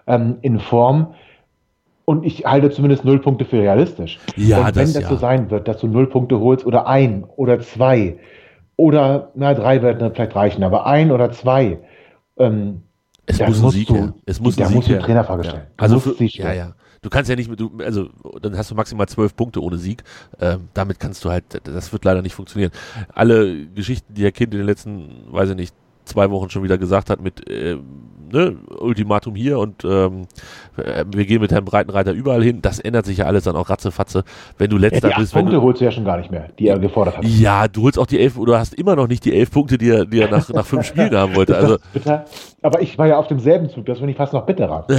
ähm, 0.05 0.37
in 0.41 0.59
Form. 0.59 1.13
Und 2.09 2.25
ich 2.25 2.45
halte 2.45 2.69
zumindest 2.69 3.03
null 3.03 3.19
Punkte 3.19 3.43
für 3.43 3.59
realistisch. 3.59 4.17
Ja, 4.37 4.59
und 4.59 4.65
wenn 4.67 4.85
das, 4.85 4.93
das 4.93 5.03
ja. 5.03 5.09
so 5.09 5.17
sein 5.17 5.51
wird, 5.51 5.67
dass 5.67 5.79
du 5.79 5.87
null 5.87 6.07
Punkte 6.07 6.39
holst 6.39 6.65
oder 6.65 6.87
ein 6.87 7.25
oder 7.35 7.59
zwei 7.59 8.17
oder 8.77 9.31
na 9.35 9.53
drei 9.53 9.81
werden 9.81 10.13
vielleicht 10.13 10.33
reichen, 10.33 10.63
aber 10.63 10.85
ein 10.85 11.11
oder 11.11 11.31
zwei, 11.31 11.79
ähm, 12.37 12.83
es 13.25 13.41
muss 13.41 13.61
ein 13.61 13.69
Sieg 13.71 13.87
du, 13.89 14.13
Es 14.25 14.39
muss 14.39 14.55
da 14.55 14.69
musst 14.69 14.87
du 14.87 14.97
Trainerfrage 14.97 15.43
stellen. 15.43 15.63
Ja. 15.63 15.71
Also 15.75 15.99
für, 15.99 16.23
ja, 16.23 16.53
ja. 16.53 16.73
Du 17.01 17.09
kannst 17.09 17.29
ja 17.29 17.35
nicht 17.35 17.49
mit, 17.49 17.59
du, 17.59 17.71
also 17.83 18.07
dann 18.41 18.57
hast 18.57 18.71
du 18.71 18.75
maximal 18.75 19.07
zwölf 19.09 19.35
Punkte 19.35 19.61
ohne 19.61 19.77
Sieg. 19.77 20.03
Ähm, 20.39 20.69
damit 20.73 21.01
kannst 21.01 21.25
du 21.25 21.29
halt, 21.29 21.43
das 21.65 21.91
wird 21.91 22.05
leider 22.05 22.21
nicht 22.21 22.35
funktionieren. 22.35 22.71
Alle 23.13 23.67
Geschichten, 23.67 24.13
die 24.13 24.23
Herr 24.23 24.31
Kind 24.31 24.53
in 24.53 24.59
den 24.59 24.65
letzten, 24.65 25.25
weiß 25.29 25.49
ich 25.49 25.55
nicht, 25.57 25.75
zwei 26.05 26.31
Wochen 26.31 26.49
schon 26.49 26.63
wieder 26.63 26.77
gesagt 26.77 27.09
hat 27.09 27.21
mit 27.21 27.49
äh, 27.49 27.77
ne, 28.31 28.55
Ultimatum 28.79 29.35
hier 29.35 29.59
und 29.59 29.83
ähm, 29.83 30.27
äh, 30.77 31.05
wir 31.09 31.25
gehen 31.25 31.41
mit 31.41 31.51
Herrn 31.51 31.65
Breitenreiter 31.65 32.11
überall 32.11 32.43
hin. 32.43 32.61
Das 32.61 32.79
ändert 32.79 33.05
sich 33.05 33.17
ja 33.19 33.25
alles 33.25 33.43
dann 33.43 33.55
auch 33.55 33.69
ratzefatze. 33.69 34.23
Wenn 34.57 34.69
du 34.69 34.77
letzter 34.77 35.09
ja, 35.09 35.15
die 35.15 35.21
bist. 35.21 35.33
Punkte 35.33 35.55
du, 35.55 35.61
holst 35.61 35.81
du 35.81 35.85
ja 35.85 35.91
schon 35.91 36.05
gar 36.05 36.17
nicht 36.17 36.31
mehr, 36.31 36.49
die 36.59 36.67
er 36.67 36.79
gefordert 36.79 37.17
hat. 37.17 37.25
Ja, 37.25 37.67
du 37.67 37.83
holst 37.83 37.99
auch 37.99 38.05
die 38.05 38.19
elf 38.19 38.37
oder 38.37 38.59
hast 38.59 38.73
immer 38.73 38.95
noch 38.95 39.07
nicht 39.07 39.25
die 39.25 39.33
elf 39.33 39.51
Punkte, 39.51 39.77
die 39.77 39.89
er, 39.89 40.05
die 40.05 40.21
er 40.21 40.29
nach, 40.29 40.47
nach 40.49 40.65
fünf 40.65 40.85
Spielen 40.87 41.15
haben 41.15 41.35
wollte. 41.35 41.57
Also, 41.57 41.77
bitter. 41.93 42.25
Aber 42.61 42.81
ich 42.81 42.97
war 42.97 43.07
ja 43.07 43.17
auf 43.17 43.27
demselben 43.27 43.69
Zug, 43.69 43.85
das 43.85 43.99
finde 43.99 44.11
ich 44.11 44.17
fast 44.17 44.33
noch 44.33 44.45
bitterer. 44.45 44.85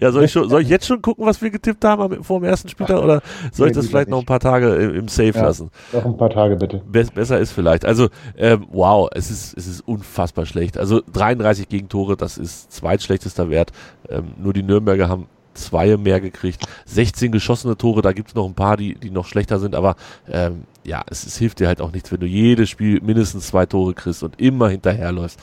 Ja, 0.00 0.12
soll 0.12 0.24
ich, 0.24 0.32
schon, 0.32 0.48
soll 0.48 0.62
ich 0.62 0.68
jetzt 0.68 0.86
schon 0.86 1.02
gucken, 1.02 1.26
was 1.26 1.40
wir 1.40 1.50
getippt 1.50 1.84
haben 1.84 2.22
vor 2.22 2.40
dem 2.40 2.44
ersten 2.44 2.68
Spieltag 2.68 3.02
oder 3.02 3.22
soll 3.52 3.68
ich 3.68 3.74
das 3.74 3.86
vielleicht 3.86 4.08
noch 4.08 4.20
ein 4.20 4.26
paar 4.26 4.40
Tage 4.40 4.74
im, 4.74 5.08
Safe 5.08 5.32
ja, 5.34 5.42
lassen? 5.42 5.70
Noch 5.92 6.04
ein 6.04 6.16
paar 6.16 6.30
Tage 6.30 6.56
bitte. 6.56 6.82
Be 6.86 7.06
besser 7.14 7.38
ist 7.38 7.52
vielleicht. 7.52 7.84
Also, 7.84 8.08
ähm, 8.36 8.66
wow, 8.70 9.08
es 9.12 9.30
ist, 9.30 9.56
es 9.56 9.66
ist 9.66 9.80
unfassbar 9.80 10.46
schlecht. 10.46 10.78
Also 10.78 11.00
33 11.12 11.68
Gegentore, 11.68 12.16
das 12.16 12.38
ist 12.38 12.72
zweitschlechtester 12.72 13.50
Wert. 13.50 13.72
Ähm, 14.08 14.32
nur 14.38 14.52
die 14.52 14.62
Nürnberger 14.62 15.08
haben 15.08 15.26
zwei 15.54 15.96
mehr 15.96 16.20
gekriegt. 16.20 16.64
16 16.86 17.32
geschossene 17.32 17.76
Tore, 17.76 18.02
da 18.02 18.12
gibt's 18.12 18.34
noch 18.34 18.46
ein 18.46 18.54
paar, 18.54 18.76
die, 18.76 18.94
die 18.94 19.10
noch 19.10 19.26
schlechter 19.26 19.58
sind, 19.58 19.74
aber 19.74 19.96
ähm, 20.30 20.62
ja, 20.84 21.02
es, 21.10 21.26
es 21.26 21.36
hilft 21.36 21.60
dir 21.60 21.68
halt 21.68 21.80
auch 21.80 21.92
nichts, 21.92 22.10
wenn 22.10 22.20
du 22.20 22.26
jedes 22.26 22.70
Spiel 22.70 23.00
mindestens 23.02 23.48
zwei 23.48 23.66
Tore 23.66 23.94
kriegst 23.94 24.22
und 24.22 24.40
immer 24.40 24.68
hinterherläufst. 24.68 25.38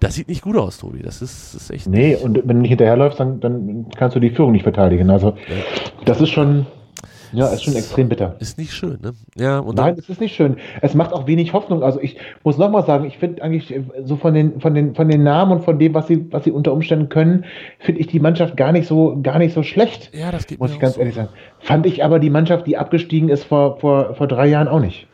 Das 0.00 0.14
sieht 0.14 0.28
nicht 0.28 0.42
gut 0.42 0.56
aus, 0.56 0.78
Tobi. 0.78 1.02
Das 1.02 1.22
ist, 1.22 1.54
das 1.54 1.62
ist 1.62 1.70
echt. 1.70 1.86
Nee, 1.86 2.16
und 2.16 2.36
wenn 2.36 2.56
du 2.56 2.62
nicht 2.62 2.70
hinterherläufst, 2.70 3.20
dann, 3.20 3.40
dann 3.40 3.86
kannst 3.96 4.16
du 4.16 4.20
die 4.20 4.30
Führung 4.30 4.52
nicht 4.52 4.64
verteidigen. 4.64 5.10
Also, 5.10 5.34
das 6.04 6.20
ist 6.20 6.30
schon. 6.30 6.66
Ja, 7.32 7.48
ist 7.48 7.64
schon 7.64 7.74
extrem 7.74 8.08
bitter. 8.08 8.36
Ist 8.38 8.58
nicht 8.58 8.72
schön, 8.72 8.98
ne? 9.02 9.12
Ja, 9.36 9.58
und 9.58 9.76
Nein, 9.76 9.96
es 9.98 10.08
ist 10.08 10.20
nicht 10.20 10.34
schön. 10.34 10.56
Es 10.80 10.94
macht 10.94 11.12
auch 11.12 11.26
wenig 11.26 11.52
Hoffnung. 11.52 11.82
Also 11.82 12.00
ich 12.00 12.16
muss 12.44 12.58
nochmal 12.58 12.84
sagen, 12.84 13.04
ich 13.04 13.18
finde 13.18 13.42
eigentlich 13.42 13.74
äh, 13.74 13.82
so 14.04 14.16
von 14.16 14.34
den, 14.34 14.60
von 14.60 14.74
den, 14.74 14.94
von 14.94 15.08
den 15.08 15.22
Namen 15.22 15.52
und 15.52 15.64
von 15.64 15.78
dem, 15.78 15.94
was 15.94 16.06
sie, 16.06 16.30
was 16.32 16.44
sie 16.44 16.50
unter 16.50 16.72
Umständen 16.72 17.08
können, 17.08 17.44
finde 17.78 18.00
ich 18.00 18.06
die 18.06 18.20
Mannschaft 18.20 18.56
gar 18.56 18.72
nicht 18.72 18.86
so, 18.86 19.18
gar 19.22 19.38
nicht 19.38 19.54
so 19.54 19.62
schlecht. 19.62 20.10
ja, 20.14 20.30
das 20.30 20.46
geht 20.46 20.58
Muss 20.58 20.72
ich 20.72 20.78
ganz 20.78 20.94
so. 20.94 21.00
ehrlich 21.00 21.14
sagen. 21.14 21.28
Fand 21.58 21.86
ich 21.86 22.04
aber 22.04 22.18
die 22.18 22.30
Mannschaft, 22.30 22.66
die 22.66 22.76
abgestiegen 22.76 23.28
ist 23.28 23.44
vor, 23.44 23.78
vor, 23.78 24.14
vor 24.14 24.26
drei 24.26 24.46
Jahren 24.46 24.68
auch 24.68 24.80
nicht. 24.80 25.06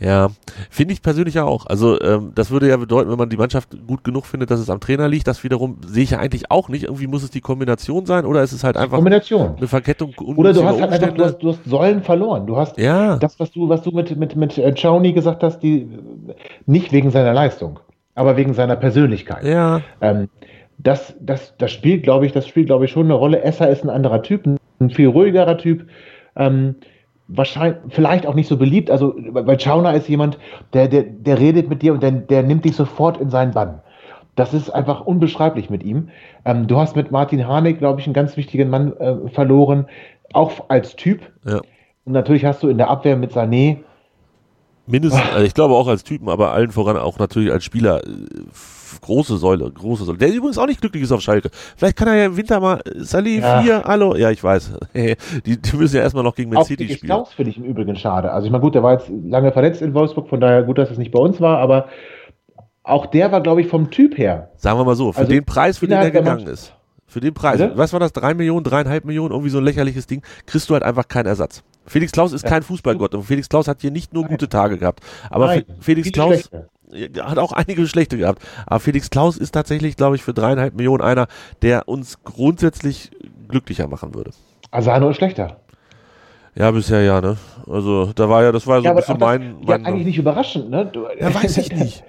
Ja, 0.00 0.28
finde 0.70 0.94
ich 0.94 1.02
persönlich 1.02 1.40
auch. 1.40 1.66
Also 1.66 2.00
ähm, 2.00 2.32
das 2.34 2.50
würde 2.50 2.68
ja 2.68 2.76
bedeuten, 2.76 3.10
wenn 3.10 3.18
man 3.18 3.28
die 3.28 3.36
Mannschaft 3.36 3.70
gut 3.86 4.04
genug 4.04 4.26
findet, 4.26 4.50
dass 4.50 4.60
es 4.60 4.70
am 4.70 4.78
Trainer 4.80 5.08
liegt. 5.08 5.26
Das 5.26 5.42
wiederum 5.42 5.78
sehe 5.84 6.04
ich 6.04 6.10
ja 6.10 6.18
eigentlich 6.20 6.50
auch 6.50 6.68
nicht. 6.68 6.84
Irgendwie 6.84 7.08
muss 7.08 7.22
es 7.24 7.30
die 7.30 7.40
Kombination 7.40 8.06
sein 8.06 8.24
oder 8.24 8.42
ist 8.42 8.52
es 8.52 8.62
halt 8.62 8.76
einfach 8.76 8.96
Kombination. 8.96 9.56
eine 9.56 9.66
Verkettung 9.66 10.14
Oder 10.36 10.52
du 10.52 10.64
hast 10.64 10.80
halt 10.80 10.92
einfach, 10.92 11.14
du 11.14 11.24
hast, 11.24 11.38
du 11.38 11.48
hast 11.48 11.64
Säulen 11.64 12.02
verloren. 12.02 12.46
Du 12.46 12.56
hast 12.56 12.78
Ja, 12.78 13.16
das, 13.16 13.40
was 13.40 13.50
du, 13.50 13.68
was 13.68 13.82
du 13.82 13.90
mit, 13.90 14.16
mit, 14.16 14.36
mit 14.36 14.56
äh, 14.56 14.74
Chauny 14.76 15.12
gesagt 15.12 15.42
hast, 15.42 15.60
die 15.60 15.88
nicht 16.66 16.92
wegen 16.92 17.10
seiner 17.10 17.34
Leistung, 17.34 17.80
aber 18.14 18.36
wegen 18.36 18.54
seiner 18.54 18.76
Persönlichkeit. 18.76 19.44
ja, 19.44 19.80
Ähm, 20.00 20.28
das, 20.78 21.14
das, 21.20 21.54
das 21.58 21.72
spielt, 21.72 22.04
glaube 22.04 22.26
ich, 22.26 22.32
das 22.32 22.46
spielt, 22.46 22.66
glaube 22.66 22.84
ich, 22.84 22.92
schon 22.92 23.06
eine 23.06 23.14
Rolle. 23.14 23.42
Esser 23.42 23.68
ist 23.68 23.82
ein 23.82 23.90
anderer 23.90 24.22
Typ, 24.22 24.46
ein 24.80 24.90
viel 24.90 25.08
ruhigerer 25.08 25.58
Typ. 25.58 25.88
Ähm, 26.36 26.76
wahrscheinlich, 27.28 27.78
vielleicht 27.90 28.26
auch 28.26 28.34
nicht 28.34 28.48
so 28.48 28.56
beliebt. 28.56 28.90
Also, 28.90 29.14
weil 29.16 29.60
Schauner 29.60 29.94
ist 29.94 30.08
jemand, 30.08 30.38
der, 30.72 30.88
der, 30.88 31.04
der 31.04 31.38
redet 31.38 31.68
mit 31.68 31.82
dir 31.82 31.92
und 31.92 32.02
der, 32.02 32.10
der 32.10 32.42
nimmt 32.42 32.64
dich 32.64 32.74
sofort 32.74 33.18
in 33.20 33.30
seinen 33.30 33.52
Bann. 33.52 33.80
Das 34.34 34.54
ist 34.54 34.70
einfach 34.70 35.00
unbeschreiblich 35.00 35.68
mit 35.70 35.82
ihm. 35.82 36.10
Ähm, 36.44 36.66
du 36.66 36.78
hast 36.78 36.96
mit 36.96 37.10
Martin 37.10 37.46
Harnik, 37.46 37.78
glaube 37.78 38.00
ich, 38.00 38.06
einen 38.06 38.14
ganz 38.14 38.36
wichtigen 38.36 38.70
Mann 38.70 38.96
äh, 38.96 39.28
verloren, 39.28 39.86
auch 40.32 40.68
als 40.68 40.96
Typ. 40.96 41.20
ja. 41.46 41.60
Und 42.04 42.14
natürlich 42.14 42.46
hast 42.46 42.62
du 42.62 42.68
in 42.68 42.78
der 42.78 42.88
Abwehr 42.88 43.16
mit 43.16 43.32
Sané, 43.32 43.80
Mindestens, 44.88 45.22
also 45.32 45.44
ich 45.44 45.54
glaube 45.54 45.74
auch 45.74 45.86
als 45.86 46.02
Typen, 46.04 46.28
aber 46.28 46.52
allen 46.52 46.70
voran 46.70 46.96
auch 46.96 47.18
natürlich 47.18 47.52
als 47.52 47.64
Spieler. 47.64 48.02
äh, 48.06 48.10
Große 49.02 49.36
Säule, 49.36 49.70
große 49.70 50.04
Säule. 50.04 50.18
Der 50.18 50.32
übrigens 50.32 50.58
auch 50.58 50.66
nicht 50.66 50.80
glücklich 50.80 51.02
ist 51.04 51.12
auf 51.12 51.20
Schalke. 51.20 51.50
Vielleicht 51.76 51.96
kann 51.96 52.08
er 52.08 52.14
ja 52.16 52.24
im 52.26 52.36
Winter 52.36 52.58
mal, 52.58 52.80
äh, 52.80 53.04
Salih, 53.04 53.38
Ja. 53.40 53.60
vier, 53.62 53.82
hallo. 53.84 54.16
Ja, 54.16 54.30
ich 54.30 54.42
weiß. 54.42 54.72
die, 54.94 55.60
die 55.60 55.76
müssen 55.76 55.96
ja 55.96 56.02
erstmal 56.02 56.24
noch 56.24 56.34
gegen 56.34 56.50
Man 56.50 56.64
City 56.64 56.84
spielen. 56.84 57.00
Klaus 57.00 57.32
finde 57.34 57.50
ich 57.50 57.58
im 57.58 57.64
Übrigen 57.64 57.94
schade. 57.96 58.32
Also 58.32 58.46
ich 58.46 58.50
meine, 58.50 58.62
gut, 58.62 58.74
der 58.74 58.82
war 58.82 58.94
jetzt 58.94 59.08
lange 59.24 59.52
verletzt 59.52 59.82
in 59.82 59.94
Wolfsburg, 59.94 60.28
von 60.28 60.40
daher 60.40 60.62
gut, 60.62 60.78
dass 60.78 60.90
es 60.90 60.98
nicht 60.98 61.12
bei 61.12 61.20
uns 61.20 61.40
war, 61.40 61.58
aber 61.58 61.88
auch 62.82 63.06
der 63.06 63.30
war, 63.30 63.42
glaube 63.42 63.60
ich, 63.60 63.68
vom 63.68 63.90
Typ 63.90 64.16
her. 64.16 64.50
Sagen 64.56 64.78
wir 64.80 64.84
mal 64.84 64.96
so, 64.96 65.12
für 65.12 65.18
Also 65.20 65.30
den 65.30 65.44
Preis, 65.44 65.78
für 65.78 65.86
den 65.86 65.98
er 65.98 66.10
gegangen 66.10 66.46
ist. 66.46 66.74
Für 67.06 67.20
den 67.20 67.34
Preis. 67.34 67.58
Bitte? 67.58 67.72
Was 67.76 67.92
war 67.92 68.00
das? 68.00 68.12
Drei 68.12 68.34
Millionen, 68.34 68.64
dreieinhalb 68.64 69.04
Millionen, 69.04 69.30
irgendwie 69.32 69.50
so 69.50 69.58
ein 69.58 69.64
lächerliches 69.64 70.06
Ding. 70.06 70.22
Kriegst 70.46 70.68
du 70.68 70.74
halt 70.74 70.82
einfach 70.82 71.08
keinen 71.08 71.26
Ersatz. 71.26 71.62
Felix 71.88 72.12
Klaus 72.12 72.32
ist 72.32 72.44
kein 72.44 72.62
Fußballgott 72.62 73.14
und 73.14 73.22
Felix 73.24 73.48
Klaus 73.48 73.68
hat 73.68 73.80
hier 73.80 73.90
nicht 73.90 74.12
nur 74.12 74.24
gute 74.24 74.48
Tage 74.48 74.78
gehabt. 74.78 75.00
Aber 75.30 75.46
Nein, 75.46 75.64
Fe- 75.66 75.74
Felix 75.80 76.12
Klaus 76.12 76.34
schlechte. 76.34 76.68
ja, 76.92 77.30
hat 77.30 77.38
auch 77.38 77.52
einige 77.52 77.86
schlechte 77.86 78.16
gehabt. 78.18 78.42
Aber 78.66 78.80
Felix 78.80 79.10
Klaus 79.10 79.36
ist 79.36 79.52
tatsächlich, 79.52 79.96
glaube 79.96 80.16
ich, 80.16 80.22
für 80.22 80.34
dreieinhalb 80.34 80.74
Millionen 80.74 81.02
einer, 81.02 81.26
der 81.62 81.88
uns 81.88 82.22
grundsätzlich 82.24 83.10
glücklicher 83.48 83.88
machen 83.88 84.14
würde. 84.14 84.30
Asano 84.70 85.10
ist 85.10 85.16
schlechter. 85.16 85.56
Ja, 86.54 86.70
bisher 86.72 87.02
ja, 87.02 87.20
ne? 87.20 87.36
Also, 87.70 88.12
da 88.14 88.28
war 88.28 88.42
ja, 88.42 88.50
das 88.52 88.66
war 88.66 88.78
so 88.80 88.84
ja, 88.86 88.90
ein 88.90 88.96
bisschen 88.96 89.18
das, 89.18 89.28
mein, 89.28 89.42
ja, 89.60 89.66
mein 89.78 89.86
eigentlich 89.86 90.06
nicht 90.06 90.18
überraschend, 90.18 90.70
ne? 90.70 90.86
Du, 90.86 91.06
ja, 91.18 91.32
weiß 91.32 91.56
ich 91.58 91.72
nicht. 91.74 92.02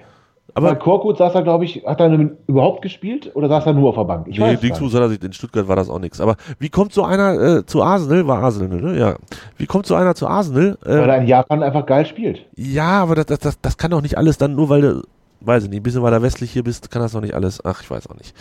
Aber 0.53 0.69
Aber 0.69 0.75
Korkut 0.75 1.17
saß 1.17 1.35
er, 1.35 1.43
glaube 1.43 1.65
ich, 1.65 1.83
hat 1.85 1.99
er 2.01 2.11
überhaupt 2.47 2.81
gespielt 2.81 3.31
oder 3.35 3.47
saß 3.49 3.65
er 3.67 3.73
nur 3.73 3.89
auf 3.89 3.95
der 3.95 4.03
Bank? 4.05 4.27
Ich 4.27 4.39
nee, 4.39 4.55
Dingsbus 4.57 4.93
hat 4.93 5.01
er 5.01 5.09
sich, 5.09 5.23
in 5.23 5.33
Stuttgart 5.33 5.67
war 5.67 5.75
das 5.75 5.89
auch 5.89 5.99
nichts. 5.99 6.19
Aber 6.21 6.35
wie 6.59 6.69
kommt 6.69 6.93
so 6.93 7.03
einer 7.03 7.57
äh, 7.59 7.65
zu 7.65 7.81
Arsenal? 7.83 8.27
War 8.27 8.43
Arsenal, 8.43 8.81
ne? 8.81 8.97
Ja. 8.99 9.15
Wie 9.57 9.65
kommt 9.65 9.85
so 9.85 9.95
einer 9.95 10.15
zu 10.15 10.27
Arsenal? 10.27 10.77
nicht, 10.85 10.97
weil 10.97 11.09
Äh, 11.09 11.13
er 11.13 11.17
in 11.21 11.27
Japan 11.27 11.63
einfach 11.63 11.85
geil 11.85 12.05
spielt. 12.05 12.45
ja, 12.55 13.01
aber 13.01 13.15
das, 13.15 13.25
das, 13.27 13.39
das, 13.39 13.61
das 13.61 13.77
kann 13.77 13.91
doch 13.91 14.01
nicht 14.01 14.17
alles 14.17 14.37
dann, 14.37 14.55
nur 14.55 14.69
weil 14.69 14.81
du, 14.81 15.03
weiß 15.41 15.63
ich 15.63 15.69
nicht, 15.69 15.79
ein 15.79 15.83
bisschen 15.83 16.03
weiter 16.03 16.21
westlich 16.21 16.51
hier 16.51 16.63
bist, 16.63 16.91
kann 16.91 17.01
das 17.01 17.13
doch 17.13 17.21
nicht 17.21 17.33
alles. 17.35 17.63
Ach, 17.65 17.81
ich 17.81 17.89
weiß 17.89 18.07
auch 18.09 18.15
nicht. 18.15 18.33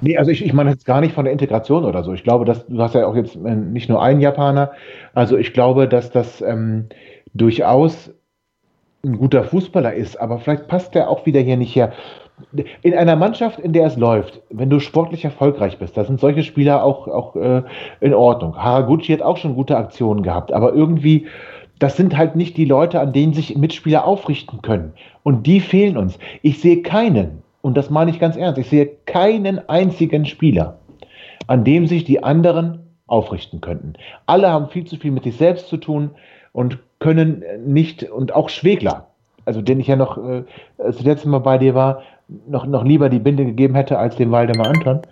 Nee, 0.00 0.18
also 0.18 0.30
ich, 0.30 0.44
ich 0.44 0.52
meine 0.52 0.70
jetzt 0.70 0.84
gar 0.84 1.00
nicht 1.00 1.14
von 1.14 1.24
der 1.24 1.32
Integration 1.32 1.84
oder 1.84 2.04
so. 2.04 2.12
Ich 2.12 2.22
glaube, 2.22 2.44
dass 2.44 2.66
du 2.66 2.78
hast 2.82 2.94
ja 2.94 3.06
auch 3.06 3.16
jetzt 3.16 3.34
äh, 3.36 3.56
nicht 3.56 3.88
nur 3.88 4.02
einen 4.02 4.20
Japaner. 4.20 4.72
Also 5.14 5.36
ich 5.38 5.52
glaube, 5.54 5.88
dass 5.88 6.10
das 6.10 6.42
ähm, 6.42 6.88
durchaus 7.32 8.10
ein 9.06 9.18
guter 9.18 9.44
Fußballer 9.44 9.94
ist, 9.94 10.20
aber 10.20 10.38
vielleicht 10.38 10.68
passt 10.68 10.94
der 10.94 11.08
auch 11.08 11.24
wieder 11.26 11.40
hier 11.40 11.56
nicht 11.56 11.74
her. 11.74 11.92
In 12.82 12.92
einer 12.92 13.16
Mannschaft, 13.16 13.58
in 13.58 13.72
der 13.72 13.86
es 13.86 13.96
läuft, 13.96 14.42
wenn 14.50 14.68
du 14.68 14.78
sportlich 14.78 15.24
erfolgreich 15.24 15.78
bist, 15.78 15.96
da 15.96 16.04
sind 16.04 16.20
solche 16.20 16.42
Spieler 16.42 16.84
auch, 16.84 17.08
auch 17.08 17.34
äh, 17.36 17.62
in 18.00 18.12
Ordnung. 18.12 18.56
Haraguchi 18.56 19.12
hat 19.12 19.22
auch 19.22 19.38
schon 19.38 19.54
gute 19.54 19.76
Aktionen 19.76 20.22
gehabt, 20.22 20.52
aber 20.52 20.74
irgendwie, 20.74 21.26
das 21.78 21.96
sind 21.96 22.16
halt 22.16 22.36
nicht 22.36 22.58
die 22.58 22.66
Leute, 22.66 23.00
an 23.00 23.14
denen 23.14 23.32
sich 23.32 23.56
Mitspieler 23.56 24.04
aufrichten 24.04 24.60
können. 24.60 24.92
Und 25.22 25.46
die 25.46 25.60
fehlen 25.60 25.96
uns. 25.96 26.18
Ich 26.42 26.60
sehe 26.60 26.82
keinen, 26.82 27.42
und 27.62 27.76
das 27.76 27.88
meine 27.88 28.10
ich 28.10 28.20
ganz 28.20 28.36
ernst, 28.36 28.58
ich 28.58 28.68
sehe 28.68 28.90
keinen 29.06 29.66
einzigen 29.68 30.26
Spieler, 30.26 30.78
an 31.46 31.64
dem 31.64 31.86
sich 31.86 32.04
die 32.04 32.22
anderen 32.22 32.80
aufrichten 33.06 33.62
könnten. 33.62 33.94
Alle 34.26 34.50
haben 34.50 34.68
viel 34.68 34.84
zu 34.84 34.96
viel 34.96 35.10
mit 35.10 35.24
sich 35.24 35.36
selbst 35.36 35.68
zu 35.68 35.78
tun 35.78 36.10
und 36.52 36.78
können 36.98 37.42
nicht, 37.66 38.04
und 38.04 38.34
auch 38.34 38.48
Schwegler, 38.48 39.08
also 39.44 39.62
den 39.62 39.80
ich 39.80 39.86
ja 39.86 39.96
noch, 39.96 40.18
äh, 40.18 40.44
das 40.78 41.00
letzte 41.02 41.28
Mal 41.28 41.38
bei 41.38 41.58
dir 41.58 41.74
war, 41.74 42.02
noch, 42.48 42.66
noch 42.66 42.84
lieber 42.84 43.08
die 43.08 43.18
Binde 43.18 43.44
gegeben 43.44 43.74
hätte 43.74 43.98
als 43.98 44.16
dem 44.16 44.30
Waldemar 44.32 44.68
Anton. 44.68 45.02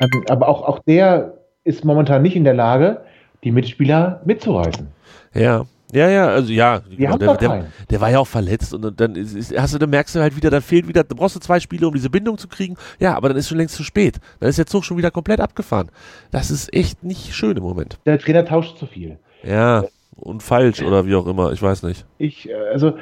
Ähm, 0.00 0.24
aber 0.28 0.48
auch, 0.48 0.62
auch 0.62 0.78
der 0.80 1.34
ist 1.64 1.84
momentan 1.84 2.22
nicht 2.22 2.36
in 2.36 2.44
der 2.44 2.54
Lage, 2.54 3.02
die 3.44 3.52
Mitspieler 3.52 4.20
mitzureißen. 4.24 4.88
Ja. 5.34 5.64
Ja, 5.92 6.10
ja, 6.10 6.26
also 6.26 6.52
ja, 6.52 6.82
haben 7.06 7.18
der, 7.20 7.36
der, 7.36 7.66
der 7.88 8.00
war 8.00 8.10
ja 8.10 8.18
auch 8.18 8.26
verletzt 8.26 8.74
und, 8.74 9.00
dann 9.00 9.14
ist, 9.14 9.34
ist, 9.36 9.56
hast 9.56 9.72
du, 9.72 9.78
dann 9.78 9.88
merkst 9.88 10.16
du 10.16 10.20
halt 10.20 10.34
wieder, 10.34 10.50
da 10.50 10.60
fehlt 10.60 10.88
wieder, 10.88 11.04
da 11.04 11.14
brauchst 11.14 11.36
du 11.36 11.40
zwei 11.40 11.60
Spiele, 11.60 11.86
um 11.86 11.94
diese 11.94 12.10
Bindung 12.10 12.38
zu 12.38 12.48
kriegen. 12.48 12.76
Ja, 12.98 13.14
aber 13.14 13.28
dann 13.28 13.38
ist 13.38 13.48
schon 13.48 13.58
längst 13.58 13.76
zu 13.76 13.84
spät. 13.84 14.16
Dann 14.40 14.48
ist 14.48 14.58
der 14.58 14.66
Zug 14.66 14.84
schon 14.84 14.96
wieder 14.96 15.12
komplett 15.12 15.40
abgefahren. 15.40 15.92
Das 16.32 16.50
ist 16.50 16.74
echt 16.74 17.04
nicht 17.04 17.36
schön 17.36 17.56
im 17.56 17.62
Moment. 17.62 17.98
Der 18.04 18.18
Trainer 18.18 18.44
tauscht 18.44 18.78
zu 18.78 18.86
viel. 18.86 19.18
Ja, 19.44 19.84
und 20.16 20.42
falsch 20.42 20.82
oder 20.82 21.06
wie 21.06 21.14
auch 21.14 21.26
immer, 21.26 21.52
ich 21.52 21.62
weiß 21.62 21.82
nicht. 21.84 22.04
Ich, 22.18 22.48
äh, 22.48 22.54
also, 22.72 22.94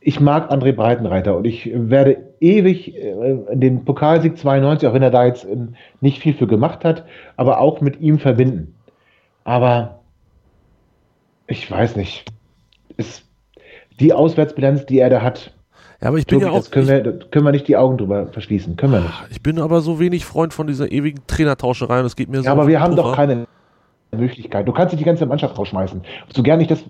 ich 0.00 0.20
mag 0.20 0.50
André 0.52 0.72
Breitenreiter 0.72 1.36
und 1.36 1.44
ich 1.46 1.70
werde 1.72 2.16
ewig 2.40 2.96
äh, 2.96 3.36
den 3.52 3.84
Pokalsieg 3.84 4.36
92, 4.36 4.88
auch 4.88 4.94
wenn 4.94 5.02
er 5.02 5.10
da 5.10 5.26
jetzt 5.26 5.44
äh, 5.44 5.56
nicht 6.00 6.18
viel 6.20 6.34
für 6.34 6.46
gemacht 6.46 6.84
hat, 6.84 7.04
aber 7.36 7.60
auch 7.60 7.80
mit 7.80 8.00
ihm 8.00 8.18
verbinden. 8.18 8.74
Aber 9.44 10.00
ich 11.46 11.70
weiß 11.70 11.96
nicht. 11.96 12.24
Ist 12.96 13.24
die 14.00 14.12
Auswärtsbilanz, 14.12 14.86
die 14.86 14.98
er 14.98 15.10
da 15.10 15.22
hat, 15.22 15.52
Ja, 16.00 16.08
aber 16.08 16.18
ich 16.18 16.26
bin 16.26 16.40
Tobi, 16.40 16.50
ja 16.52 16.58
auch, 16.58 16.70
können, 16.70 16.88
wir, 16.88 17.02
können 17.30 17.44
wir 17.44 17.52
nicht 17.52 17.68
die 17.68 17.76
Augen 17.76 17.96
drüber 17.96 18.26
verschließen. 18.26 18.76
Können 18.76 18.92
wir 18.94 19.00
nicht. 19.00 19.22
ich, 19.30 19.36
ich 19.36 19.42
bin 19.42 19.58
aber 19.60 19.80
so 19.80 20.00
wenig 20.00 20.24
Freund 20.24 20.52
von 20.52 20.66
dieser 20.66 20.90
ewigen 20.90 21.20
Trainertauscherei 21.26 22.00
und 22.00 22.06
es 22.06 22.16
geht 22.16 22.28
mir 22.28 22.38
so 22.38 22.44
Ja, 22.44 22.52
aber 22.52 22.66
wir 22.66 22.80
haben 22.80 22.96
doch 22.96 23.04
Puffer. 23.10 23.16
keine 23.16 23.46
Möglichkeit. 24.16 24.68
Du 24.68 24.72
kannst 24.72 24.92
nicht 24.92 25.00
die 25.00 25.06
ganze 25.06 25.26
Mannschaft 25.26 25.58
rausschmeißen. 25.58 26.02
So 26.34 26.42
gern 26.42 26.60
ich 26.60 26.68
das 26.68 26.84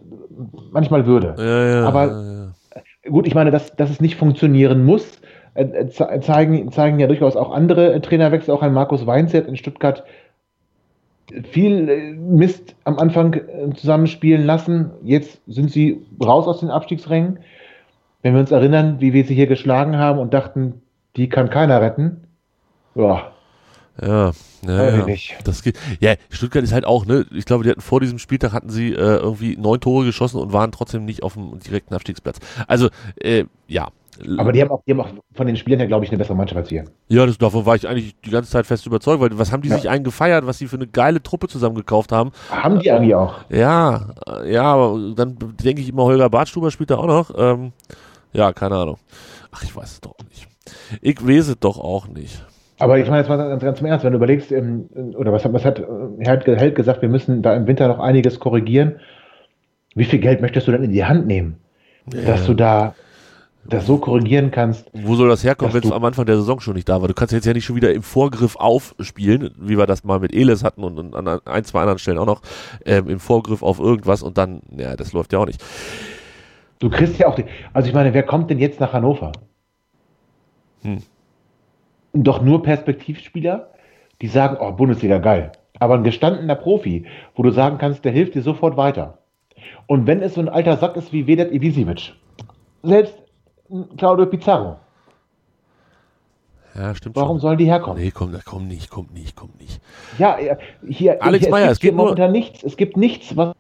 manchmal 0.73 1.07
würde. 1.07 1.35
Ja, 1.39 1.81
ja, 1.81 1.87
aber 1.87 2.07
ja. 2.07 3.11
Gut, 3.11 3.27
ich 3.27 3.35
meine, 3.35 3.51
dass, 3.51 3.75
dass 3.75 3.91
es 3.91 4.01
nicht 4.01 4.17
funktionieren 4.17 4.85
muss, 4.85 5.21
äh, 5.55 5.65
äh, 5.65 5.89
ze- 5.89 6.21
zeigen, 6.21 6.71
zeigen 6.71 7.01
ja 7.01 7.09
durchaus 7.09 7.37
auch 7.37 7.53
andere 7.53 7.93
äh, 7.93 8.01
Trainerwechsel, 8.01 8.55
auch 8.55 8.63
ein 8.63 8.73
Markus 8.73 9.07
Weinzert 9.07 9.49
in 9.49 9.57
Stuttgart 9.57 10.05
viel 11.51 11.89
äh, 11.89 12.13
Mist 12.13 12.75
am 12.85 12.99
Anfang 12.99 13.41
zusammenspielen 13.75 14.45
lassen. 14.45 14.91
Jetzt 15.03 15.41
sind 15.47 15.71
sie 15.71 16.03
raus 16.25 16.47
aus 16.47 16.61
den 16.61 16.71
Abstiegsrängen. 16.71 17.41
Wenn 18.23 18.35
wir 18.35 18.41
uns 18.41 18.53
erinnern, 18.53 18.97
wie 19.01 19.13
wir 19.13 19.25
sie 19.25 19.35
hier 19.35 19.49
geschlagen 19.49 19.99
haben 19.99 20.21
und 20.21 20.33
dachten, 20.33 20.81
die 21.17 21.29
kann 21.29 21.51
keiner 21.51 21.81
retten. 21.81 22.25
Ja, 22.95 23.33
Ja, 24.01 24.33
ja, 24.67 24.97
ja. 24.97 25.05
nicht. 25.05 25.37
Das 25.45 25.63
geht. 25.63 25.79
Ja, 26.01 26.15
Stuttgart 26.31 26.65
ist 26.65 26.73
halt 26.73 26.87
auch, 26.87 27.05
ne? 27.05 27.27
Ich 27.33 27.45
glaube, 27.45 27.65
die 27.65 27.71
hatten 27.71 27.81
vor 27.83 28.01
diesem 28.01 28.19
Spieltag 28.19 28.53
hatten 28.53 28.71
sie 28.71 28.93
äh, 28.93 29.17
irgendwie 29.17 29.57
neun 29.57 29.81
Tore 29.81 30.05
geschossen 30.07 30.41
und 30.41 30.53
waren 30.53 30.73
trotzdem 30.73 31.05
nicht 31.05 31.23
auf 31.23 31.35
dem 31.35 31.59
direkten 31.61 31.95
Abstiegsplatz. 31.95 32.39
Also, 32.67 32.89
äh, 33.21 33.45
ja. 33.69 33.89
aber 34.39 34.53
die 34.53 34.63
haben, 34.63 34.71
auch, 34.71 34.83
die 34.87 34.93
haben 34.93 35.01
auch 35.01 35.11
von 35.35 35.47
den 35.47 35.57
Spielern 35.57 35.79
her, 35.81 35.89
glaube 35.89 36.05
ich, 36.07 36.11
eine 36.11 36.19
bessere 36.19 36.35
Mannschaft 36.35 36.57
als 36.57 36.71
wir. 36.71 36.85
Ja, 37.09 37.27
das, 37.27 37.37
davon 37.37 37.67
war 37.67 37.77
ich 37.77 37.87
eigentlich 37.87 38.17
die 38.25 38.31
ganze 38.31 38.51
Zeit 38.51 38.67
fest 38.67 38.87
überzeugt, 38.87 39.21
weil 39.21 39.39
was 39.39 39.53
haben 39.53 39.63
die 39.63 39.69
Ja. 39.69 39.77
sich 39.77 39.91
einen 39.91 40.05
gefeiert, 40.05 40.47
was 40.47 40.57
sie 40.57 40.69
für 40.69 40.77
eine 40.77 40.87
geile 40.87 41.23
Truppe 41.23 41.49
zusammengekauft 41.49 42.13
haben. 42.13 42.33
Haben 42.51 42.79
die 42.81 42.91
eigentlich 42.91 43.15
auch. 43.15 43.35
Ja, 43.51 44.09
ja, 44.47 44.63
aber 44.63 44.99
dann 45.15 45.37
denke 45.63 45.83
ich 45.83 45.91
immer, 45.91 46.05
Holger 46.05 46.31
Bartstuber 46.31 46.71
spielt 46.71 46.91
da 46.91 46.97
auch 46.97 47.07
noch. 47.07 47.31
Ähm, 47.37 47.73
ja, 48.33 48.55
keine 48.55 48.77
Ahnung. 48.77 48.97
Ach, 49.51 49.63
ich 49.63 49.77
weiß 49.77 49.93
es 49.93 50.01
doch 50.01 50.17
nicht. 50.31 50.49
Ich 51.03 51.27
weiß 51.27 51.49
es 51.49 51.59
doch 51.59 51.79
auch 51.79 52.07
nicht. 52.09 52.43
Aber 52.79 52.99
ich 52.99 53.07
meine, 53.07 53.19
jetzt 53.19 53.29
mal 53.29 53.37
ganz, 53.37 53.63
ganz 53.63 53.81
im 53.81 53.87
Ernst, 53.87 54.05
wenn 54.05 54.13
du 54.13 54.17
überlegst, 54.17 54.51
ähm, 54.51 54.89
oder 55.17 55.33
was, 55.33 55.45
hat- 55.45 55.53
was 55.53 55.65
hat 55.65 55.79
äh, 55.79 55.85
Held, 56.25 56.75
gesagt, 56.75 57.03
wir 57.03 57.09
müssen 57.09 57.43
da 57.43 57.55
im 57.55 57.67
Winter 57.67 57.87
noch 57.89 57.99
einiges 58.01 58.41
korrigieren. 58.41 58.97
Wie 59.95 60.05
viel 60.05 60.19
Geld 60.19 60.41
möchtest 60.41 60.67
du 60.67 60.73
denn 60.73 60.83
in 60.83 60.93
die 60.93 61.05
Hand 61.05 61.27
nehmen? 61.27 61.57
Dass 62.07 62.47
du 62.47 62.55
da 62.55 62.95
das 63.65 63.87
so 63.87 63.99
korrigieren 63.99 64.51
kannst. 64.51 64.91
Wo 64.93 65.15
soll 65.15 65.29
das 65.29 65.45
herkommen, 65.45 65.73
wenn 65.73 65.83
es 65.85 65.89
du- 65.91 65.95
am 65.95 66.05
Anfang 66.05 66.27
der 66.27 66.35
Saison 66.37 66.59
schon 66.59 66.75
nicht 66.75 66.89
da 66.89 67.01
war? 67.01 67.07
Du 67.07 67.15
kannst 67.15 67.33
jetzt 67.33 67.45
ja 67.47 67.53
nicht 67.53 67.65
schon 67.65 67.77
wieder 67.77 67.93
im 67.95 68.03
Vorgriff 68.03 68.57
aufspielen, 68.57 69.55
wie 69.61 69.79
wir 69.79 69.87
das 69.87 70.03
mal 70.03 70.19
mit 70.19 70.35
Eles 70.35 70.65
hatten 70.65 70.83
und, 70.83 70.99
und 70.99 71.15
an 71.15 71.29
ein, 71.45 71.65
zwei 71.65 71.81
anderen 71.81 72.01
Stellen 72.01 72.19
auch 72.19 72.27
noch, 72.27 72.43
ähm, 72.85 73.09
im 73.09 73.21
Vorgriff 73.21 73.63
auf 73.63 73.79
irgendwas 73.79 74.23
und 74.25 74.37
dann, 74.39 74.63
ja, 74.77 74.97
das 74.97 75.13
läuft 75.13 75.33
ja 75.33 75.39
auch 75.39 75.47
nicht. 75.47 75.63
Du 76.81 76.91
kriegst 76.91 77.17
ja 77.19 77.29
auch 77.29 77.37
die. 77.37 77.45
Also 77.73 77.87
ich 77.87 77.95
meine, 77.95 78.13
wer 78.15 78.25
kommt 78.25 78.51
denn 78.51 78.59
jetzt 78.59 78.81
nach 78.81 78.93
Hannover? 78.95 79.31
Hm. 80.83 81.03
Doch 82.13 82.43
nur 82.43 82.63
Perspektivspieler, 82.63 83.71
die 84.21 84.29
sagen, 84.29 84.57
oh, 84.61 84.73
Bundesliga 84.73 85.19
geil. 85.19 85.53
Aber 85.79 85.95
ein 85.95 86.05
gestandener 86.05 86.55
Profi, 86.55 87.07
wo 87.35 87.43
du 87.43 87.51
sagen 87.51 87.79
kannst, 87.79 88.05
der 88.05 88.13
hilft 88.13 88.35
dir 88.35 88.43
sofort 88.43 88.77
weiter. 88.77 89.19
Und 89.87 90.07
wenn 90.07 90.21
es 90.23 90.35
so 90.35 90.41
ein 90.41 90.49
alter 90.49 90.77
Sack 90.77 90.97
ist 90.97 91.13
wie 91.13 91.27
Vedat 91.27 91.51
Ibisevic, 91.53 92.13
selbst 92.83 93.15
Claudio 93.97 94.27
Pizarro, 94.27 94.77
Ja, 96.75 96.95
stimmt 96.95 97.17
warum 97.17 97.37
schon. 97.37 97.41
sollen 97.41 97.59
die 97.59 97.67
herkommen? 97.67 98.03
Nee, 98.03 98.11
komm, 98.11 98.35
komm 98.45 98.69
nicht, 98.69 98.91
komm 98.91 99.09
nicht, 99.13 99.37
komm 99.37 99.51
nicht. 99.59 99.81
Ja, 100.19 100.39
ja, 100.39 100.57
hier, 100.87 101.23
Alex 101.23 101.45
hier, 101.45 101.51
Meyer, 101.51 101.67
es 101.67 101.73
es 101.73 101.81
gibt 101.81 101.97
momentan 101.97 102.33
nichts. 102.33 102.63
Es 102.63 102.77
gibt 102.77 102.97
nichts, 102.97 103.37
was, 103.37 103.55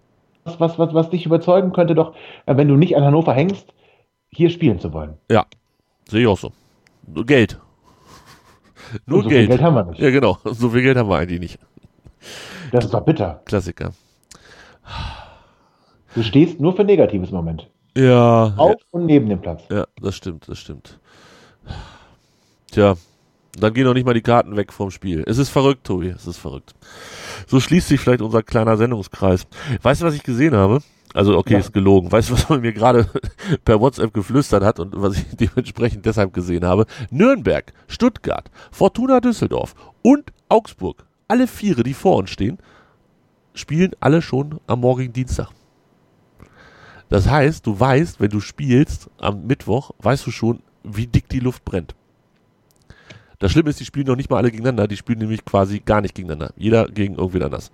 was, 0.44 0.78
was, 0.78 0.94
was 0.94 1.10
dich 1.10 1.26
überzeugen 1.26 1.72
könnte, 1.72 1.94
doch, 1.94 2.14
äh, 2.46 2.56
wenn 2.56 2.68
du 2.68 2.76
nicht 2.76 2.96
an 2.96 3.04
Hannover 3.04 3.32
hängst, 3.34 3.72
hier 4.30 4.50
spielen 4.50 4.78
zu 4.80 4.92
wollen. 4.92 5.16
Ja, 5.30 5.46
sehe 6.08 6.22
ich 6.22 6.26
auch 6.26 6.38
so. 6.38 6.52
Geld. 7.26 7.58
Nur 9.06 9.18
Und 9.18 9.24
so 9.24 9.28
viel 9.30 9.38
Geld. 9.38 9.50
Geld 9.50 9.62
haben 9.62 9.74
wir 9.74 9.84
nicht. 9.84 10.00
Ja, 10.00 10.10
genau. 10.10 10.38
So 10.44 10.70
viel 10.70 10.82
Geld 10.82 10.96
haben 10.96 11.08
wir 11.08 11.16
eigentlich 11.18 11.40
nicht. 11.40 11.58
Das 12.70 12.84
ist 12.84 12.94
doch 12.94 13.04
bitter. 13.04 13.40
Klassiker. 13.44 13.92
Du 16.14 16.22
stehst 16.22 16.60
nur 16.60 16.74
für 16.76 16.84
Negatives 16.84 17.30
im 17.30 17.36
Moment. 17.36 17.68
Ja, 17.96 18.54
Auf 18.56 18.76
und 18.90 19.06
neben 19.06 19.28
dem 19.28 19.40
Platz. 19.40 19.62
ja, 19.70 19.86
das 20.00 20.14
stimmt, 20.16 20.48
das 20.48 20.58
stimmt. 20.58 20.98
Tja, 22.70 22.94
dann 23.58 23.74
gehen 23.74 23.84
noch 23.84 23.92
nicht 23.94 24.06
mal 24.06 24.14
die 24.14 24.22
Karten 24.22 24.56
weg 24.56 24.72
vom 24.72 24.90
Spiel. 24.90 25.24
Es 25.26 25.36
ist 25.36 25.50
verrückt, 25.50 25.84
Tobi, 25.84 26.08
es 26.08 26.26
ist 26.26 26.38
verrückt. 26.38 26.74
So 27.46 27.60
schließt 27.60 27.88
sich 27.88 28.00
vielleicht 28.00 28.22
unser 28.22 28.42
kleiner 28.42 28.76
Sendungskreis. 28.78 29.46
Weißt 29.82 30.00
du, 30.00 30.06
was 30.06 30.14
ich 30.14 30.22
gesehen 30.22 30.54
habe? 30.54 30.80
Also, 31.14 31.36
okay, 31.36 31.54
Ja. 31.54 31.58
ist 31.60 31.72
gelogen. 31.72 32.10
Weißt 32.10 32.30
du, 32.30 32.34
was 32.34 32.48
man 32.48 32.60
mir 32.62 32.72
gerade 32.72 33.06
per 33.64 33.80
WhatsApp 33.80 34.14
geflüstert 34.14 34.62
hat 34.64 34.80
und 34.80 34.94
was 34.96 35.16
ich 35.16 35.24
dementsprechend 35.36 36.06
deshalb 36.06 36.32
gesehen 36.32 36.64
habe? 36.64 36.86
Nürnberg, 37.10 37.72
Stuttgart, 37.88 38.50
Fortuna 38.70 39.20
Düsseldorf 39.20 39.74
und 40.02 40.32
Augsburg, 40.48 41.04
alle 41.28 41.46
Viere, 41.46 41.82
die 41.82 41.94
vor 41.94 42.16
uns 42.16 42.30
stehen, 42.30 42.58
spielen 43.54 43.92
alle 44.00 44.22
schon 44.22 44.60
am 44.66 44.80
morgigen 44.80 45.12
Dienstag. 45.12 45.48
Das 47.08 47.28
heißt, 47.28 47.66
du 47.66 47.78
weißt, 47.78 48.20
wenn 48.20 48.30
du 48.30 48.40
spielst 48.40 49.10
am 49.18 49.46
Mittwoch, 49.46 49.90
weißt 49.98 50.26
du 50.26 50.30
schon, 50.30 50.60
wie 50.82 51.06
dick 51.06 51.28
die 51.28 51.40
Luft 51.40 51.64
brennt. 51.64 51.94
Das 53.38 53.52
Schlimme 53.52 53.70
ist, 53.70 53.80
die 53.80 53.84
spielen 53.84 54.06
noch 54.06 54.16
nicht 54.16 54.30
mal 54.30 54.38
alle 54.38 54.50
gegeneinander, 54.50 54.88
die 54.88 54.96
spielen 54.96 55.18
nämlich 55.18 55.44
quasi 55.44 55.80
gar 55.80 56.00
nicht 56.00 56.14
gegeneinander. 56.14 56.54
Jeder 56.56 56.86
gegen 56.88 57.16
irgendwen 57.16 57.42
anders. 57.42 57.70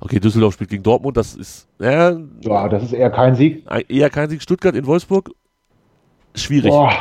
Okay, 0.00 0.20
Düsseldorf 0.20 0.54
spielt 0.54 0.70
gegen 0.70 0.82
Dortmund, 0.82 1.16
das 1.16 1.34
ist 1.34 1.68
äh, 1.80 2.14
Ja, 2.42 2.68
das 2.68 2.82
ist 2.84 2.92
eher 2.92 3.10
kein 3.10 3.34
Sieg. 3.34 3.64
eher 3.88 4.10
kein 4.10 4.30
Sieg. 4.30 4.42
Stuttgart 4.42 4.74
in 4.76 4.86
Wolfsburg, 4.86 5.30
schwierig. 6.34 6.70
Boah, 6.70 6.92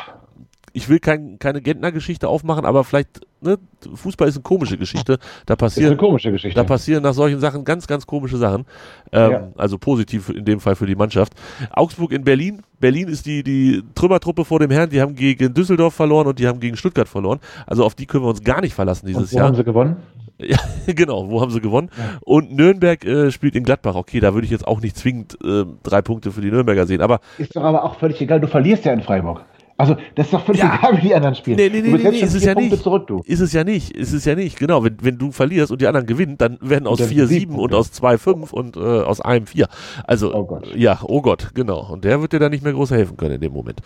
Ich 0.74 0.90
will 0.90 1.00
kein, 1.00 1.38
keine 1.40 1.62
Gentner-Geschichte 1.62 2.28
aufmachen, 2.28 2.66
aber 2.66 2.84
vielleicht, 2.84 3.22
ne, 3.42 3.58
Fußball 3.94 4.28
ist 4.28 4.36
eine 4.36 4.44
komische 4.44 4.78
Geschichte. 4.78 5.18
Da 5.46 5.54
ist 5.54 5.58
passieren 5.60 5.92
eine 5.92 5.98
komische 5.98 6.32
Geschichte. 6.32 6.56
da 6.56 6.64
passieren 6.64 7.04
nach 7.04 7.14
solchen 7.14 7.40
Sachen 7.40 7.64
ganz, 7.64 7.88
ganz 7.88 8.06
komische 8.08 8.38
Sachen. 8.38 8.66
Ähm, 9.12 9.32
Ja. 9.32 9.48
Also 9.58 9.78
positiv 9.78 10.30
in 10.30 10.46
dem 10.46 10.60
Fall 10.60 10.76
für 10.76 10.86
die 10.86 10.96
Mannschaft. 10.96 11.34
Augsburg 11.72 12.12
in 12.12 12.24
Berlin. 12.24 12.62
Berlin 12.80 13.08
ist 13.08 13.26
die, 13.26 13.44
die 13.44 13.84
Trümmertruppe 13.96 14.46
vor 14.46 14.60
dem 14.60 14.72
Herrn. 14.72 14.90
Die 14.90 15.02
haben 15.02 15.16
gegen 15.16 15.54
Düsseldorf 15.54 15.94
verloren 15.94 16.28
und 16.28 16.40
die 16.40 16.48
haben 16.48 16.60
gegen 16.60 16.78
Stuttgart 16.78 17.08
verloren. 17.08 17.40
Also 17.66 17.84
auf 17.86 17.96
die 17.96 18.06
können 18.06 18.24
wir 18.24 18.30
uns 18.30 18.44
gar 18.44 18.62
nicht 18.62 18.74
verlassen 18.74 19.08
und 19.08 19.16
dieses 19.16 19.34
wo 19.34 19.38
Jahr. 19.38 19.48
haben 19.48 19.56
sie 19.56 19.64
gewonnen? 19.64 19.98
Ja, 20.40 20.60
genau, 20.86 21.32
wo 21.32 21.42
haben 21.42 21.50
sie 21.50 21.60
gewonnen? 21.62 21.90
Und 22.22 22.52
Nürnberg 22.56 23.04
äh, 23.04 23.32
spielt 23.32 23.56
in 23.56 23.64
Gladbach. 23.64 23.96
Okay, 23.96 24.20
da 24.20 24.36
würde 24.36 24.46
ich 24.46 24.52
jetzt 24.52 24.68
auch 24.68 24.82
nicht 24.82 24.96
zwingend 24.96 25.36
äh, 25.44 25.64
drei 25.82 26.04
Punkte 26.04 26.32
für 26.32 26.42
die 26.42 26.52
Nürnberger 26.52 26.86
sehen. 26.86 27.02
Aber 27.02 27.22
Ist 27.40 27.56
doch 27.56 27.64
aber 27.64 27.84
auch 27.84 27.96
völlig 27.98 28.22
egal. 28.22 28.40
Du 28.40 28.46
verlierst 28.46 28.86
ja 28.86 28.94
in 28.94 29.02
Freiburg. 29.02 29.42
Also, 29.80 29.96
das 30.16 30.26
ist 30.28 30.34
doch 30.34 30.44
völlig 30.44 30.62
Ja. 30.62 30.76
egal, 30.80 30.98
wie 30.98 31.08
die 31.08 31.14
anderen 31.16 31.36
spielen. 31.36 31.58
Nee, 31.58 31.70
nee, 31.70 31.82
nee, 31.82 31.84
du 31.84 31.92
bist 31.92 32.04
nee, 32.04 32.10
jetzt 32.10 32.20
nee, 32.22 32.28
ist 32.28 32.34
es 32.34 32.44
ja 32.46 32.54
Punkte 32.56 32.72
nicht. 32.74 32.84
zurück, 32.84 33.06
du. 33.08 33.22
ist 33.26 33.40
es 33.42 33.54
ja 33.54 33.64
nicht. 33.64 33.92
Ist 33.92 34.12
es 34.12 34.26
ja 34.26 34.34
nicht. 34.34 34.58
Genau, 34.58 34.84
wenn, 34.84 34.98
wenn 35.02 35.18
du 35.20 35.32
verlierst 35.32 35.72
und 35.72 35.82
die 35.82 35.88
anderen 35.88 36.08
gewinnen, 36.08 36.36
dann 36.38 36.58
werden 36.62 36.88
aus 36.88 36.98
dann 36.98 37.08
vier 37.10 37.28
sieben 37.28 37.40
sieben 37.42 37.52
und 37.54 37.60
Punkte. 37.60 37.78
aus 37.78 37.92
zwei 37.92 38.18
fünf 38.18 38.54
und 38.54 38.76
äh, 38.76 38.80
aus 38.80 39.22
einem 39.22 39.46
vier. 39.46 39.68
Also, 40.06 40.34
Oh 40.34 40.46
Gott. 40.46 40.74
ja, 40.76 41.00
oh 41.04 41.22
Gott, 41.22 41.52
genau. 41.54 41.92
Und 41.92 42.04
der 42.06 42.20
wird 42.22 42.34
dir 42.34 42.40
dann 42.40 42.52
nicht 42.52 42.64
mehr 42.64 42.74
groß 42.74 42.90
helfen 42.92 43.18
können 43.18 43.36
in 43.36 43.42
dem 43.42 43.54
Moment. 43.54 43.82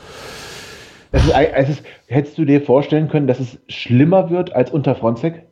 Es 1.12 1.26
ist, 1.26 1.34
es 1.34 1.70
ist, 1.70 1.84
hättest 2.08 2.38
du 2.38 2.46
dir 2.46 2.62
vorstellen 2.62 3.10
können, 3.10 3.28
dass 3.28 3.42
es 3.42 3.58
schlimmer 3.68 4.30
wird 4.30 4.54
als 4.56 4.72
unter 4.72 4.96
Fronzek? 4.96 5.44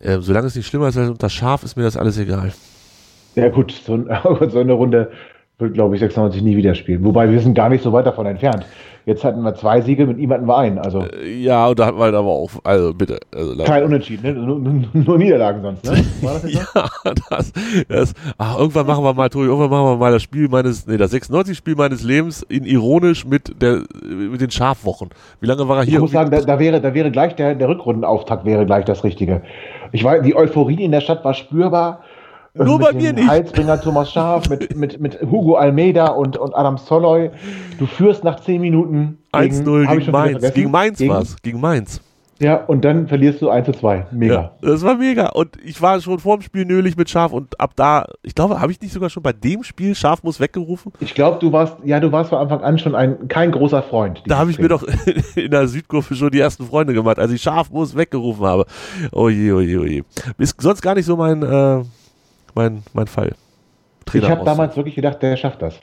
Ähm, 0.00 0.22
solange 0.22 0.46
es 0.46 0.54
nicht 0.54 0.68
schlimmer 0.68 0.86
ist 0.88 0.96
als 0.96 1.10
unter 1.10 1.28
Schaf, 1.28 1.64
ist 1.64 1.76
mir 1.76 1.82
das 1.82 1.96
alles 1.96 2.16
egal. 2.18 2.52
Ja 3.34 3.48
gut, 3.48 3.72
so, 3.72 3.94
ein, 3.94 4.08
so 4.50 4.60
eine 4.60 4.72
Runde 4.72 5.10
wird, 5.58 5.74
glaube 5.74 5.94
ich, 5.96 6.00
96 6.00 6.42
nie 6.42 6.56
wieder 6.56 6.74
spielen. 6.74 7.04
Wobei 7.04 7.30
wir 7.30 7.40
sind 7.40 7.54
gar 7.54 7.68
nicht 7.68 7.82
so 7.82 7.92
weit 7.92 8.06
davon 8.06 8.26
entfernt. 8.26 8.64
Jetzt 9.06 9.24
hatten 9.24 9.40
wir 9.42 9.54
zwei 9.54 9.80
Siege, 9.80 10.06
mit 10.06 10.18
ihm 10.18 10.30
hatten 10.30 10.46
wir 10.46 10.56
einen. 10.56 10.78
Also 10.78 11.00
Äh, 11.00 11.40
Ja, 11.42 11.66
und 11.66 11.78
da 11.78 11.86
hat 11.86 11.94
man 11.94 12.04
halt 12.04 12.14
aber 12.14 12.28
auch, 12.28 12.50
also 12.62 12.92
bitte. 12.92 13.18
Also, 13.34 13.64
kein 13.64 13.82
Unentschieden, 13.82 14.22
ne? 14.22 14.40
nur, 14.40 14.58
nur, 14.92 15.18
Niederlagen 15.18 15.62
sonst. 15.62 15.84
Ne? 15.84 16.04
War 16.20 16.34
das 16.34 16.52
jetzt? 16.52 16.74
Ja, 16.74 17.12
das, 17.30 17.52
das, 17.88 18.14
ach, 18.36 18.58
irgendwann 18.58 18.86
machen 18.86 19.02
wir 19.02 19.14
mal, 19.14 19.28
Tobi, 19.30 19.46
irgendwann 19.46 19.70
machen 19.70 19.86
wir 19.86 19.96
mal 19.96 20.12
das 20.12 20.22
Spiel 20.22 20.48
meines, 20.48 20.86
nee, 20.86 20.96
das 20.98 21.12
96-Spiel 21.12 21.74
meines 21.74 22.02
Lebens 22.04 22.42
in 22.42 22.64
ironisch 22.64 23.26
mit 23.26 23.60
der, 23.62 23.82
mit 24.04 24.40
den 24.40 24.50
Schafwochen. 24.50 25.08
Wie 25.40 25.46
lange 25.46 25.66
war 25.66 25.78
er 25.78 25.82
Ich 25.84 25.88
hier? 25.88 26.00
muss 26.00 26.12
sagen, 26.12 26.30
da, 26.30 26.40
da 26.40 26.58
wäre, 26.58 26.80
da 26.80 26.92
wäre 26.92 27.10
gleich 27.10 27.34
der, 27.34 27.54
der 27.54 27.68
Rückrundenauftakt 27.68 28.44
wäre 28.44 28.66
gleich 28.66 28.84
das 28.84 29.02
Richtige. 29.04 29.42
Ich 29.92 30.04
weiß, 30.04 30.22
die 30.22 30.36
Euphorie 30.36 30.84
in 30.84 30.92
der 30.92 31.00
Stadt 31.00 31.24
war 31.24 31.32
spürbar. 31.34 32.00
Äh, 32.58 32.64
Nur 32.64 32.78
bei 32.78 32.92
mir 32.92 33.12
nicht. 33.12 33.28
Heilsbringer 33.28 33.80
Thomas 33.80 34.10
Schaaf, 34.12 34.48
mit, 34.48 34.76
mit, 34.76 35.00
mit 35.00 35.20
Hugo 35.22 35.54
Almeida 35.56 36.08
und, 36.08 36.36
und 36.36 36.54
Adam 36.54 36.76
Soloy. 36.78 37.30
Du 37.78 37.86
führst 37.86 38.24
nach 38.24 38.40
10 38.40 38.60
Minuten. 38.60 39.18
1-0 39.32 39.86
hab 39.86 39.98
ich 39.98 40.06
gegen 40.06 40.08
wieder 40.08 40.12
Mainz. 40.12 40.54
Gegen 40.54 40.70
Mainz 40.70 40.98
Gegen- 40.98 41.12
war's. 41.12 41.36
Gegen 41.42 41.60
Mainz. 41.60 42.00
Ja, 42.40 42.54
und 42.66 42.84
dann 42.84 43.08
verlierst 43.08 43.42
du 43.42 43.50
1 43.50 43.66
zu 43.66 43.72
2. 43.72 44.06
Mega. 44.12 44.34
Ja, 44.34 44.52
das 44.62 44.82
war 44.82 44.94
mega. 44.94 45.26
Und 45.30 45.56
ich 45.64 45.82
war 45.82 46.00
schon 46.00 46.20
vor 46.20 46.36
dem 46.38 46.42
Spiel 46.42 46.64
nölig 46.64 46.96
mit 46.96 47.10
Schaf 47.10 47.32
und 47.32 47.58
ab 47.60 47.72
da, 47.74 48.04
ich 48.22 48.32
glaube, 48.32 48.60
habe 48.60 48.70
ich 48.70 48.80
nicht 48.80 48.92
sogar 48.92 49.10
schon 49.10 49.24
bei 49.24 49.32
dem 49.32 49.64
Spiel 49.64 49.92
Schaf 49.96 50.22
muss 50.22 50.38
weggerufen? 50.38 50.92
Ich 51.00 51.14
glaube, 51.16 51.38
du 51.40 51.50
warst, 51.50 51.78
ja, 51.84 51.98
du 51.98 52.12
warst 52.12 52.30
von 52.30 52.38
Anfang 52.38 52.60
an 52.60 52.78
schon 52.78 52.94
ein, 52.94 53.26
kein 53.26 53.50
großer 53.50 53.82
Freund. 53.82 54.22
Da 54.28 54.38
habe 54.38 54.52
ich 54.52 54.58
mir 54.60 54.68
doch 54.68 54.84
in 55.34 55.50
der 55.50 55.66
Südkurve 55.66 56.14
schon 56.14 56.30
die 56.30 56.38
ersten 56.38 56.64
Freunde 56.64 56.94
gemacht, 56.94 57.18
als 57.18 57.32
ich 57.32 57.42
Schaf 57.42 57.70
muss 57.72 57.96
weggerufen 57.96 58.46
habe. 58.46 58.66
Oh 59.10 59.28
je, 59.28 59.50
oh 59.50 59.60
je, 59.60 59.76
oh 59.78 59.84
je. 59.84 60.02
Ist 60.38 60.60
sonst 60.60 60.80
gar 60.80 60.94
nicht 60.94 61.06
so 61.06 61.16
mein, 61.16 61.42
äh, 61.42 61.82
mein, 62.54 62.82
mein 62.92 63.06
Fall. 63.06 63.34
Ich 64.12 64.28
habe 64.28 64.44
damals 64.44 64.76
wirklich 64.76 64.94
gedacht, 64.94 65.22
der 65.22 65.36
schafft 65.36 65.60
das. 65.62 65.80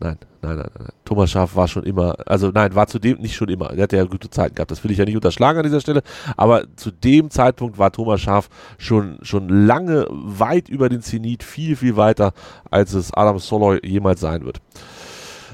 Nein, 0.00 0.18
nein, 0.42 0.56
nein, 0.56 0.70
nein. 0.76 0.88
Thomas 1.04 1.30
Schaf 1.30 1.54
war 1.54 1.68
schon 1.68 1.84
immer, 1.84 2.16
also 2.26 2.50
nein, 2.50 2.74
war 2.74 2.86
zudem 2.88 3.20
nicht 3.20 3.36
schon 3.36 3.48
immer. 3.48 3.68
Der 3.68 3.84
hatte 3.84 3.96
ja 3.96 4.04
gute 4.04 4.28
Zeiten 4.28 4.54
gehabt. 4.54 4.70
Das 4.70 4.82
will 4.82 4.90
ich 4.90 4.98
ja 4.98 5.04
nicht 5.04 5.14
unterschlagen 5.14 5.58
an 5.58 5.64
dieser 5.64 5.80
Stelle. 5.80 6.02
Aber 6.36 6.64
zu 6.76 6.90
dem 6.90 7.30
Zeitpunkt 7.30 7.78
war 7.78 7.92
Thomas 7.92 8.20
Schaf 8.20 8.48
schon, 8.76 9.18
schon 9.22 9.48
lange 9.48 10.06
weit 10.10 10.68
über 10.68 10.88
den 10.88 11.00
Zenit, 11.00 11.42
viel, 11.42 11.76
viel 11.76 11.96
weiter, 11.96 12.32
als 12.70 12.92
es 12.92 13.14
Adam 13.14 13.38
Soloy 13.38 13.80
jemals 13.82 14.20
sein 14.20 14.44
wird. 14.44 14.60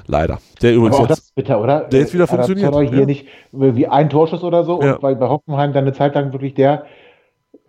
Leider. 0.06 0.38
Der 0.62 0.74
übrigens 0.74 0.96
Aber 0.96 1.04
auch 1.04 1.08
das 1.08 1.18
jetzt, 1.18 1.26
ist 1.26 1.34
bitter, 1.36 1.60
oder? 1.60 1.80
Der 1.82 2.00
jetzt 2.00 2.14
wieder 2.14 2.24
Adam 2.24 2.36
funktioniert, 2.36 2.72
Zoller 2.72 2.88
hier 2.88 3.00
ja. 3.00 3.06
nicht 3.06 3.26
wie 3.52 3.86
ein 3.86 4.08
Torschuss 4.08 4.42
oder 4.42 4.64
so, 4.64 4.82
Ja. 4.82 4.94
und 4.94 5.02
weil 5.02 5.14
bei 5.16 5.28
Hoffenheim 5.28 5.72
dann 5.72 5.84
eine 5.84 5.92
Zeit 5.92 6.14
lang 6.14 6.32
wirklich 6.32 6.54
der, 6.54 6.86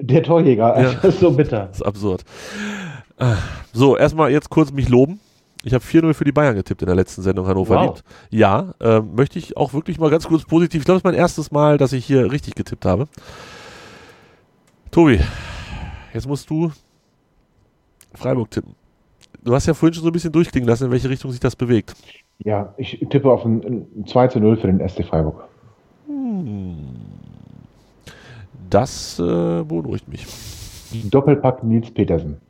der 0.01 0.23
Torjäger. 0.23 0.73
Also 0.73 0.91
Ja. 0.93 0.99
Das 1.01 1.05
ist 1.15 1.19
so 1.21 1.31
bitter. 1.31 1.67
das 1.67 1.77
ist 1.77 1.83
absurd. 1.83 2.23
Ah, 3.17 3.35
So, 3.73 3.95
erstmal 3.97 4.31
jetzt 4.31 4.49
kurz 4.49 4.71
mich 4.71 4.89
loben. 4.89 5.19
Ich 5.63 5.73
habe 5.75 5.83
4-0 5.83 6.13
für 6.15 6.23
die 6.23 6.31
Bayern 6.31 6.55
getippt 6.55 6.81
in 6.81 6.87
der 6.87 6.95
letzten 6.95 7.21
Sendung 7.21 7.45
Hannover 7.47 7.75
Wow. 7.75 7.85
liebt. 7.85 8.03
Ja, 8.31 8.73
ähm, 8.79 9.13
möchte 9.15 9.37
ich 9.37 9.55
auch 9.57 9.73
wirklich 9.73 9.99
mal 9.99 10.09
ganz 10.09 10.27
kurz 10.27 10.43
positiv. 10.43 10.81
Ich 10.81 10.85
glaube, 10.85 10.95
es 10.97 11.01
ist 11.01 11.05
mein 11.05 11.13
erstes 11.13 11.51
Mal, 11.51 11.77
dass 11.77 11.93
ich 11.93 12.03
hier 12.03 12.31
richtig 12.31 12.55
getippt 12.55 12.83
habe. 12.85 13.07
Tobi, 14.89 15.19
jetzt 16.13 16.27
musst 16.27 16.49
du 16.49 16.71
Freiburg 18.15 18.49
tippen. 18.49 18.73
Du 19.43 19.53
hast 19.53 19.67
ja 19.67 19.73
vorhin 19.73 19.93
schon 19.93 20.03
so 20.03 20.09
ein 20.09 20.13
bisschen 20.13 20.31
durchklingen 20.31 20.67
lassen, 20.67 20.85
in 20.85 20.91
welche 20.91 21.09
Richtung 21.09 21.29
sich 21.31 21.39
das 21.39 21.55
bewegt. 21.55 21.93
Ja, 22.39 22.73
ich 22.77 22.99
tippe 23.11 23.29
auf 23.31 23.45
ein, 23.45 23.85
ein 23.95 24.05
2 24.07 24.27
zu 24.29 24.39
0 24.39 24.57
für 24.57 24.67
den 24.67 24.87
SC 24.89 25.05
Freiburg. 25.05 25.43
Das 28.71 29.19
äh, 29.19 29.21
beunruhigt 29.63 30.07
mich. 30.07 30.25
Doppelpack 31.11 31.63
Nils 31.63 31.91
Petersen. 31.91 32.41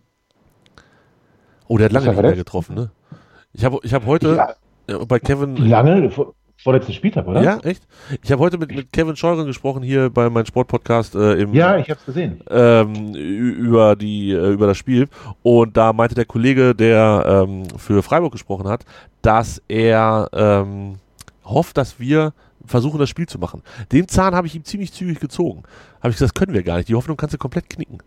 Oh, 1.68 1.78
der 1.78 1.86
hat 1.86 1.92
lange 1.92 2.08
nicht 2.10 2.22
mehr 2.22 2.34
getroffen, 2.36 2.76
ne? 2.76 2.92
Ich 3.54 3.66
habe 3.66 3.80
ich 3.84 3.94
hab 3.94 4.06
heute 4.06 4.36
Ja. 4.36 4.56
äh, 4.96 5.06
bei 5.06 5.20
Kevin 5.20 5.56
lange? 5.58 6.10
Vor, 6.12 6.34
vorletzten 6.58 6.94
Spieltag, 6.94 7.28
oder? 7.28 7.42
Ja, 7.42 7.58
echt? 7.64 7.88
Ich 8.24 8.32
habe 8.32 8.42
heute 8.42 8.58
mit, 8.58 8.74
mit 8.74 8.94
Kevin 8.94 9.16
Scheuren 9.16 9.46
gesprochen 9.46 9.82
hier 9.84 10.10
bei 10.10 10.30
meinem 10.30 10.46
Sportpodcast 10.46 11.16
äh, 11.16 11.34
im 11.42 11.54
Ja, 11.54 11.78
ich 11.78 11.90
habe 11.90 12.00
es 12.00 12.06
gesehen. 12.06 12.42
ähm, 12.50 13.16
über 13.16 13.96
die 13.96 14.32
äh, 14.32 14.52
über 14.52 14.68
das 14.68 14.78
Spiel 14.78 15.08
und 15.44 15.76
da 15.76 15.92
meinte 15.92 16.14
der 16.16 16.26
Kollege, 16.26 16.76
der 16.76 17.46
ähm, 17.48 17.64
für 17.78 18.04
Freiburg 18.04 18.32
gesprochen 18.32 18.68
hat, 18.68 18.86
dass 19.24 19.62
er 19.68 20.30
ähm, 20.34 20.96
hofft, 21.46 21.78
dass 21.78 22.00
wir 22.00 22.34
versuchen, 22.66 23.00
das 23.00 23.10
Spiel 23.10 23.28
zu 23.28 23.40
machen. 23.40 23.62
Den 23.92 24.08
Zahn 24.08 24.36
habe 24.36 24.48
ich 24.48 24.56
ihm 24.56 24.64
ziemlich 24.64 24.94
zügig 24.94 25.20
gezogen. 25.20 25.64
Habe 26.00 26.10
ich 26.10 26.16
gesagt, 26.16 26.32
das 26.32 26.40
können 26.40 26.54
wir 26.54 26.64
gar 26.64 26.78
nicht. 26.78 26.90
Die 26.90 26.96
Hoffnung 26.96 27.18
kannst 27.18 27.34
du 27.34 27.38
komplett 27.38 27.70
knicken. 27.70 28.00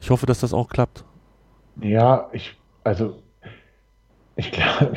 Ich 0.00 0.10
hoffe, 0.10 0.26
dass 0.26 0.40
das 0.40 0.52
auch 0.52 0.68
klappt. 0.68 1.04
Ja, 1.80 2.28
ich, 2.32 2.56
also, 2.84 3.16
ich 4.36 4.50
glaube, 4.52 4.94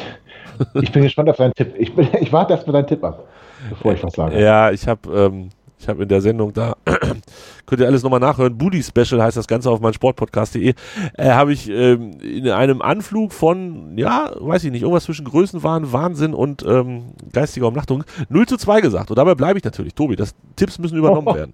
ich 0.82 0.92
bin 0.92 1.04
gespannt 1.04 1.30
auf 1.30 1.38
deinen 1.38 1.54
Tipp. 1.54 1.74
Ich, 1.78 1.96
bin, 1.96 2.08
ich 2.20 2.32
warte 2.32 2.54
erst 2.54 2.68
mal 2.68 2.74
deinen 2.74 2.88
Tipp 2.88 3.04
ab, 3.04 3.28
bevor 3.70 3.94
ich 3.94 4.04
was 4.04 4.14
sage. 4.14 4.40
Ja, 4.40 4.72
ich 4.72 4.88
habe 4.88 5.10
ähm, 5.12 5.50
ich 5.80 5.88
habe 5.88 6.04
in 6.04 6.10
der 6.10 6.22
Sendung 6.22 6.54
da, 6.54 6.76
könnt 7.66 7.82
ihr 7.82 7.88
alles 7.88 8.04
nochmal 8.04 8.20
nachhören, 8.20 8.58
Booty 8.58 8.82
Special 8.82 9.22
heißt 9.22 9.38
das 9.38 9.48
Ganze 9.48 9.70
auf 9.70 9.80
meinsportpodcast.de, 9.80 10.74
äh, 11.18 11.30
habe 11.30 11.54
ich 11.54 11.70
ähm, 11.70 12.12
in 12.22 12.50
einem 12.50 12.82
Anflug 12.82 13.32
von, 13.34 13.98
ja, 13.98 14.32
weiß 14.40 14.64
ich 14.64 14.72
nicht, 14.72 14.82
irgendwas 14.82 15.04
zwischen 15.06 15.26
Größenwahn, 15.26 15.92
Wahnsinn 15.94 16.34
und 16.34 16.64
ähm, 16.68 17.14
geistiger 17.32 17.68
Umnachtung 17.68 18.04
0 18.30 18.46
zu 18.48 18.58
2 18.58 18.82
gesagt. 18.82 19.10
Und 19.12 19.18
dabei 19.18 19.36
bleibe 19.36 19.60
ich 19.60 19.66
natürlich. 19.66 19.94
Tobi, 19.94 20.16
das 20.16 20.34
Tipps 20.56 20.80
müssen 20.80 20.98
übernommen 20.98 21.28
werden. 21.36 21.54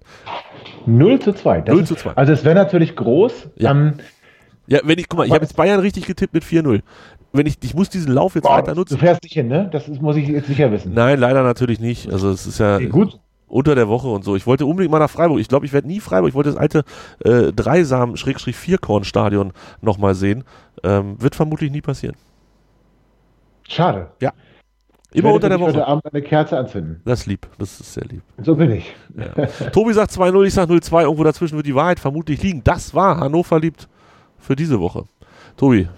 0 0.86 1.18
zu 1.20 1.32
2. 1.32 1.60
Das 1.62 1.74
0 1.74 1.82
ist, 1.82 1.88
zu 1.88 1.94
2. 1.96 2.12
Also 2.12 2.32
es 2.32 2.44
wäre 2.44 2.54
natürlich 2.54 2.96
groß. 2.96 3.48
Ja. 3.56 3.72
Ähm, 3.72 3.94
Ja, 4.66 4.80
wenn 4.84 4.98
ich, 4.98 5.08
guck 5.08 5.18
mal, 5.18 5.26
ich 5.26 5.32
habe 5.32 5.44
jetzt 5.44 5.56
Bayern 5.56 5.80
richtig 5.80 6.06
getippt 6.06 6.32
mit 6.32 6.44
4-0. 6.44 6.80
Wenn 7.32 7.46
ich, 7.46 7.56
ich 7.62 7.74
muss 7.74 7.90
diesen 7.90 8.12
Lauf 8.14 8.36
jetzt 8.36 8.44
boah, 8.44 8.58
weiter 8.58 8.72
du 8.72 8.80
nutzen. 8.80 8.96
fährst 8.98 9.22
nicht 9.24 9.32
hin, 9.34 9.48
ne? 9.48 9.68
Das 9.72 9.88
ist, 9.88 10.00
muss 10.00 10.16
ich 10.16 10.28
jetzt 10.28 10.46
sicher 10.46 10.70
wissen. 10.70 10.94
Nein, 10.94 11.18
leider 11.18 11.42
natürlich 11.42 11.80
nicht. 11.80 12.10
Also 12.12 12.30
es 12.30 12.46
ist 12.46 12.58
ja 12.60 12.76
Okay, 12.76 12.86
gut. 12.86 13.18
Unter 13.46 13.74
der 13.74 13.88
Woche 13.88 14.08
und 14.08 14.24
so. 14.24 14.36
Ich 14.36 14.46
wollte 14.46 14.66
unbedingt 14.66 14.92
mal 14.92 14.98
nach 14.98 15.10
Freiburg. 15.10 15.40
Ich 15.40 15.48
glaube, 15.48 15.66
ich 15.66 15.72
werde 15.72 15.86
nie 15.86 16.00
Freiburg. 16.00 16.30
Ich 16.30 16.34
wollte 16.34 16.50
das 16.50 16.58
alte 16.58 16.84
äh, 17.24 17.52
Dreisam-Vierkorn-Stadion 17.52 19.52
nochmal 19.80 20.14
sehen. 20.14 20.44
Ähm, 20.82 21.20
wird 21.20 21.34
vermutlich 21.34 21.70
nie 21.70 21.80
passieren. 21.80 22.16
Schade. 23.68 24.10
Ja. 24.20 24.32
Ich 25.12 25.20
Immer 25.20 25.32
unter 25.32 25.48
der 25.48 25.60
Woche. 25.60 25.74
Heute 25.74 25.86
Abend 25.86 26.12
eine 26.12 26.22
Kerze 26.22 26.58
anzünden. 26.58 27.00
Das 27.04 27.20
ist 27.20 27.26
lieb. 27.26 27.46
Das 27.58 27.80
ist 27.80 27.94
sehr 27.94 28.04
lieb. 28.04 28.22
So 28.42 28.56
bin 28.56 28.72
ich. 28.72 28.92
Ja. 29.16 29.46
Tobi 29.70 29.92
sagt 29.92 30.10
2-0, 30.10 30.44
ich 30.44 30.54
sag 30.54 30.68
0-2. 30.68 31.02
Irgendwo 31.02 31.22
dazwischen 31.22 31.56
wird 31.56 31.66
die 31.66 31.74
Wahrheit 31.74 32.00
vermutlich 32.00 32.42
liegen. 32.42 32.64
Das 32.64 32.94
war 32.94 33.20
Hannover 33.20 33.60
liebt 33.60 33.88
für 34.38 34.56
diese 34.56 34.80
Woche. 34.80 35.04
Tobi, 35.56 35.88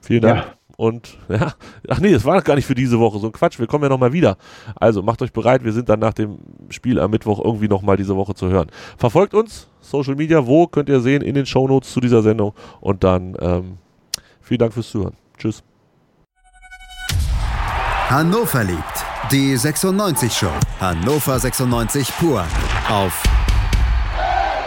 vielen 0.00 0.22
Dank. 0.22 0.44
Ja. 0.44 0.65
Und 0.76 1.16
ja, 1.28 1.54
ach 1.88 2.00
nee, 2.00 2.12
das 2.12 2.24
war 2.24 2.40
gar 2.42 2.54
nicht 2.54 2.66
für 2.66 2.74
diese 2.74 2.98
Woche. 3.00 3.18
So 3.18 3.26
ein 3.26 3.32
Quatsch, 3.32 3.58
wir 3.58 3.66
kommen 3.66 3.84
ja 3.84 3.88
nochmal 3.88 4.12
wieder. 4.12 4.36
Also 4.74 5.02
macht 5.02 5.22
euch 5.22 5.32
bereit, 5.32 5.64
wir 5.64 5.72
sind 5.72 5.88
dann 5.88 6.00
nach 6.00 6.12
dem 6.12 6.38
Spiel 6.68 7.00
am 7.00 7.10
Mittwoch 7.10 7.42
irgendwie 7.44 7.68
nochmal 7.68 7.96
diese 7.96 8.16
Woche 8.16 8.34
zu 8.34 8.48
hören. 8.48 8.68
Verfolgt 8.96 9.34
uns, 9.34 9.68
Social 9.80 10.14
Media, 10.14 10.46
wo 10.46 10.66
könnt 10.66 10.88
ihr 10.88 11.00
sehen, 11.00 11.22
in 11.22 11.34
den 11.34 11.46
Shownotes 11.46 11.92
zu 11.92 12.00
dieser 12.00 12.22
Sendung. 12.22 12.52
Und 12.80 13.04
dann 13.04 13.36
ähm, 13.40 13.78
vielen 14.40 14.58
Dank 14.58 14.74
fürs 14.74 14.90
Zuhören. 14.90 15.14
Tschüss. 15.38 15.62
Hannover 18.08 18.62
liebt. 18.62 19.04
Die 19.32 19.56
96 19.56 20.32
Show. 20.32 20.52
Hannover 20.78 21.40
96 21.40 22.12
pur. 22.18 22.44
Auf 22.88 23.22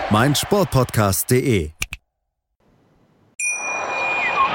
meinsportpodcast.de. 0.10 1.79